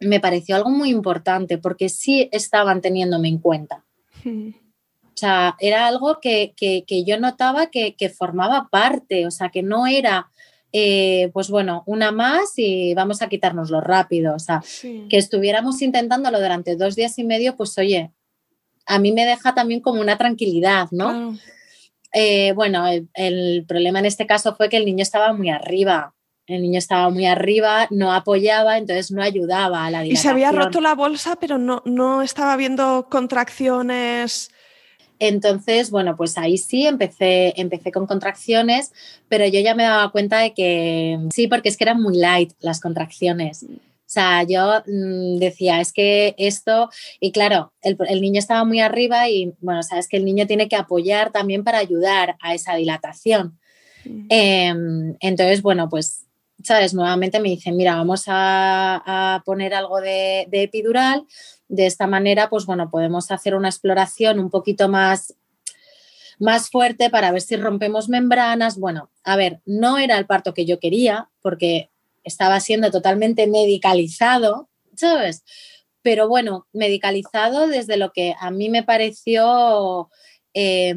me 0.00 0.20
pareció 0.20 0.56
algo 0.56 0.70
muy 0.70 0.90
importante 0.90 1.58
porque 1.58 1.88
sí 1.88 2.28
estaban 2.32 2.80
teniéndome 2.80 3.28
en 3.28 3.38
cuenta. 3.38 3.84
O 5.14 5.16
sea, 5.16 5.54
era 5.60 5.86
algo 5.86 6.18
que, 6.20 6.54
yo 7.06 7.20
notaba 7.20 7.68
que, 7.70 8.12
formaba 8.16 8.68
parte, 8.68 9.26
o 9.26 9.30
sea, 9.30 9.48
que 9.48 9.62
no 9.62 9.86
era, 9.86 10.28
eh, 10.72 11.30
pues 11.32 11.50
bueno, 11.50 11.84
una 11.86 12.10
más 12.10 12.54
y 12.56 12.94
vamos 12.94 13.22
a 13.22 13.28
quitárnoslo 13.28 13.80
rápido, 13.80 14.34
o 14.34 14.40
sea, 14.40 14.60
que 14.82 15.16
estuviéramos 15.16 15.80
intentándolo 15.82 16.40
durante 16.40 16.74
dos 16.74 16.96
días 16.96 17.16
y 17.18 17.24
medio, 17.24 17.56
pues 17.56 17.78
oye, 17.78 18.10
a 18.86 18.98
mí 18.98 19.12
me 19.12 19.24
deja 19.24 19.54
también 19.54 19.80
como 19.80 20.00
una 20.00 20.18
tranquilidad, 20.18 20.88
¿no? 20.90 21.38
Eh, 22.12 22.52
bueno, 22.54 22.84
el, 23.14 23.64
problema 23.68 24.00
en 24.00 24.06
este 24.06 24.26
caso 24.26 24.56
fue 24.56 24.68
que 24.68 24.76
el 24.76 24.84
niño 24.84 25.02
estaba 25.02 25.32
muy 25.32 25.50
arriba. 25.50 26.12
El 26.46 26.60
niño 26.60 26.78
estaba 26.78 27.08
muy 27.08 27.24
arriba, 27.24 27.86
no 27.90 28.12
apoyaba, 28.12 28.76
entonces 28.76 29.10
no 29.10 29.22
ayudaba 29.22 29.86
a 29.86 29.90
la 29.90 30.02
dilatación. 30.02 30.12
Y 30.12 30.16
se 30.16 30.28
había 30.28 30.52
roto 30.52 30.82
la 30.82 30.94
bolsa, 30.94 31.36
pero 31.40 31.56
no, 31.56 31.82
no 31.86 32.20
estaba 32.20 32.54
viendo 32.56 33.08
contracciones 33.10 34.50
Entonces, 35.18 35.90
bueno, 35.90 36.16
pues 36.16 36.36
ahí 36.38 36.58
sí 36.58 36.86
empecé, 36.86 37.54
empecé 37.56 37.92
con 37.92 38.06
contracciones, 38.06 38.92
pero 39.28 39.46
yo 39.46 39.60
ya 39.60 39.74
me 39.74 39.84
daba 39.84 40.10
cuenta 40.10 40.38
de 40.38 40.52
que 40.52 41.18
sí, 41.32 41.46
porque 41.46 41.68
es 41.68 41.76
que 41.76 41.84
eran 41.84 42.02
muy 42.02 42.16
light 42.16 42.52
las 42.60 42.80
contracciones. 42.80 43.64
O 43.64 44.14
sea, 44.14 44.42
yo 44.44 44.82
mm, 44.86 45.38
decía, 45.38 45.80
es 45.80 45.92
que 45.92 46.34
esto, 46.38 46.90
y 47.20 47.32
claro, 47.32 47.72
el, 47.82 47.96
el, 48.08 48.20
niño 48.20 48.38
estaba 48.38 48.64
muy 48.64 48.80
arriba 48.80 49.28
y 49.28 49.54
bueno, 49.60 49.82
sabes 49.82 50.08
que 50.08 50.16
el 50.16 50.24
niño 50.24 50.46
tiene 50.46 50.68
que 50.68 50.76
apoyar 50.76 51.32
también 51.32 51.64
para 51.64 51.78
ayudar 51.78 52.36
a 52.40 52.54
esa 52.54 52.74
dilatación. 52.76 53.58
Eh, 54.28 54.72
entonces, 55.20 55.62
bueno, 55.62 55.88
pues, 55.88 56.26
sabes, 56.62 56.94
nuevamente 56.94 57.40
me 57.40 57.48
dicen, 57.50 57.76
mira, 57.76 57.96
vamos 57.96 58.24
a, 58.26 59.34
a 59.36 59.42
poner 59.44 59.74
algo 59.74 60.00
de, 60.00 60.46
de 60.50 60.62
epidural. 60.62 61.26
De 61.68 61.86
esta 61.86 62.06
manera, 62.06 62.48
pues 62.50 62.66
bueno, 62.66 62.90
podemos 62.90 63.30
hacer 63.30 63.54
una 63.54 63.68
exploración 63.68 64.38
un 64.38 64.50
poquito 64.50 64.88
más 64.88 65.34
más 66.38 66.70
fuerte 66.70 67.10
para 67.10 67.32
ver 67.32 67.40
si 67.40 67.56
rompemos 67.56 68.08
membranas. 68.08 68.78
Bueno, 68.78 69.10
a 69.22 69.36
ver, 69.36 69.60
no 69.66 69.98
era 69.98 70.18
el 70.18 70.26
parto 70.26 70.54
que 70.54 70.66
yo 70.66 70.80
quería 70.80 71.30
porque 71.40 71.90
estaba 72.22 72.60
siendo 72.60 72.90
totalmente 72.90 73.46
medicalizado, 73.46 74.68
¿sabes? 74.96 75.44
Pero 76.02 76.28
bueno, 76.28 76.66
medicalizado 76.72 77.66
desde 77.68 77.96
lo 77.96 78.12
que 78.12 78.34
a 78.38 78.50
mí 78.50 78.68
me 78.68 78.82
pareció 78.82 80.10
eh, 80.52 80.94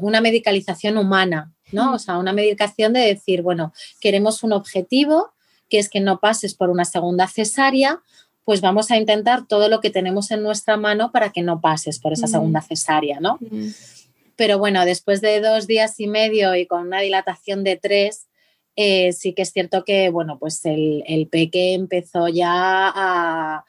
una 0.00 0.20
medicalización 0.20 0.98
humana, 0.98 1.54
¿no? 1.72 1.94
O 1.94 1.98
sea, 1.98 2.18
una 2.18 2.32
medicación 2.32 2.92
de 2.92 3.00
decir, 3.00 3.42
bueno, 3.42 3.72
queremos 4.00 4.42
un 4.42 4.52
objetivo, 4.52 5.32
que 5.68 5.78
es 5.78 5.88
que 5.88 6.00
no 6.00 6.20
pases 6.20 6.54
por 6.54 6.70
una 6.70 6.84
segunda 6.84 7.26
cesárea, 7.26 8.02
pues 8.44 8.60
vamos 8.60 8.92
a 8.92 8.96
intentar 8.96 9.46
todo 9.46 9.68
lo 9.68 9.80
que 9.80 9.90
tenemos 9.90 10.30
en 10.30 10.42
nuestra 10.42 10.76
mano 10.76 11.10
para 11.10 11.30
que 11.30 11.42
no 11.42 11.60
pases 11.60 11.98
por 11.98 12.12
esa 12.12 12.28
segunda 12.28 12.62
cesárea, 12.62 13.18
¿no? 13.18 13.40
Pero 14.36 14.58
bueno, 14.58 14.84
después 14.84 15.20
de 15.20 15.40
dos 15.40 15.66
días 15.66 15.98
y 15.98 16.06
medio 16.06 16.54
y 16.54 16.66
con 16.66 16.86
una 16.86 17.00
dilatación 17.00 17.64
de 17.64 17.76
tres, 17.76 18.25
eh, 18.76 19.12
sí 19.12 19.32
que 19.32 19.42
es 19.42 19.52
cierto 19.52 19.84
que, 19.84 20.10
bueno, 20.10 20.38
pues 20.38 20.64
el, 20.66 21.02
el, 21.06 21.28
peque 21.28 21.72
empezó 21.72 22.28
ya 22.28 22.92
a, 22.94 23.64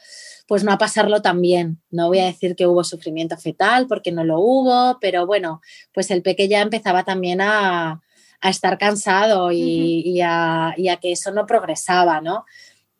pues 0.47 0.63
no 0.65 0.71
a 0.73 0.77
pasarlo 0.77 1.21
tan 1.21 1.41
bien. 1.41 1.81
No 1.89 2.09
voy 2.09 2.19
a 2.19 2.25
decir 2.25 2.55
que 2.55 2.67
hubo 2.67 2.83
sufrimiento 2.83 3.37
fetal 3.37 3.87
porque 3.87 4.11
no 4.11 4.25
lo 4.25 4.39
hubo, 4.39 4.99
pero 4.99 5.25
bueno, 5.25 5.61
pues 5.93 6.11
el 6.11 6.21
peque 6.21 6.49
ya 6.49 6.61
empezaba 6.61 7.03
también 7.03 7.39
a, 7.41 8.01
a 8.41 8.49
estar 8.49 8.77
cansado 8.77 9.51
y, 9.51 9.55
uh 9.55 9.59
-huh. 9.59 10.03
y, 10.05 10.21
a, 10.21 10.73
y, 10.77 10.87
a, 10.89 10.97
que 10.97 11.13
eso 11.13 11.31
no 11.31 11.45
progresaba, 11.45 12.19
¿no? 12.21 12.45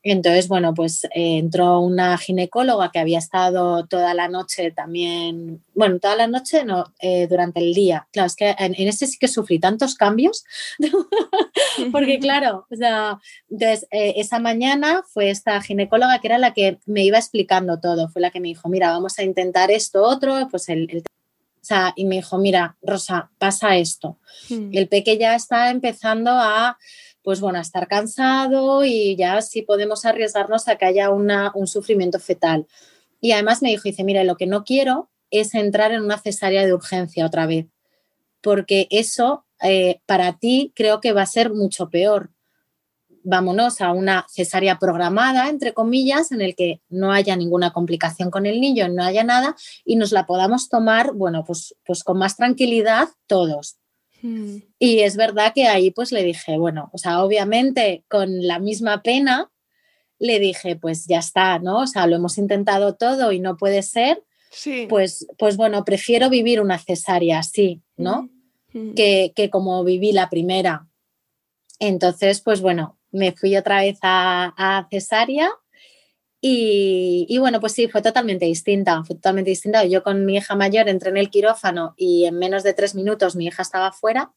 Entonces, 0.04 0.48
bueno, 0.48 0.74
pues 0.74 1.04
eh, 1.06 1.38
entró 1.38 1.80
una 1.80 2.18
ginecóloga 2.18 2.91
que 2.91 3.00
había 3.00 3.20
estado 3.20 3.86
toda 3.88 4.14
la 4.14 4.28
noche 4.30 4.72
también, 4.72 5.64
bueno, 5.74 6.00
toda 6.00 6.16
la 6.16 6.28
noche, 6.28 6.64
no, 6.64 6.93
eh, 7.02 7.28
durante 7.28 7.60
el 7.60 7.74
día. 7.74 8.08
Claro, 8.12 8.28
es 8.28 8.36
que 8.36 8.56
en, 8.58 8.74
en 8.78 8.88
este 8.88 9.08
sí 9.08 9.18
que 9.18 9.28
sufrí 9.28 9.60
tantos 9.60 9.95
cambios, 9.95 10.45
porque 11.91 12.20
claro, 12.20 12.66
o 12.70 12.76
sea, 12.76 13.20
entonces 13.50 13.88
eh, 13.91 14.14
esa 14.18 14.39
mañana 14.39 15.04
fue 15.08 15.30
esta 15.30 15.62
ginecóloga 15.62 16.20
que 16.20 16.28
era 16.28 16.38
la 16.38 16.54
que 16.54 16.80
me 16.86 17.04
iba 17.04 17.18
explicando 17.18 17.80
todo, 17.80 18.08
fue 18.10 18.22
la 18.22 18.32
que 18.32 18.39
me 18.39 18.50
dijo, 18.50 18.70
mira, 18.70 18.91
vamos 18.91 19.20
a 19.20 19.24
intentar 19.24 19.72
esto, 19.72 20.04
otro, 20.04 20.48
pues 20.50 20.70
el, 20.70 20.89
el 20.91 21.00
o 21.00 21.66
sea, 21.68 21.91
y 21.98 22.06
me 22.06 22.16
dijo, 22.16 22.38
mira, 22.38 22.78
Rosa, 22.82 23.30
pasa 23.39 23.76
esto. 23.76 24.18
Mm. 24.50 24.70
El 24.72 24.88
peque 24.88 25.18
ya 25.18 25.36
está 25.36 25.70
empezando 25.70 26.32
a 26.32 26.78
pues 27.28 27.41
bueno, 27.41 27.57
a 27.57 27.61
estar 27.61 27.89
cansado 27.89 28.86
y 28.86 29.17
ya 29.17 29.41
sí 29.41 29.61
podemos 29.61 30.05
arriesgarnos 30.05 30.69
a 30.69 30.78
que 30.78 30.86
haya 30.86 31.09
una, 31.09 31.51
un 31.55 31.67
sufrimiento 31.67 32.19
fetal. 32.19 32.67
Y 33.19 33.34
además 33.34 33.61
me 33.61 33.67
dijo, 33.67 33.84
dice, 33.84 34.05
mira, 34.05 34.23
lo 34.23 34.38
que 34.38 34.47
no 34.47 34.63
quiero 34.63 35.09
es 35.30 35.53
entrar 35.53 35.91
en 35.91 36.03
una 36.03 36.19
cesárea 36.19 36.65
de 36.65 36.73
urgencia 36.73 37.25
otra 37.25 37.45
vez, 37.45 37.67
porque 38.39 38.88
eso 38.91 39.43
eh, 39.61 39.99
para 40.05 40.38
ti 40.39 40.71
creo 40.73 41.01
que 41.01 41.11
va 41.11 41.23
a 41.23 41.25
ser 41.25 41.51
mucho 41.51 41.89
peor. 41.89 42.30
Vámonos 43.23 43.82
a 43.82 43.91
una 43.91 44.25
cesárea 44.30 44.80
programada, 44.80 45.49
entre 45.49 45.73
comillas, 45.73 46.32
en 46.32 46.39
el 46.39 46.55
que 46.55 46.80
no 46.88 47.11
haya 47.11 47.36
ninguna 47.36 47.73
complicación 47.73 48.32
con 48.32 48.45
el 48.45 48.61
niño, 48.61 48.88
no 48.88 49.03
haya 49.03 49.25
nada 49.25 49.57
y 49.84 49.97
nos 49.97 50.13
la 50.13 50.25
podamos 50.25 50.69
tomar, 50.69 51.11
bueno, 51.11 51.43
pues, 51.43 51.75
pues 51.86 52.05
con 52.05 52.19
más 52.19 52.38
tranquilidad 52.38 53.09
todos. 53.28 53.80
Mm. 54.22 54.57
Y 54.80 54.99
es 54.99 55.15
verdad 55.15 55.53
que 55.53 55.68
ahí 55.68 55.91
pues 55.91 56.11
le 56.11 56.24
dije, 56.24 56.57
bueno, 56.57 56.89
o 56.93 56.97
sea, 56.97 57.24
obviamente 57.24 58.03
con 58.07 58.45
la 58.45 58.59
misma 58.59 59.01
pena, 59.01 59.51
le 60.20 60.39
dije, 60.39 60.76
pues 60.76 61.05
ya 61.07 61.20
está, 61.20 61.59
¿no? 61.59 61.82
O 61.82 61.88
sea, 61.88 62.07
lo 62.07 62.15
hemos 62.15 62.38
intentado 62.38 62.95
todo 62.95 63.32
y 63.32 63.39
no 63.39 63.57
puede 63.57 63.84
ser, 63.84 64.24
sí. 64.51 64.88
pues, 64.89 65.28
pues 65.38 65.57
bueno, 65.57 65.86
prefiero 65.86 66.30
vivir 66.30 66.59
una 66.59 66.80
cesárea 66.80 67.39
así, 67.39 67.82
¿no? 67.95 68.30
Mm. 68.74 68.93
Que, 68.93 69.34
que, 69.36 69.49
como 69.49 69.84
viví 69.84 70.11
la 70.11 70.30
primera. 70.30 70.88
Entonces, 71.80 72.41
pues 72.41 72.61
bueno, 72.61 72.97
me 73.11 73.32
fui 73.32 73.55
otra 73.55 73.82
vez 73.82 73.99
a, 74.01 74.53
a 74.57 74.88
cesárea 74.89 75.49
y, 76.40 77.26
y, 77.30 77.38
bueno, 77.40 77.60
pues 77.60 77.74
sí, 77.74 77.88
fue 77.88 78.02
totalmente 78.02 78.46
distinta, 78.46 79.04
fue 79.04 79.16
totalmente 79.16 79.50
distinta. 79.50 79.86
Yo 79.86 80.04
con 80.04 80.26
mi 80.26 80.38
hija 80.38 80.56
mayor 80.56 80.88
entré 80.90 81.10
en 81.10 81.18
el 81.18 81.30
quirófano 81.30 81.94
y 81.98 82.26
en 82.26 82.38
menos 82.38 82.64
de 82.64 82.74
tres 82.74 82.96
minutos 82.96 83.36
mi 83.36 83.48
hija 83.48 83.64
estaba 83.64 83.92
fuera. 83.92 84.32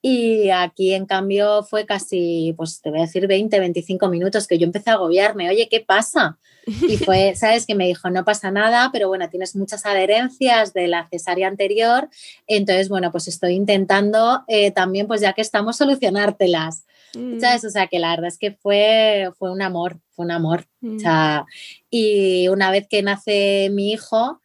Y 0.00 0.50
aquí, 0.50 0.94
en 0.94 1.06
cambio, 1.06 1.64
fue 1.64 1.84
casi, 1.84 2.54
pues 2.56 2.80
te 2.80 2.90
voy 2.90 3.00
a 3.00 3.02
decir, 3.02 3.26
20, 3.26 3.58
25 3.58 4.08
minutos 4.08 4.46
que 4.46 4.56
yo 4.56 4.64
empecé 4.64 4.90
a 4.90 4.92
agobiarme. 4.92 5.50
Oye, 5.50 5.68
¿qué 5.68 5.80
pasa? 5.80 6.38
Y 6.66 6.96
fue, 6.98 7.34
¿sabes? 7.34 7.66
Que 7.66 7.74
me 7.74 7.86
dijo, 7.86 8.08
no 8.08 8.24
pasa 8.24 8.52
nada, 8.52 8.90
pero 8.92 9.08
bueno, 9.08 9.28
tienes 9.28 9.56
muchas 9.56 9.84
adherencias 9.86 10.72
de 10.72 10.86
la 10.86 11.08
cesárea 11.10 11.48
anterior. 11.48 12.08
Entonces, 12.46 12.88
bueno, 12.88 13.10
pues 13.10 13.26
estoy 13.26 13.54
intentando 13.54 14.44
eh, 14.46 14.70
también, 14.70 15.08
pues 15.08 15.20
ya 15.20 15.32
que 15.32 15.42
estamos, 15.42 15.76
solucionártelas. 15.78 16.84
Mm. 17.14 17.40
¿Sabes? 17.40 17.64
O 17.64 17.70
sea, 17.70 17.86
que 17.86 17.98
la 17.98 18.10
verdad 18.10 18.28
es 18.28 18.38
que 18.38 18.52
fue, 18.52 19.30
fue 19.38 19.50
un 19.50 19.62
amor, 19.62 20.00
fue 20.10 20.24
un 20.24 20.30
amor. 20.30 20.66
Mm. 20.80 20.96
O 20.96 20.98
sea, 20.98 21.46
y 21.90 22.48
una 22.48 22.70
vez 22.70 22.86
que 22.88 23.02
nace 23.02 23.70
mi 23.70 23.92
hijo, 23.92 24.40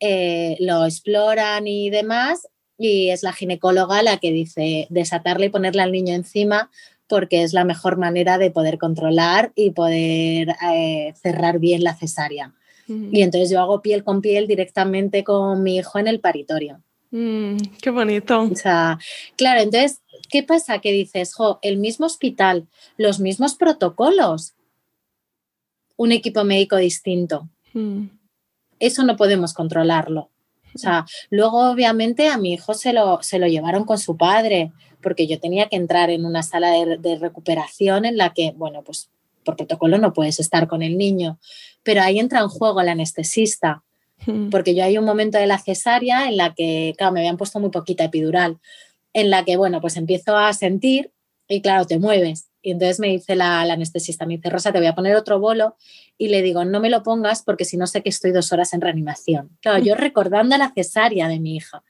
eh, 0.00 0.56
lo 0.60 0.84
exploran 0.84 1.66
y 1.66 1.90
demás, 1.90 2.48
y 2.78 3.10
es 3.10 3.22
la 3.22 3.32
ginecóloga 3.32 4.02
la 4.02 4.16
que 4.16 4.32
dice 4.32 4.86
desatarle 4.90 5.46
y 5.46 5.50
ponerle 5.50 5.82
al 5.82 5.92
niño 5.92 6.14
encima 6.14 6.70
porque 7.10 7.42
es 7.42 7.52
la 7.52 7.64
mejor 7.64 7.98
manera 7.98 8.38
de 8.38 8.50
poder 8.52 8.78
controlar 8.78 9.52
y 9.56 9.72
poder 9.72 10.54
eh, 10.72 11.12
cerrar 11.20 11.58
bien 11.58 11.82
la 11.82 11.94
cesárea. 11.94 12.54
Mm. 12.86 13.14
Y 13.14 13.22
entonces 13.22 13.50
yo 13.50 13.60
hago 13.60 13.82
piel 13.82 14.04
con 14.04 14.22
piel 14.22 14.46
directamente 14.46 15.24
con 15.24 15.62
mi 15.62 15.76
hijo 15.76 15.98
en 15.98 16.06
el 16.06 16.20
paritorio. 16.20 16.80
Mm, 17.10 17.56
qué 17.82 17.90
bonito. 17.90 18.40
O 18.42 18.54
sea, 18.54 18.98
claro, 19.36 19.60
entonces, 19.60 20.00
¿qué 20.28 20.42
pasa? 20.42 20.80
Que 20.80 20.92
dices, 20.92 21.34
jo, 21.34 21.58
el 21.62 21.78
mismo 21.78 22.06
hospital, 22.06 22.68
los 22.96 23.20
mismos 23.20 23.54
protocolos, 23.54 24.54
un 25.96 26.12
equipo 26.12 26.44
médico 26.44 26.76
distinto. 26.76 27.48
Mm. 27.74 28.06
Eso 28.78 29.04
no 29.04 29.16
podemos 29.16 29.52
controlarlo. 29.52 30.30
O 30.74 30.78
sea, 30.78 31.04
luego 31.30 31.70
obviamente 31.70 32.28
a 32.28 32.38
mi 32.38 32.52
hijo 32.54 32.74
se 32.74 32.92
lo, 32.92 33.22
se 33.22 33.38
lo 33.38 33.46
llevaron 33.46 33.84
con 33.84 33.98
su 33.98 34.16
padre, 34.16 34.72
porque 35.02 35.26
yo 35.26 35.40
tenía 35.40 35.68
que 35.68 35.76
entrar 35.76 36.10
en 36.10 36.24
una 36.24 36.42
sala 36.42 36.70
de, 36.70 36.96
de, 36.98 37.18
recuperación 37.18 38.04
en 38.04 38.16
la 38.16 38.32
que, 38.32 38.52
bueno, 38.56 38.82
pues 38.82 39.10
por 39.44 39.56
protocolo 39.56 39.98
no 39.98 40.12
puedes 40.12 40.38
estar 40.38 40.68
con 40.68 40.82
el 40.82 40.96
niño, 40.96 41.38
pero 41.82 42.02
ahí 42.02 42.18
entra 42.18 42.40
en 42.40 42.48
juego 42.48 42.80
el 42.80 42.88
anestesista, 42.88 43.82
porque 44.50 44.74
yo 44.74 44.84
hay 44.84 44.98
un 44.98 45.06
momento 45.06 45.38
de 45.38 45.46
la 45.46 45.58
cesárea 45.58 46.28
en 46.28 46.36
la 46.36 46.54
que, 46.54 46.94
claro, 46.98 47.12
me 47.12 47.20
habían 47.20 47.38
puesto 47.38 47.58
muy 47.58 47.70
poquita 47.70 48.04
epidural, 48.04 48.58
en 49.12 49.30
la 49.30 49.44
que, 49.44 49.56
bueno, 49.56 49.80
pues 49.80 49.96
empiezo 49.96 50.36
a 50.36 50.52
sentir 50.52 51.12
y 51.48 51.62
claro, 51.62 51.84
te 51.84 51.98
mueves. 51.98 52.50
Y 52.62 52.72
entonces 52.72 53.00
me 53.00 53.08
dice 53.08 53.34
la, 53.34 53.64
la, 53.64 53.74
anestesista, 53.74 54.26
me 54.26 54.36
dice, 54.36 54.50
Rosa, 54.50 54.72
te 54.72 54.78
voy 54.78 54.86
a 54.86 54.94
poner 54.94 55.16
otro 55.16 55.40
bolo. 55.40 55.76
Y 56.16 56.28
le 56.28 56.42
digo, 56.42 56.64
no 56.64 56.78
me 56.78 56.90
lo 56.90 57.02
pongas 57.02 57.42
porque 57.42 57.64
si 57.64 57.76
no 57.76 57.86
sé 57.86 58.02
que 58.02 58.10
estoy 58.10 58.32
dos 58.32 58.52
horas 58.52 58.72
en 58.72 58.80
reanimación. 58.80 59.56
Claro, 59.60 59.82
yo 59.82 59.94
recordando 59.96 60.56
la 60.56 60.72
cesárea 60.72 61.28
de 61.28 61.40
mi 61.40 61.56
hija. 61.56 61.82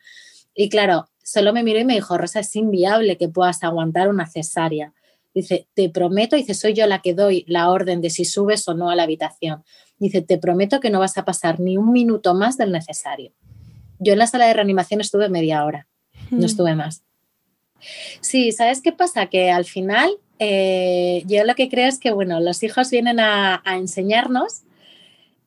Y 0.55 0.69
claro, 0.69 1.11
solo 1.23 1.53
me 1.53 1.63
miró 1.63 1.79
y 1.79 1.85
me 1.85 1.95
dijo, 1.95 2.17
Rosa, 2.17 2.41
es 2.41 2.55
inviable 2.57 3.19
que 3.19 3.29
puedas 3.29 3.63
aguantar 3.63 4.09
una 4.09 4.27
cesárea. 4.27 4.95
Dice, 5.35 5.69
te 5.75 5.89
prometo, 5.91 6.37
dice, 6.37 6.55
soy 6.55 6.75
yo 6.75 6.87
la 6.87 7.03
que 7.03 7.15
doy 7.15 7.45
la 7.47 7.71
orden 7.71 8.01
de 8.01 8.11
si 8.11 8.25
subes 8.25 8.67
o 8.67 8.75
no 8.75 8.91
a 8.91 8.97
la 8.97 9.05
habitación. 9.05 9.63
Dice, 9.99 10.23
te 10.23 10.39
prometo 10.39 10.81
que 10.81 10.91
no 10.91 11.01
vas 11.01 11.19
a 11.19 11.25
pasar 11.25 11.61
ni 11.61 11.77
un 11.77 11.93
minuto 11.93 12.35
más 12.35 12.57
del 12.57 12.73
necesario. 12.73 13.33
Yo 13.99 14.15
en 14.15 14.19
la 14.19 14.27
sala 14.27 14.47
de 14.47 14.55
reanimación 14.55 15.01
estuve 15.01 15.29
media 15.29 15.65
hora, 15.65 15.87
no 16.31 16.47
estuve 16.47 16.75
más. 16.75 17.05
Sí, 18.21 18.53
¿sabes 18.53 18.81
qué 18.83 18.93
pasa? 18.93 19.27
Que 19.27 19.51
al 19.51 19.65
final 19.65 20.11
eh, 20.39 21.23
yo 21.27 21.45
lo 21.45 21.55
que 21.55 21.69
creo 21.69 21.87
es 21.87 21.99
que, 21.99 22.13
bueno, 22.13 22.41
los 22.41 22.63
hijos 22.63 22.91
vienen 22.91 23.21
a, 23.21 23.63
enseñarnos 23.67 24.63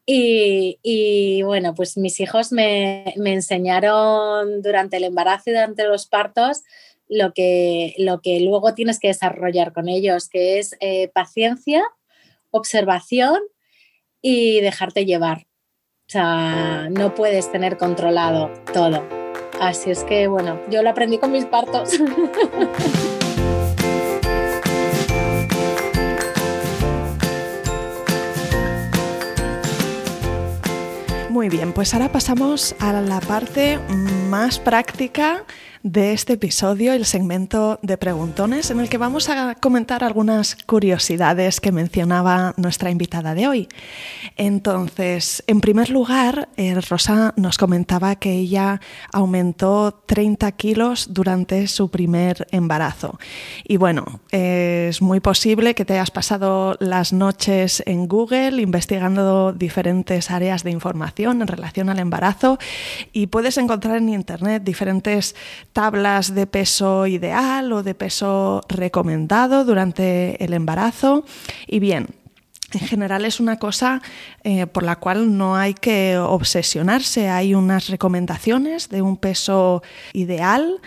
y, 0.05 0.79
y, 0.83 1.41
bueno, 1.43 1.73
pues 1.73 1.97
mis 1.97 2.19
hijos 2.19 2.51
me, 2.51 3.13
me, 3.17 3.33
enseñaron 3.33 4.61
durante 4.61 4.97
el 4.97 5.05
embarazo 5.05 5.49
y 5.49 5.53
durante 5.53 5.87
los 5.87 6.07
partos 6.07 6.63
lo 7.07 7.33
que, 7.33 7.95
lo 7.97 8.21
que 8.21 8.39
luego 8.41 8.73
tienes 8.73 8.99
que 8.99 9.07
desarrollar 9.09 9.73
con 9.73 9.89
ellos, 9.89 10.29
que 10.29 10.59
es 10.59 10.75
eh, 10.79 11.09
paciencia, 11.09 11.83
observación 12.51 13.39
y 14.21 14.61
dejarte 14.61 15.05
llevar. 15.05 15.47
O 16.07 16.11
sea, 16.13 16.89
no 16.91 17.15
puedes 17.15 17.51
tener 17.51 17.77
controlado 17.77 18.51
todo. 18.73 19.22
Así 19.59 19.91
es 19.91 20.03
que, 20.03 20.27
bueno, 20.27 20.59
yo 20.69 20.81
lo 20.83 20.89
aprendí 20.89 21.17
con 21.17 21.31
mis 21.31 21.45
partos. 21.45 21.99
Muy 31.29 31.49
bien, 31.49 31.73
pues 31.73 31.93
ahora 31.93 32.11
pasamos 32.11 32.75
a 32.79 32.93
la 32.93 33.19
parte 33.19 33.79
más 34.29 34.59
práctica 34.59 35.43
de 35.83 36.13
este 36.13 36.33
episodio, 36.33 36.93
el 36.93 37.03
segmento 37.03 37.77
de 37.81 37.97
preguntones, 37.97 38.71
en 38.71 38.79
el 38.79 38.87
que 38.87 38.97
vamos 38.97 39.27
a 39.27 39.55
comentar 39.55 40.01
algunas 40.05 40.55
curiosidades 40.65 41.59
que 41.59 41.73
mencionaba 41.73 42.53
nuestra 42.55 42.89
invitada 42.89 43.35
de 43.35 43.49
hoy. 43.49 43.67
Entonces, 44.37 45.43
en 45.45 45.59
primer 45.59 45.89
lugar, 45.89 46.47
eh, 46.55 46.79
Rosa 46.89 47.33
nos 47.35 47.57
comentaba 47.57 48.15
que 48.15 48.31
ella 48.31 48.79
aumentó 49.11 50.01
30 50.05 50.53
kilos 50.53 51.13
durante 51.13 51.67
su 51.67 51.91
primer 51.91 52.47
embarazo. 52.51 53.19
Y 53.65 53.75
bueno, 53.75 54.21
es 54.31 55.01
muy 55.01 55.19
posible 55.19 55.75
que 55.75 55.83
te 55.83 55.95
hayas 55.95 56.11
pasado 56.11 56.77
las 56.79 57.11
noches 57.11 57.83
en 57.85 58.07
Google 58.07 58.61
investigando 58.61 59.51
diferentes 59.51 60.31
áreas 60.31 60.63
de 60.63 60.71
información 60.71 61.41
en 61.41 61.47
relación 61.47 61.89
al 61.89 61.99
embarazo 61.99 62.57
y 63.11 63.27
puedes 63.27 63.57
encontrar 63.57 63.97
en 63.97 64.07
Internet 64.07 64.63
diferentes 64.63 65.35
tablas 65.73 66.33
de 66.33 66.47
peso 66.47 67.07
ideal 67.07 67.73
o 67.73 67.83
de 67.83 67.95
peso 67.95 68.61
recomendado 68.69 69.65
durante 69.65 70.43
el 70.43 70.53
embarazo. 70.53 71.25
Y 71.67 71.79
bien, 71.79 72.07
en 72.73 72.87
general 72.87 73.25
es 73.25 73.39
una 73.39 73.57
cosa 73.59 74.01
eh, 74.43 74.65
por 74.67 74.83
la 74.83 74.95
cual 74.95 75.37
no 75.37 75.55
hay 75.55 75.73
que 75.73 76.17
obsesionarse. 76.17 77.29
Hay 77.29 77.53
unas 77.53 77.89
recomendaciones 77.89 78.89
de 78.89 79.01
un 79.01 79.17
peso 79.17 79.83
ideal 80.13 80.79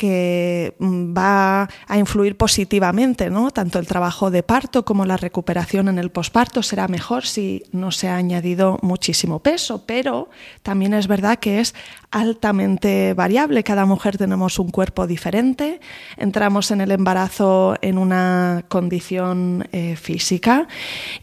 que 0.00 0.76
mm, 0.78 1.14
va 1.14 1.68
a 1.86 1.98
influir 1.98 2.34
positivamente, 2.38 3.28
¿no? 3.28 3.50
Tanto 3.50 3.78
el 3.78 3.86
trabajo 3.86 4.30
de 4.30 4.42
parto 4.42 4.82
como 4.82 5.04
la 5.04 5.18
recuperación 5.18 5.88
en 5.88 5.98
el 5.98 6.08
posparto 6.08 6.62
será 6.62 6.88
mejor 6.88 7.26
si 7.26 7.64
no 7.72 7.90
se 7.90 8.08
ha 8.08 8.16
añadido 8.16 8.78
muchísimo 8.80 9.40
peso, 9.40 9.84
pero 9.84 10.30
también 10.62 10.94
es 10.94 11.06
verdad 11.06 11.38
que 11.38 11.60
es 11.60 11.74
altamente 12.10 13.12
variable. 13.12 13.62
Cada 13.62 13.84
mujer 13.84 14.16
tenemos 14.16 14.58
un 14.58 14.70
cuerpo 14.70 15.06
diferente, 15.06 15.80
entramos 16.16 16.70
en 16.70 16.80
el 16.80 16.92
embarazo 16.92 17.76
en 17.82 17.98
una 17.98 18.64
condición 18.68 19.68
eh, 19.72 19.96
física 19.96 20.66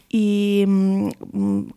y 0.08 0.64
mm, 0.66 1.08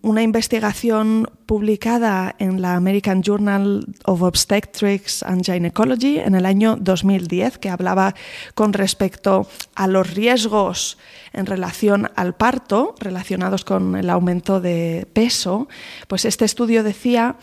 una 0.01 0.23
investigación 0.23 1.27
publicada 1.45 2.33
en 2.39 2.61
la 2.61 2.75
American 2.75 3.23
Journal 3.23 3.85
of 4.05 4.21
Obstetrics 4.21 5.21
and 5.23 5.43
Gynecology 5.43 6.19
en 6.19 6.35
el 6.35 6.45
año 6.45 6.77
2010 6.79 7.57
que 7.57 7.69
hablaba 7.69 8.15
con 8.55 8.71
respecto 8.71 9.47
a 9.75 9.87
los 9.87 10.13
riesgos 10.13 10.97
en 11.33 11.45
relación 11.45 12.09
al 12.15 12.33
parto 12.35 12.95
relacionados 12.99 13.65
con 13.65 13.97
el 13.97 14.09
aumento 14.09 14.61
de 14.61 15.07
peso, 15.11 15.67
pues 16.07 16.23
este 16.23 16.45
estudio 16.45 16.83
decía 16.83 17.35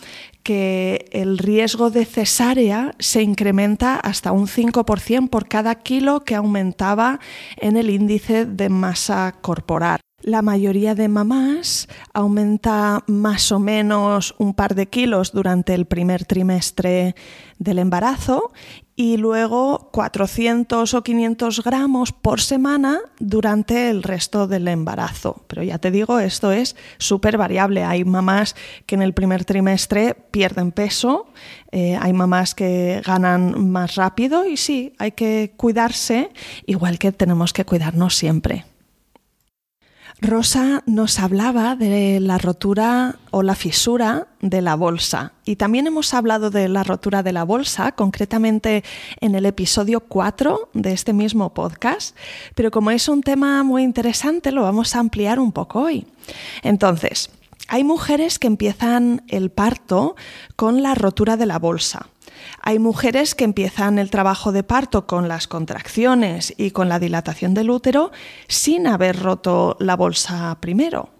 que 0.42 1.10
el 1.12 1.36
riesgo 1.36 1.90
de 1.90 2.06
cesárea 2.06 2.94
se 2.98 3.22
incrementa 3.22 3.96
hasta 3.96 4.32
un 4.32 4.46
5% 4.46 5.28
por 5.28 5.48
cada 5.48 5.74
kilo 5.74 6.24
que 6.24 6.34
aumentaba 6.34 7.20
en 7.58 7.76
el 7.76 7.90
índice 7.90 8.46
de 8.46 8.70
masa 8.70 9.34
corporal. 9.42 10.00
La 10.28 10.42
mayoría 10.42 10.94
de 10.94 11.08
mamás 11.08 11.88
aumenta 12.12 13.02
más 13.06 13.50
o 13.50 13.58
menos 13.58 14.34
un 14.36 14.52
par 14.52 14.74
de 14.74 14.86
kilos 14.86 15.32
durante 15.32 15.72
el 15.72 15.86
primer 15.86 16.26
trimestre 16.26 17.14
del 17.58 17.78
embarazo 17.78 18.52
y 18.94 19.16
luego 19.16 19.88
400 19.90 20.92
o 20.92 21.02
500 21.02 21.64
gramos 21.64 22.12
por 22.12 22.42
semana 22.42 23.00
durante 23.18 23.88
el 23.88 24.02
resto 24.02 24.46
del 24.46 24.68
embarazo. 24.68 25.46
Pero 25.46 25.62
ya 25.62 25.78
te 25.78 25.90
digo, 25.90 26.20
esto 26.20 26.52
es 26.52 26.76
súper 26.98 27.38
variable. 27.38 27.84
Hay 27.84 28.04
mamás 28.04 28.54
que 28.84 28.96
en 28.96 29.00
el 29.00 29.14
primer 29.14 29.46
trimestre 29.46 30.12
pierden 30.30 30.72
peso, 30.72 31.28
eh, 31.72 31.96
hay 31.98 32.12
mamás 32.12 32.54
que 32.54 33.00
ganan 33.02 33.70
más 33.70 33.94
rápido 33.94 34.44
y 34.44 34.58
sí, 34.58 34.92
hay 34.98 35.12
que 35.12 35.54
cuidarse 35.56 36.28
igual 36.66 36.98
que 36.98 37.12
tenemos 37.12 37.54
que 37.54 37.64
cuidarnos 37.64 38.14
siempre. 38.14 38.66
Rosa 40.20 40.82
nos 40.86 41.20
hablaba 41.20 41.76
de 41.76 42.18
la 42.18 42.38
rotura 42.38 43.16
o 43.30 43.44
la 43.44 43.54
fisura 43.54 44.26
de 44.40 44.62
la 44.62 44.74
bolsa 44.74 45.32
y 45.44 45.54
también 45.54 45.86
hemos 45.86 46.12
hablado 46.12 46.50
de 46.50 46.68
la 46.68 46.82
rotura 46.82 47.22
de 47.22 47.32
la 47.32 47.44
bolsa, 47.44 47.92
concretamente 47.92 48.82
en 49.20 49.36
el 49.36 49.46
episodio 49.46 50.00
4 50.00 50.70
de 50.74 50.92
este 50.92 51.12
mismo 51.12 51.54
podcast, 51.54 52.16
pero 52.56 52.72
como 52.72 52.90
es 52.90 53.08
un 53.08 53.22
tema 53.22 53.62
muy 53.62 53.84
interesante 53.84 54.50
lo 54.50 54.62
vamos 54.62 54.96
a 54.96 54.98
ampliar 54.98 55.38
un 55.38 55.52
poco 55.52 55.82
hoy. 55.82 56.04
Entonces, 56.62 57.30
hay 57.68 57.84
mujeres 57.84 58.40
que 58.40 58.48
empiezan 58.48 59.22
el 59.28 59.50
parto 59.50 60.16
con 60.56 60.82
la 60.82 60.96
rotura 60.96 61.36
de 61.36 61.46
la 61.46 61.60
bolsa. 61.60 62.08
Hay 62.62 62.78
mujeres 62.78 63.34
que 63.34 63.44
empiezan 63.44 63.98
el 63.98 64.10
trabajo 64.10 64.52
de 64.52 64.62
parto 64.62 65.06
con 65.06 65.28
las 65.28 65.48
contracciones 65.48 66.54
y 66.56 66.70
con 66.70 66.88
la 66.88 66.98
dilatación 66.98 67.54
del 67.54 67.70
útero 67.70 68.12
sin 68.48 68.86
haber 68.86 69.20
roto 69.20 69.76
la 69.80 69.96
bolsa 69.96 70.56
primero. 70.60 71.10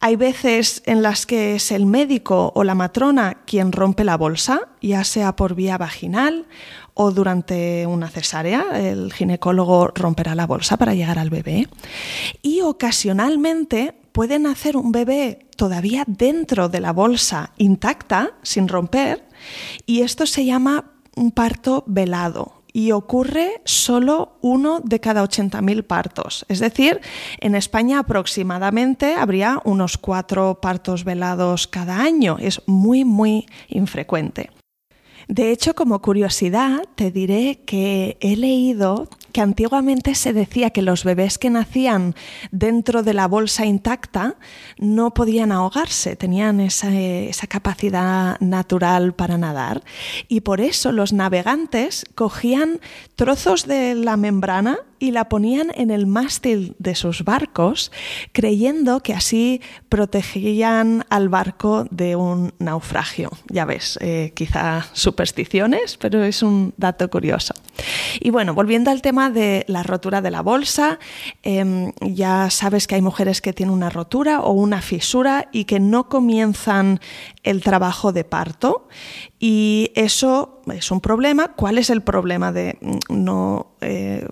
Hay 0.00 0.16
veces 0.16 0.82
en 0.86 1.02
las 1.02 1.26
que 1.26 1.54
es 1.54 1.70
el 1.70 1.86
médico 1.86 2.52
o 2.54 2.64
la 2.64 2.74
matrona 2.74 3.38
quien 3.46 3.72
rompe 3.72 4.04
la 4.04 4.16
bolsa, 4.16 4.68
ya 4.82 5.04
sea 5.04 5.34
por 5.34 5.54
vía 5.54 5.78
vaginal 5.78 6.46
o 6.94 7.10
durante 7.10 7.86
una 7.86 8.08
cesárea, 8.08 8.64
el 8.74 9.12
ginecólogo 9.12 9.88
romperá 9.88 10.34
la 10.34 10.46
bolsa 10.46 10.76
para 10.76 10.94
llegar 10.94 11.18
al 11.18 11.30
bebé. 11.30 11.68
Y 12.42 12.62
ocasionalmente 12.62 13.94
puede 14.16 14.38
nacer 14.38 14.78
un 14.78 14.92
bebé 14.92 15.40
todavía 15.56 16.04
dentro 16.06 16.70
de 16.70 16.80
la 16.80 16.94
bolsa 16.94 17.52
intacta, 17.58 18.30
sin 18.42 18.66
romper, 18.66 19.28
y 19.84 20.00
esto 20.00 20.24
se 20.24 20.46
llama 20.46 20.92
un 21.16 21.32
parto 21.32 21.84
velado 21.86 22.62
y 22.72 22.92
ocurre 22.92 23.60
solo 23.66 24.38
uno 24.40 24.80
de 24.82 25.00
cada 25.00 25.22
80.000 25.22 25.82
partos. 25.82 26.46
Es 26.48 26.60
decir, 26.60 27.02
en 27.40 27.54
España 27.54 27.98
aproximadamente 27.98 29.16
habría 29.16 29.60
unos 29.66 29.98
cuatro 29.98 30.62
partos 30.62 31.04
velados 31.04 31.66
cada 31.66 32.00
año. 32.00 32.38
Es 32.40 32.62
muy, 32.64 33.04
muy 33.04 33.44
infrecuente. 33.68 34.48
De 35.28 35.50
hecho, 35.50 35.74
como 35.74 36.00
curiosidad, 36.00 36.84
te 36.94 37.10
diré 37.10 37.60
que 37.66 38.16
he 38.20 38.36
leído 38.36 39.08
que 39.36 39.42
antiguamente 39.42 40.14
se 40.14 40.32
decía 40.32 40.70
que 40.70 40.80
los 40.80 41.04
bebés 41.04 41.36
que 41.36 41.50
nacían 41.50 42.14
dentro 42.52 43.02
de 43.02 43.12
la 43.12 43.28
bolsa 43.28 43.66
intacta 43.66 44.36
no 44.78 45.12
podían 45.12 45.52
ahogarse, 45.52 46.16
tenían 46.16 46.58
esa, 46.58 46.88
capacidad 47.46 48.40
natural 48.40 49.12
para 49.12 49.36
nadar. 49.36 49.82
Y 50.28 50.40
por 50.40 50.62
eso 50.62 50.90
los 50.90 51.12
navegantes 51.12 52.06
cogían 52.14 52.80
trozos 53.14 53.66
de 53.66 53.94
la 53.94 54.16
membrana 54.16 54.78
y 54.98 55.10
la 55.10 55.28
ponían 55.28 55.72
en 55.74 55.90
el 55.90 56.06
mástil 56.06 56.74
de 56.78 56.94
sus 56.94 57.24
barcos, 57.24 57.92
creyendo 58.32 59.00
que 59.00 59.14
así 59.14 59.60
protegían 59.88 61.04
al 61.10 61.28
barco 61.28 61.86
de 61.90 62.16
un 62.16 62.52
naufragio. 62.58 63.30
Ya 63.48 63.64
ves, 63.64 63.98
eh, 64.00 64.32
quizá 64.34 64.86
supersticiones, 64.92 65.96
pero 65.96 66.22
es 66.22 66.42
un 66.42 66.74
dato 66.76 67.08
curioso. 67.10 67.54
Y 68.20 68.30
bueno, 68.30 68.54
volviendo 68.54 68.90
al 68.90 69.02
tema 69.02 69.30
de 69.30 69.64
la 69.68 69.82
rotura 69.82 70.22
de 70.22 70.30
la 70.30 70.42
bolsa, 70.42 70.98
em, 71.42 71.92
ya 72.00 72.50
sabes 72.50 72.86
que 72.86 72.94
hay 72.94 73.02
mujeres 73.02 73.40
que 73.40 73.52
tienen 73.52 73.74
una 73.74 73.90
rotura 73.90 74.40
o 74.40 74.52
una 74.52 74.80
fisura 74.80 75.48
y 75.52 75.64
que 75.64 75.80
no 75.80 76.08
comienzan 76.08 77.00
el 77.42 77.62
trabajo 77.62 78.12
de 78.12 78.24
parto. 78.24 78.88
Y 79.38 79.92
eso 79.94 80.62
es 80.72 80.90
un 80.90 81.00
problema. 81.00 81.52
¿Cuál 81.54 81.78
es 81.78 81.90
el 81.90 82.02
problema 82.02 82.52
de 82.52 82.78
no... 83.08 83.72
Eh, 83.80 84.26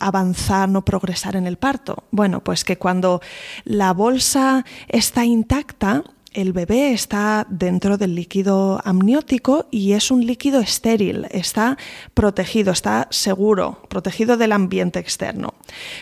avanzar, 0.00 0.68
no 0.68 0.84
progresar 0.84 1.36
en 1.36 1.46
el 1.46 1.56
parto? 1.56 2.04
Bueno, 2.10 2.42
pues 2.44 2.64
que 2.64 2.78
cuando 2.78 3.20
la 3.64 3.92
bolsa 3.92 4.64
está 4.88 5.24
intacta, 5.24 6.04
el 6.34 6.52
bebé 6.52 6.92
está 6.92 7.46
dentro 7.50 7.98
del 7.98 8.14
líquido 8.14 8.80
amniótico 8.84 9.66
y 9.70 9.92
es 9.92 10.10
un 10.10 10.24
líquido 10.24 10.60
estéril, 10.60 11.26
está 11.30 11.76
protegido, 12.14 12.72
está 12.72 13.06
seguro, 13.10 13.82
protegido 13.88 14.36
del 14.36 14.52
ambiente 14.52 14.98
externo. 14.98 15.54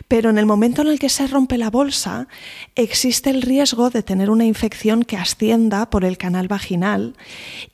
Pero 0.06 0.30
en 0.30 0.38
el 0.38 0.46
momento 0.46 0.82
en 0.82 0.88
el 0.88 0.98
que 0.98 1.08
se 1.08 1.26
rompe 1.26 1.58
la 1.58 1.70
bolsa, 1.70 2.28
existe 2.76 3.30
el 3.30 3.42
riesgo 3.42 3.90
de 3.90 4.02
tener 4.02 4.30
una 4.30 4.44
infección 4.44 5.02
que 5.02 5.16
ascienda 5.16 5.90
por 5.90 6.04
el 6.04 6.16
canal 6.16 6.46
vaginal 6.46 7.16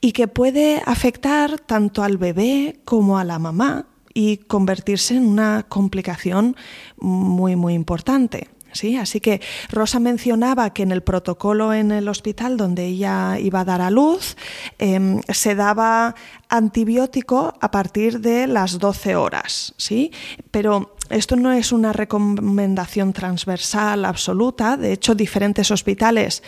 y 0.00 0.12
que 0.12 0.28
puede 0.28 0.82
afectar 0.86 1.58
tanto 1.58 2.02
al 2.02 2.16
bebé 2.16 2.80
como 2.84 3.18
a 3.18 3.24
la 3.24 3.38
mamá 3.38 3.86
y 4.16 4.38
convertirse 4.38 5.14
en 5.14 5.26
una 5.26 5.66
complicación 5.68 6.56
muy, 6.96 7.54
muy 7.54 7.74
importante. 7.74 8.48
¿sí? 8.72 8.96
Así 8.96 9.20
que 9.20 9.42
Rosa 9.68 10.00
mencionaba 10.00 10.72
que 10.72 10.84
en 10.84 10.90
el 10.90 11.02
protocolo 11.02 11.74
en 11.74 11.92
el 11.92 12.08
hospital 12.08 12.56
donde 12.56 12.86
ella 12.86 13.38
iba 13.38 13.60
a 13.60 13.64
dar 13.66 13.82
a 13.82 13.90
luz 13.90 14.38
em, 14.78 15.20
se 15.28 15.54
daba 15.54 16.14
antibiótico 16.48 17.52
a 17.60 17.70
partir 17.70 18.20
de 18.20 18.46
las 18.46 18.78
12 18.78 19.16
horas, 19.16 19.74
¿sí? 19.76 20.12
Pero 20.50 20.96
esto 21.10 21.36
no 21.36 21.52
es 21.52 21.70
una 21.70 21.92
recomendación 21.92 23.12
transversal 23.12 24.06
absoluta, 24.06 24.78
de 24.78 24.92
hecho 24.92 25.14
diferentes 25.14 25.70
hospitales 25.70 26.42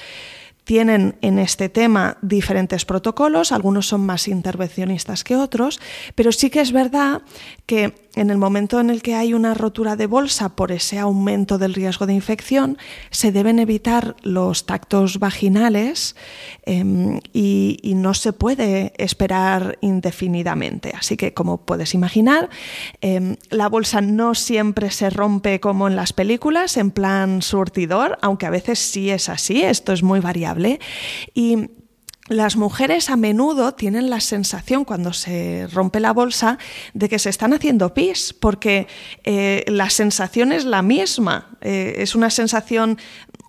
tienen 0.68 1.16
en 1.22 1.38
este 1.38 1.70
tema 1.70 2.18
diferentes 2.20 2.84
protocolos, 2.84 3.52
algunos 3.52 3.86
son 3.86 4.02
más 4.04 4.28
intervencionistas 4.28 5.24
que 5.24 5.34
otros, 5.34 5.80
pero 6.14 6.30
sí 6.30 6.50
que 6.50 6.60
es 6.60 6.72
verdad 6.72 7.22
que 7.68 7.92
en 8.14 8.30
el 8.30 8.38
momento 8.38 8.80
en 8.80 8.88
el 8.88 9.02
que 9.02 9.14
hay 9.14 9.34
una 9.34 9.52
rotura 9.52 9.94
de 9.94 10.06
bolsa 10.06 10.56
por 10.56 10.72
ese 10.72 10.98
aumento 10.98 11.58
del 11.58 11.74
riesgo 11.74 12.06
de 12.06 12.14
infección, 12.14 12.78
se 13.10 13.30
deben 13.30 13.58
evitar 13.58 14.16
los 14.22 14.64
tactos 14.64 15.18
vaginales 15.18 16.16
em, 16.64 17.20
y, 17.34 17.76
no 17.94 18.14
se 18.14 18.32
puede 18.32 18.94
esperar 18.96 19.76
indefinidamente. 19.82 20.94
Así 20.96 21.16
que, 21.16 21.34
como 21.34 21.58
puedes 21.58 21.94
imaginar, 21.94 22.48
em, 23.02 23.36
la 23.50 23.68
bolsa 23.68 24.00
no 24.00 24.34
siempre 24.34 24.90
se 24.90 25.10
rompe 25.10 25.60
como 25.60 25.88
en 25.88 25.94
las 25.94 26.14
películas, 26.14 26.78
en 26.78 26.90
plan 26.90 27.42
surtidor, 27.42 28.16
aunque 28.22 28.46
a 28.46 28.50
veces 28.50 28.78
sí 28.78 29.10
es 29.10 29.28
así, 29.28 29.62
esto 29.62 29.92
es 29.92 30.02
muy 30.02 30.20
variable. 30.20 30.80
Y 31.34 31.68
las 32.28 32.56
mujeres 32.56 33.10
a 33.10 33.16
menudo 33.16 33.72
tienen 33.72 34.10
la 34.10 34.20
sensación 34.20 34.84
cuando 34.84 35.12
se 35.12 35.66
rompe 35.72 36.00
la 36.00 36.12
bolsa 36.12 36.58
de 36.94 37.08
que 37.08 37.18
se 37.18 37.30
están 37.30 37.52
haciendo 37.52 37.94
pis, 37.94 38.34
porque 38.38 38.86
eh, 39.24 39.64
la 39.68 39.90
sensación 39.90 40.52
es 40.52 40.64
la 40.64 40.82
misma, 40.82 41.56
eh, 41.60 41.94
es 41.98 42.14
una 42.14 42.30
sensación 42.30 42.98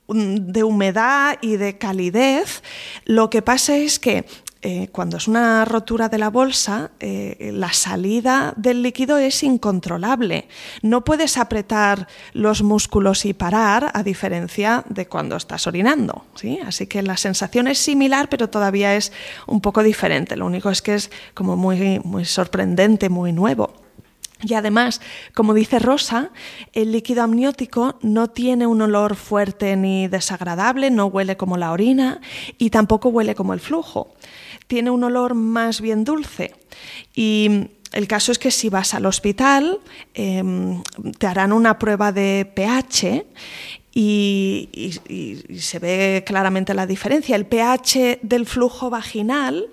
mm, 0.08 0.36
de 0.52 0.64
humedad 0.64 1.38
y 1.42 1.58
de 1.58 1.78
calidez. 1.78 2.64
Lo 3.06 3.30
que 3.30 3.42
pasa 3.42 3.76
es 3.76 4.00
que 4.00 4.26
eh, 4.62 4.90
cuando 4.92 5.16
es 5.16 5.30
una 5.30 5.64
rotura 5.64 6.10
de 6.10 6.18
la 6.18 6.30
bolsa, 6.30 6.92
eh, 7.00 7.52
la 7.54 7.72
salida 7.72 8.54
del 8.58 8.84
líquido 8.84 9.18
es 9.18 9.42
incontrolable. 9.42 10.50
No 10.82 11.06
puedes 11.06 11.38
apretar 11.38 12.10
los 12.34 12.62
músculos 12.62 13.24
y 13.24 13.34
parar, 13.34 13.90
a 13.94 14.04
diferencia 14.04 14.84
de 14.90 15.08
cuando 15.08 15.38
estás 15.38 15.66
orinando. 15.66 16.26
¿sí? 16.36 16.60
Así 16.66 16.88
que 16.88 17.02
la 17.02 17.16
sensación 17.16 17.70
es 17.70 17.78
similar, 17.78 18.28
pero 18.28 18.50
todavía 18.50 18.96
es 18.98 19.14
un 19.48 19.62
poco 19.62 19.82
diferente. 19.82 20.36
Lo 20.36 20.46
único 20.46 20.70
es 20.70 20.82
que 20.82 20.96
es 20.96 21.10
como 21.34 21.56
muy, 21.56 22.02
muy 22.04 22.26
sorprendente, 22.26 23.08
muy 23.08 23.32
nuevo. 23.32 23.72
Y 24.42 24.54
además, 24.54 25.02
como 25.34 25.54
dice 25.54 25.80
Rosa, 25.80 26.32
el 26.72 26.94
líquido 26.94 27.24
amniótico 27.24 27.98
no 28.02 28.30
tiene 28.30 28.68
un 28.68 28.82
olor 28.82 29.16
fuerte 29.16 29.76
ni 29.76 30.08
desagradable, 30.08 30.92
no 30.92 31.08
huele 31.08 31.36
como 31.36 31.58
la 31.58 31.72
orina 31.72 32.22
y 32.58 32.70
tampoco 32.70 33.10
huele 33.10 33.36
como 33.36 33.54
el 33.54 33.60
flujo 33.60 34.14
tiene 34.70 34.92
un 34.92 35.04
olor 35.04 35.34
más 35.34 35.82
bien 35.82 36.04
dulce. 36.04 36.54
Y 37.16 37.70
el 37.92 38.08
caso 38.08 38.32
es 38.32 38.38
que 38.38 38.52
si 38.52 38.70
vas 38.70 38.94
al 38.94 39.08
hospital, 39.08 39.80
em, 40.14 40.84
te 41.18 41.26
harán 41.26 41.52
una 41.52 41.80
prueba 41.80 42.12
de 42.12 42.50
pH 42.56 43.26
y, 43.92 44.70
y, 45.08 45.60
se 45.60 45.80
ve 45.80 46.24
claramente 46.24 46.76
la 46.76 46.86
diferencia. 46.86 47.36
El 47.36 47.48
pH 47.48 48.20
del 48.22 48.46
flujo 48.46 48.92
vaginal 48.92 49.70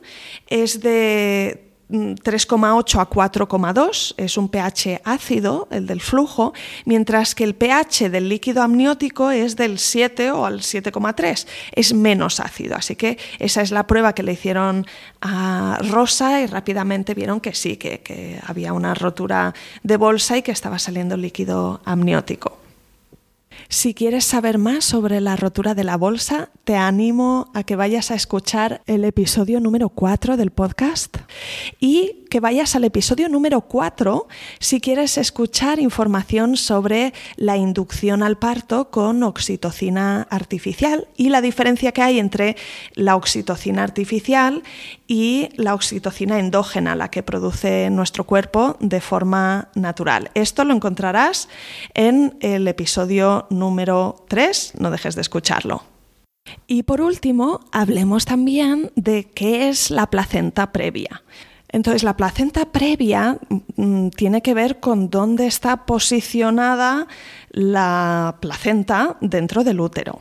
es 0.48 0.80
de 0.80 1.65
3,8 1.88 3.00
a 3.00 3.08
4,2 3.08 4.14
es 4.16 4.36
un 4.36 4.48
pH 4.48 5.02
ácido, 5.04 5.68
el 5.70 5.86
del 5.86 6.00
flujo, 6.00 6.52
mientras 6.84 7.34
que 7.34 7.44
el 7.44 7.54
pH 7.54 8.10
del 8.10 8.28
líquido 8.28 8.62
amniótico 8.62 9.30
es 9.30 9.56
del 9.56 9.78
7 9.78 10.32
o 10.32 10.46
al 10.46 10.60
7,3, 10.60 11.46
es 11.72 11.94
menos 11.94 12.40
ácido. 12.40 12.76
Así 12.76 12.96
que 12.96 13.18
esa 13.38 13.62
es 13.62 13.70
la 13.70 13.86
prueba 13.86 14.14
que 14.14 14.22
le 14.24 14.32
hicieron 14.32 14.86
a 15.20 15.78
Rosa 15.88 16.40
y 16.40 16.46
rápidamente 16.46 17.14
vieron 17.14 17.40
que 17.40 17.54
sí, 17.54 17.76
que, 17.76 18.00
que 18.00 18.40
había 18.44 18.72
una 18.72 18.94
rotura 18.94 19.54
de 19.82 19.96
bolsa 19.96 20.36
y 20.36 20.42
que 20.42 20.52
estaba 20.52 20.78
saliendo 20.78 21.16
líquido 21.16 21.80
amniótico. 21.84 22.65
Si 23.68 23.94
quieres 23.94 24.24
saber 24.24 24.58
más 24.58 24.84
sobre 24.84 25.20
la 25.20 25.34
rotura 25.34 25.74
de 25.74 25.84
la 25.84 25.96
bolsa, 25.96 26.50
te 26.64 26.76
animo 26.76 27.50
a 27.52 27.64
que 27.64 27.74
vayas 27.74 28.10
a 28.10 28.14
escuchar 28.14 28.82
el 28.86 29.04
episodio 29.04 29.58
número 29.60 29.88
4 29.88 30.36
del 30.36 30.52
podcast. 30.52 31.16
Y 31.80 32.25
que 32.28 32.40
vayas 32.40 32.76
al 32.76 32.84
episodio 32.84 33.28
número 33.28 33.62
4 33.62 34.26
si 34.58 34.80
quieres 34.80 35.18
escuchar 35.18 35.78
información 35.78 36.56
sobre 36.56 37.12
la 37.36 37.56
inducción 37.56 38.22
al 38.22 38.38
parto 38.38 38.90
con 38.90 39.22
oxitocina 39.22 40.26
artificial 40.30 41.08
y 41.16 41.30
la 41.30 41.40
diferencia 41.40 41.92
que 41.92 42.02
hay 42.02 42.18
entre 42.18 42.56
la 42.94 43.16
oxitocina 43.16 43.82
artificial 43.82 44.62
y 45.06 45.48
la 45.56 45.74
oxitocina 45.74 46.38
endógena, 46.38 46.94
la 46.94 47.10
que 47.10 47.22
produce 47.22 47.90
nuestro 47.90 48.24
cuerpo 48.24 48.76
de 48.80 49.00
forma 49.00 49.68
natural. 49.74 50.30
Esto 50.34 50.64
lo 50.64 50.74
encontrarás 50.74 51.48
en 51.94 52.36
el 52.40 52.66
episodio 52.68 53.46
número 53.50 54.24
3, 54.28 54.74
no 54.78 54.90
dejes 54.90 55.14
de 55.14 55.20
escucharlo. 55.22 55.82
Y 56.66 56.84
por 56.84 57.00
último, 57.00 57.60
hablemos 57.72 58.24
también 58.24 58.92
de 58.94 59.24
qué 59.24 59.68
es 59.68 59.90
la 59.90 60.08
placenta 60.08 60.72
previa. 60.72 61.22
Entonces, 61.70 62.02
la 62.02 62.16
placenta 62.16 62.66
previa 62.66 63.38
mm, 63.76 64.08
tiene 64.10 64.42
que 64.42 64.54
ver 64.54 64.80
con 64.80 65.10
dónde 65.10 65.46
está 65.46 65.84
posicionada 65.86 67.06
la 67.50 68.36
placenta 68.40 69.16
dentro 69.20 69.64
del 69.64 69.80
útero. 69.80 70.20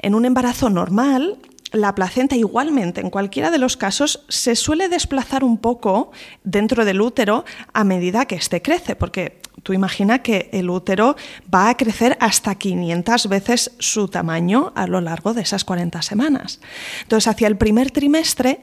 En 0.00 0.14
un 0.14 0.24
embarazo 0.24 0.68
normal, 0.68 1.38
la 1.72 1.94
placenta 1.94 2.36
igualmente, 2.36 3.00
en 3.00 3.10
cualquiera 3.10 3.50
de 3.50 3.58
los 3.58 3.76
casos, 3.76 4.24
se 4.28 4.54
suele 4.56 4.88
desplazar 4.88 5.42
un 5.42 5.58
poco 5.58 6.12
dentro 6.44 6.84
del 6.84 7.00
útero 7.00 7.44
a 7.72 7.84
medida 7.84 8.26
que 8.26 8.34
éste 8.34 8.60
crece, 8.60 8.94
porque 8.94 9.40
tú 9.62 9.72
imagina 9.72 10.20
que 10.20 10.50
el 10.52 10.70
útero 10.70 11.16
va 11.52 11.68
a 11.68 11.76
crecer 11.76 12.16
hasta 12.20 12.54
500 12.54 13.28
veces 13.28 13.72
su 13.78 14.08
tamaño 14.08 14.72
a 14.74 14.86
lo 14.86 15.00
largo 15.00 15.34
de 15.34 15.42
esas 15.42 15.64
40 15.64 16.02
semanas. 16.02 16.60
Entonces, 17.02 17.28
hacia 17.28 17.48
el 17.48 17.56
primer 17.56 17.90
trimestre, 17.90 18.60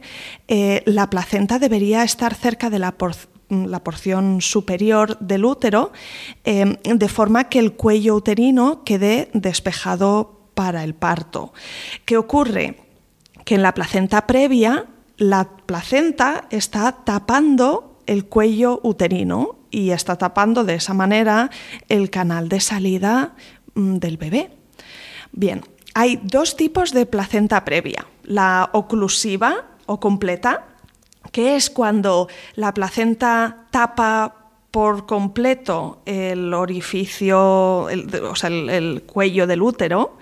eh, 0.48 0.84
la 0.86 1.10
placenta 1.10 1.60
debería 1.60 2.04
estar 2.04 2.34
cerca 2.36 2.70
de 2.70 2.80
la 2.80 2.94
porción 3.84 4.42
superior 4.42 5.18
del 5.20 5.46
útero, 5.46 5.92
eh, 6.44 6.78
de 6.84 7.10
forma 7.10 7.46
que 7.50 7.60
el 7.60 7.74
cuello 7.74 8.16
uterino 8.16 8.84
quede 8.84 9.30
despejado 9.34 10.40
para 10.54 10.84
el 10.84 10.94
parto. 10.94 11.54
¿Qué 12.06 12.18
ocurre? 12.18 12.90
que 13.50 13.56
en 13.56 13.64
la 13.64 13.74
placenta 13.74 14.28
previa 14.28 14.86
la 15.18 15.50
placenta 15.66 16.46
está 16.52 17.04
tapando 17.04 17.98
el 18.06 18.26
cuello 18.26 18.80
uterino 18.84 19.59
y 19.72 19.92
está 19.92 20.18
tapando 20.18 20.64
de 20.64 20.76
esa 20.76 20.94
manera 20.94 21.50
el 21.88 22.10
canal 22.10 22.50
de 22.50 22.60
salida 22.60 23.34
mm, 23.76 23.98
del 23.98 24.18
bebé. 24.18 24.52
Bien, 25.32 25.64
hay 25.94 26.20
dos 26.24 26.56
tipos 26.56 26.92
de 26.92 27.06
placenta 27.06 27.66
previa, 27.66 28.06
la 28.24 28.70
oclusiva 28.74 29.66
o 29.86 30.00
completa, 30.00 30.66
que 31.32 31.56
es 31.56 31.70
cuando 31.70 32.28
la 32.56 32.74
placenta 32.74 33.66
tapa 33.72 34.36
por 34.72 35.08
completo 35.08 36.02
el 36.06 36.54
orificio, 36.54 37.88
o 37.88 38.36
sea, 38.36 38.50
el, 38.50 39.04
cuello 39.04 39.48
del 39.48 39.62
útero, 39.62 40.18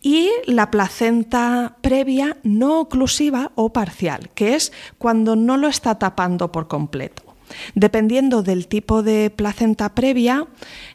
y 0.00 0.30
la 0.46 0.70
placenta 0.70 1.76
previa 1.80 2.36
no 2.42 2.80
oclusiva 2.80 3.50
o 3.56 3.72
parcial, 3.72 4.30
que 4.34 4.54
es 4.54 4.72
cuando 4.98 5.34
no 5.34 5.56
lo 5.56 5.66
está 5.66 5.98
tapando 5.98 6.52
por 6.52 6.68
completo. 6.68 7.29
Dependiendo 7.74 8.42
del 8.42 8.66
tipo 8.66 9.02
de 9.02 9.30
placenta 9.30 9.94
previa, 9.94 10.46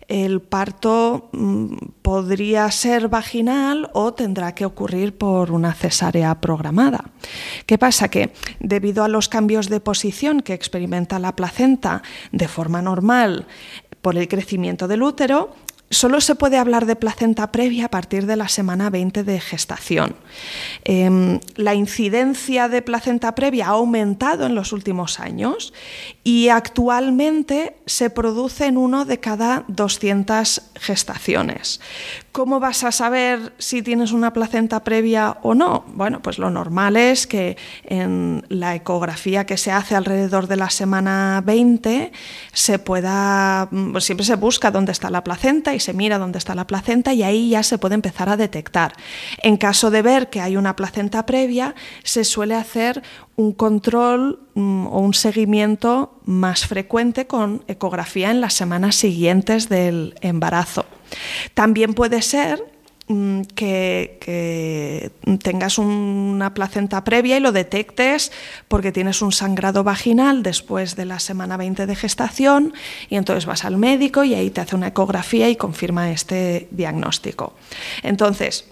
el 0.07 0.41
parto 0.41 1.29
mm, 1.31 1.75
podría 2.01 2.69
ser 2.71 3.07
vaginal 3.07 3.89
o 3.93 4.13
tendrá 4.13 4.53
que 4.53 4.65
ocurrir 4.65 5.17
por 5.17 5.51
una 5.51 5.73
cesárea 5.73 6.39
programada. 6.41 7.05
¿Qué 7.65 7.77
pasa? 7.77 8.09
Que 8.09 8.31
debido 8.59 9.03
a 9.03 9.07
los 9.07 9.29
cambios 9.29 9.69
de 9.69 9.79
posición 9.79 10.41
que 10.41 10.53
experimenta 10.53 11.19
la 11.19 11.35
placenta 11.35 12.03
de 12.31 12.47
forma 12.47 12.81
normal 12.81 13.47
por 14.01 14.17
el 14.17 14.27
crecimiento 14.27 14.87
del 14.87 15.01
útero, 15.01 15.55
Solo 15.91 16.19
se 16.19 16.33
puede 16.33 16.57
hablar 16.57 16.87
de 16.87 16.95
placenta 16.95 17.51
previa 17.51 17.85
a 17.85 17.89
partir 17.89 18.25
de 18.25 18.35
la 18.35 18.47
semana 18.47 18.89
20 18.89 19.23
de 19.23 19.39
gestación. 19.39 20.15
Em, 20.83 21.39
la 21.55 21.75
incidencia 21.75 22.67
de 22.67 22.81
placenta 22.81 23.35
previa 23.35 23.67
ha 23.67 23.69
aumentado 23.69 24.47
en 24.47 24.55
los 24.55 24.73
últimos 24.73 25.19
años 25.19 25.73
y 26.23 26.49
actualmente 26.49 27.77
se 27.85 28.09
produce 28.09 28.65
en 28.65 28.77
uno 28.77 29.05
de 29.05 29.19
cada 29.19 29.63
200 29.67 30.63
gestaciones, 30.75 31.79
¿Cómo 32.35 32.59
vas 32.59 32.83
a 32.83 32.91
saber 32.91 33.53
si 33.59 33.81
tienes 33.81 34.11
una 34.11 34.33
placenta 34.33 34.83
previa 34.83 35.37
o 35.41 35.55
no? 35.55 35.85
Bueno, 35.93 36.21
pues 36.21 36.37
lo 36.37 36.49
normal 36.49 36.97
es 36.97 37.27
que 37.27 37.55
en 37.85 38.43
la 38.49 38.75
ecografía 38.75 39.45
que 39.45 39.55
se 39.55 39.71
hace 39.71 39.95
alrededor 39.95 40.47
de 40.47 40.57
la 40.57 40.69
semana 40.69 41.41
20 41.45 42.11
se 42.51 42.77
pueda, 42.77 43.69
pues 43.93 44.03
siempre 44.03 44.25
se 44.25 44.35
busca 44.35 44.69
dónde 44.69 44.91
está 44.91 45.09
la 45.09 45.23
placenta 45.23 45.73
y 45.75 45.79
se 45.79 45.93
mira 45.93 46.17
dónde 46.17 46.37
está 46.37 46.55
la 46.55 46.67
placenta 46.67 47.13
y 47.13 47.23
ahí 47.23 47.51
ya 47.51 47.63
se 47.63 47.77
puede 47.77 47.95
empezar 47.95 48.27
a 48.27 48.35
detectar. 48.35 48.91
En 49.41 49.55
caso 49.55 49.89
de 49.89 50.01
ver 50.01 50.29
que 50.29 50.41
hay 50.41 50.57
una 50.57 50.75
placenta 50.75 51.25
previa, 51.25 51.73
se 52.03 52.25
suele 52.25 52.55
hacer 52.55 53.01
un 53.37 53.53
control 53.53 54.41
mm, 54.55 54.87
o 54.87 54.99
un 54.99 55.13
seguimiento 55.13 56.19
más 56.25 56.67
frecuente 56.67 57.27
con 57.27 57.63
ecografía 57.69 58.29
en 58.29 58.41
las 58.41 58.55
semanas 58.55 58.95
siguientes 58.95 59.69
del 59.69 60.15
embarazo. 60.19 60.85
También 61.53 61.93
puede 61.93 62.21
ser 62.21 62.63
mm, 63.07 63.41
que, 63.55 65.11
tengas 65.43 65.77
una 65.77 66.53
placenta 66.53 67.03
previa 67.03 67.37
y 67.37 67.39
lo 67.39 67.51
detectes 67.51 68.31
porque 68.67 68.91
tienes 68.91 69.21
un 69.21 69.31
sangrado 69.31 69.83
vaginal 69.83 70.43
después 70.43 70.95
de 70.95 71.05
la 71.05 71.19
semana 71.19 71.57
20 71.57 71.85
de 71.85 71.95
gestación 71.95 72.73
y 73.09 73.15
entonces 73.15 73.45
vas 73.45 73.65
al 73.65 73.77
médico 73.77 74.23
y 74.23 74.33
ahí 74.33 74.49
te 74.49 74.61
hace 74.61 74.75
una 74.75 74.87
ecografía 74.87 75.49
y 75.49 75.55
confirma 75.55 76.11
este 76.11 76.67
diagnóstico. 76.71 77.53
Entonces, 78.03 78.65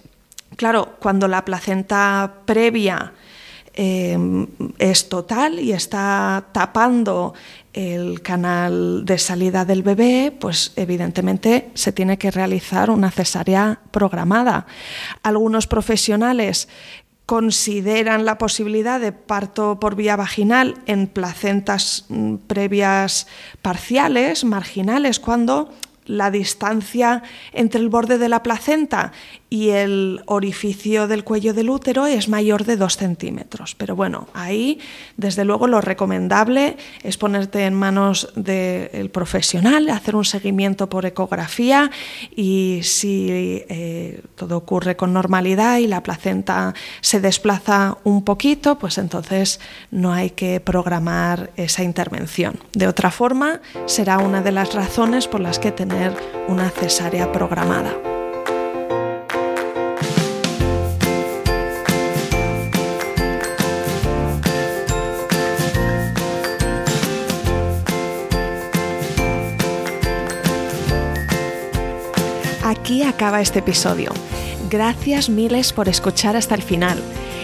claro, 0.56 0.96
cuando 1.00 1.28
la 1.28 1.44
placenta 1.44 2.32
previa 2.44 3.12
Em, 3.76 4.46
es 4.78 5.08
total 5.08 5.58
y 5.58 5.72
está 5.72 6.44
tapando 6.52 7.34
el 7.74 8.22
canal 8.22 9.04
de 9.04 9.18
salida 9.18 9.64
del 9.64 9.82
bebé, 9.82 10.32
pues 10.38 10.72
evidentemente 10.76 11.70
se 11.74 11.92
tiene 11.92 12.16
que 12.16 12.30
realizar 12.30 12.88
una 12.88 13.10
cesárea 13.10 13.80
programada. 13.90 14.66
Algunos 15.22 15.66
profesionales 15.66 16.68
consideran 17.26 18.24
la 18.24 18.38
posibilidad 18.38 19.00
de 19.00 19.12
parto 19.12 19.80
por 19.80 19.96
vía 19.96 20.16
vaginal 20.16 20.76
en 20.86 21.08
placentas 21.08 22.06
mm, 22.08 22.36
previas 22.46 23.26
parciales, 23.60 24.44
marginales, 24.44 25.20
cuando 25.20 25.72
la 26.06 26.30
distancia 26.30 27.22
entre 27.52 27.80
el 27.80 27.88
borde 27.88 28.18
de 28.18 28.28
la 28.28 28.42
placenta 28.42 29.12
y 29.54 29.70
el 29.70 30.20
orificio 30.26 31.06
del 31.06 31.22
cuello 31.22 31.54
del 31.54 31.70
útero 31.70 32.06
es 32.06 32.28
mayor 32.28 32.64
de 32.64 32.76
2 32.76 32.96
centímetros. 32.96 33.76
Pero 33.76 33.94
bueno, 33.94 34.26
ahí 34.34 34.80
desde 35.16 35.44
luego 35.44 35.68
lo 35.68 35.80
recomendable 35.80 36.76
es 37.04 37.16
ponerte 37.18 37.64
en 37.64 37.74
manos 37.74 38.32
del 38.34 39.10
profesional, 39.10 39.88
hacer 39.90 40.16
un 40.16 40.24
seguimiento 40.24 40.88
por 40.88 41.06
ecografía 41.06 41.92
y 42.34 42.80
si 42.82 43.28
eh, 43.30 44.22
todo 44.34 44.56
ocurre 44.56 44.96
con 44.96 45.12
normalidad 45.12 45.78
y 45.78 45.86
la 45.86 46.02
placenta 46.02 46.74
se 47.00 47.20
desplaza 47.20 47.98
un 48.02 48.24
poquito, 48.24 48.76
pues 48.76 48.98
entonces 48.98 49.60
no 49.92 50.12
hay 50.12 50.30
que 50.30 50.58
programar 50.58 51.52
esa 51.54 51.84
intervención. 51.84 52.58
De 52.72 52.88
otra 52.88 53.12
forma, 53.12 53.60
será 53.86 54.18
una 54.18 54.42
de 54.42 54.50
las 54.50 54.74
razones 54.74 55.28
por 55.28 55.38
las 55.38 55.60
que 55.60 55.70
tener 55.70 56.12
una 56.48 56.70
cesárea 56.70 57.30
programada. 57.30 58.13
Aquí 72.84 73.02
acaba 73.02 73.40
este 73.40 73.60
episodio. 73.60 74.12
Gracias 74.68 75.30
miles 75.30 75.72
por 75.72 75.88
escuchar 75.88 76.36
hasta 76.36 76.54
el 76.54 76.60
final. 76.60 76.98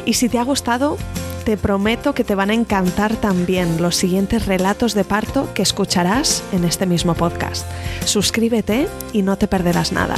Y 0.04 0.12
si 0.12 0.28
te 0.28 0.38
ha 0.38 0.44
gustado, 0.44 0.98
te 1.46 1.56
prometo 1.56 2.12
que 2.12 2.24
te 2.24 2.34
van 2.34 2.50
a 2.50 2.52
encantar 2.52 3.16
también 3.16 3.80
los 3.80 3.96
siguientes 3.96 4.44
relatos 4.44 4.92
de 4.92 5.04
parto 5.04 5.48
que 5.54 5.62
escucharás 5.62 6.42
en 6.52 6.64
este 6.64 6.84
mismo 6.84 7.14
podcast. 7.14 7.66
Suscríbete 8.04 8.86
y 9.14 9.22
no 9.22 9.38
te 9.38 9.48
perderás 9.48 9.92
nada. 9.92 10.16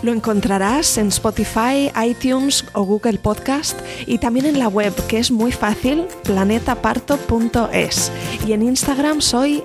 Lo 0.00 0.14
encontrarás 0.14 0.96
en 0.96 1.08
Spotify, 1.08 1.92
iTunes 2.02 2.64
o 2.72 2.84
Google 2.84 3.18
Podcast 3.18 3.78
y 4.06 4.16
también 4.16 4.46
en 4.46 4.58
la 4.58 4.68
web 4.68 4.94
que 5.08 5.18
es 5.18 5.30
muy 5.30 5.52
fácil, 5.52 6.06
planetaparto.es. 6.22 8.12
Y 8.46 8.52
en 8.52 8.62
Instagram 8.62 9.20
soy 9.20 9.62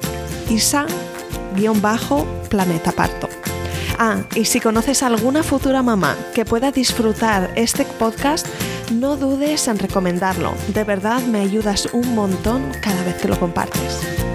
isa-planetaparto. 0.50 3.39
Ah, 4.02 4.24
y 4.34 4.46
si 4.46 4.62
conoces 4.62 5.04
a 5.04 5.08
alguna 5.08 5.44
futura 5.44 5.84
mamá 5.84 6.16
que 6.34 6.46
pueda 6.46 6.72
disfrutar 6.72 7.52
este 7.58 7.84
podcast, 7.84 8.48
no 8.94 9.18
dudes 9.18 9.68
en 9.68 9.78
recomendarlo. 9.78 10.54
De 10.74 10.86
verdad 10.86 11.22
me 11.24 11.42
ayudas 11.42 11.90
un 11.92 12.16
montón 12.16 12.72
cada 12.82 13.04
vez 13.04 13.16
que 13.16 13.28
lo 13.28 13.38
compartes. 13.38 14.29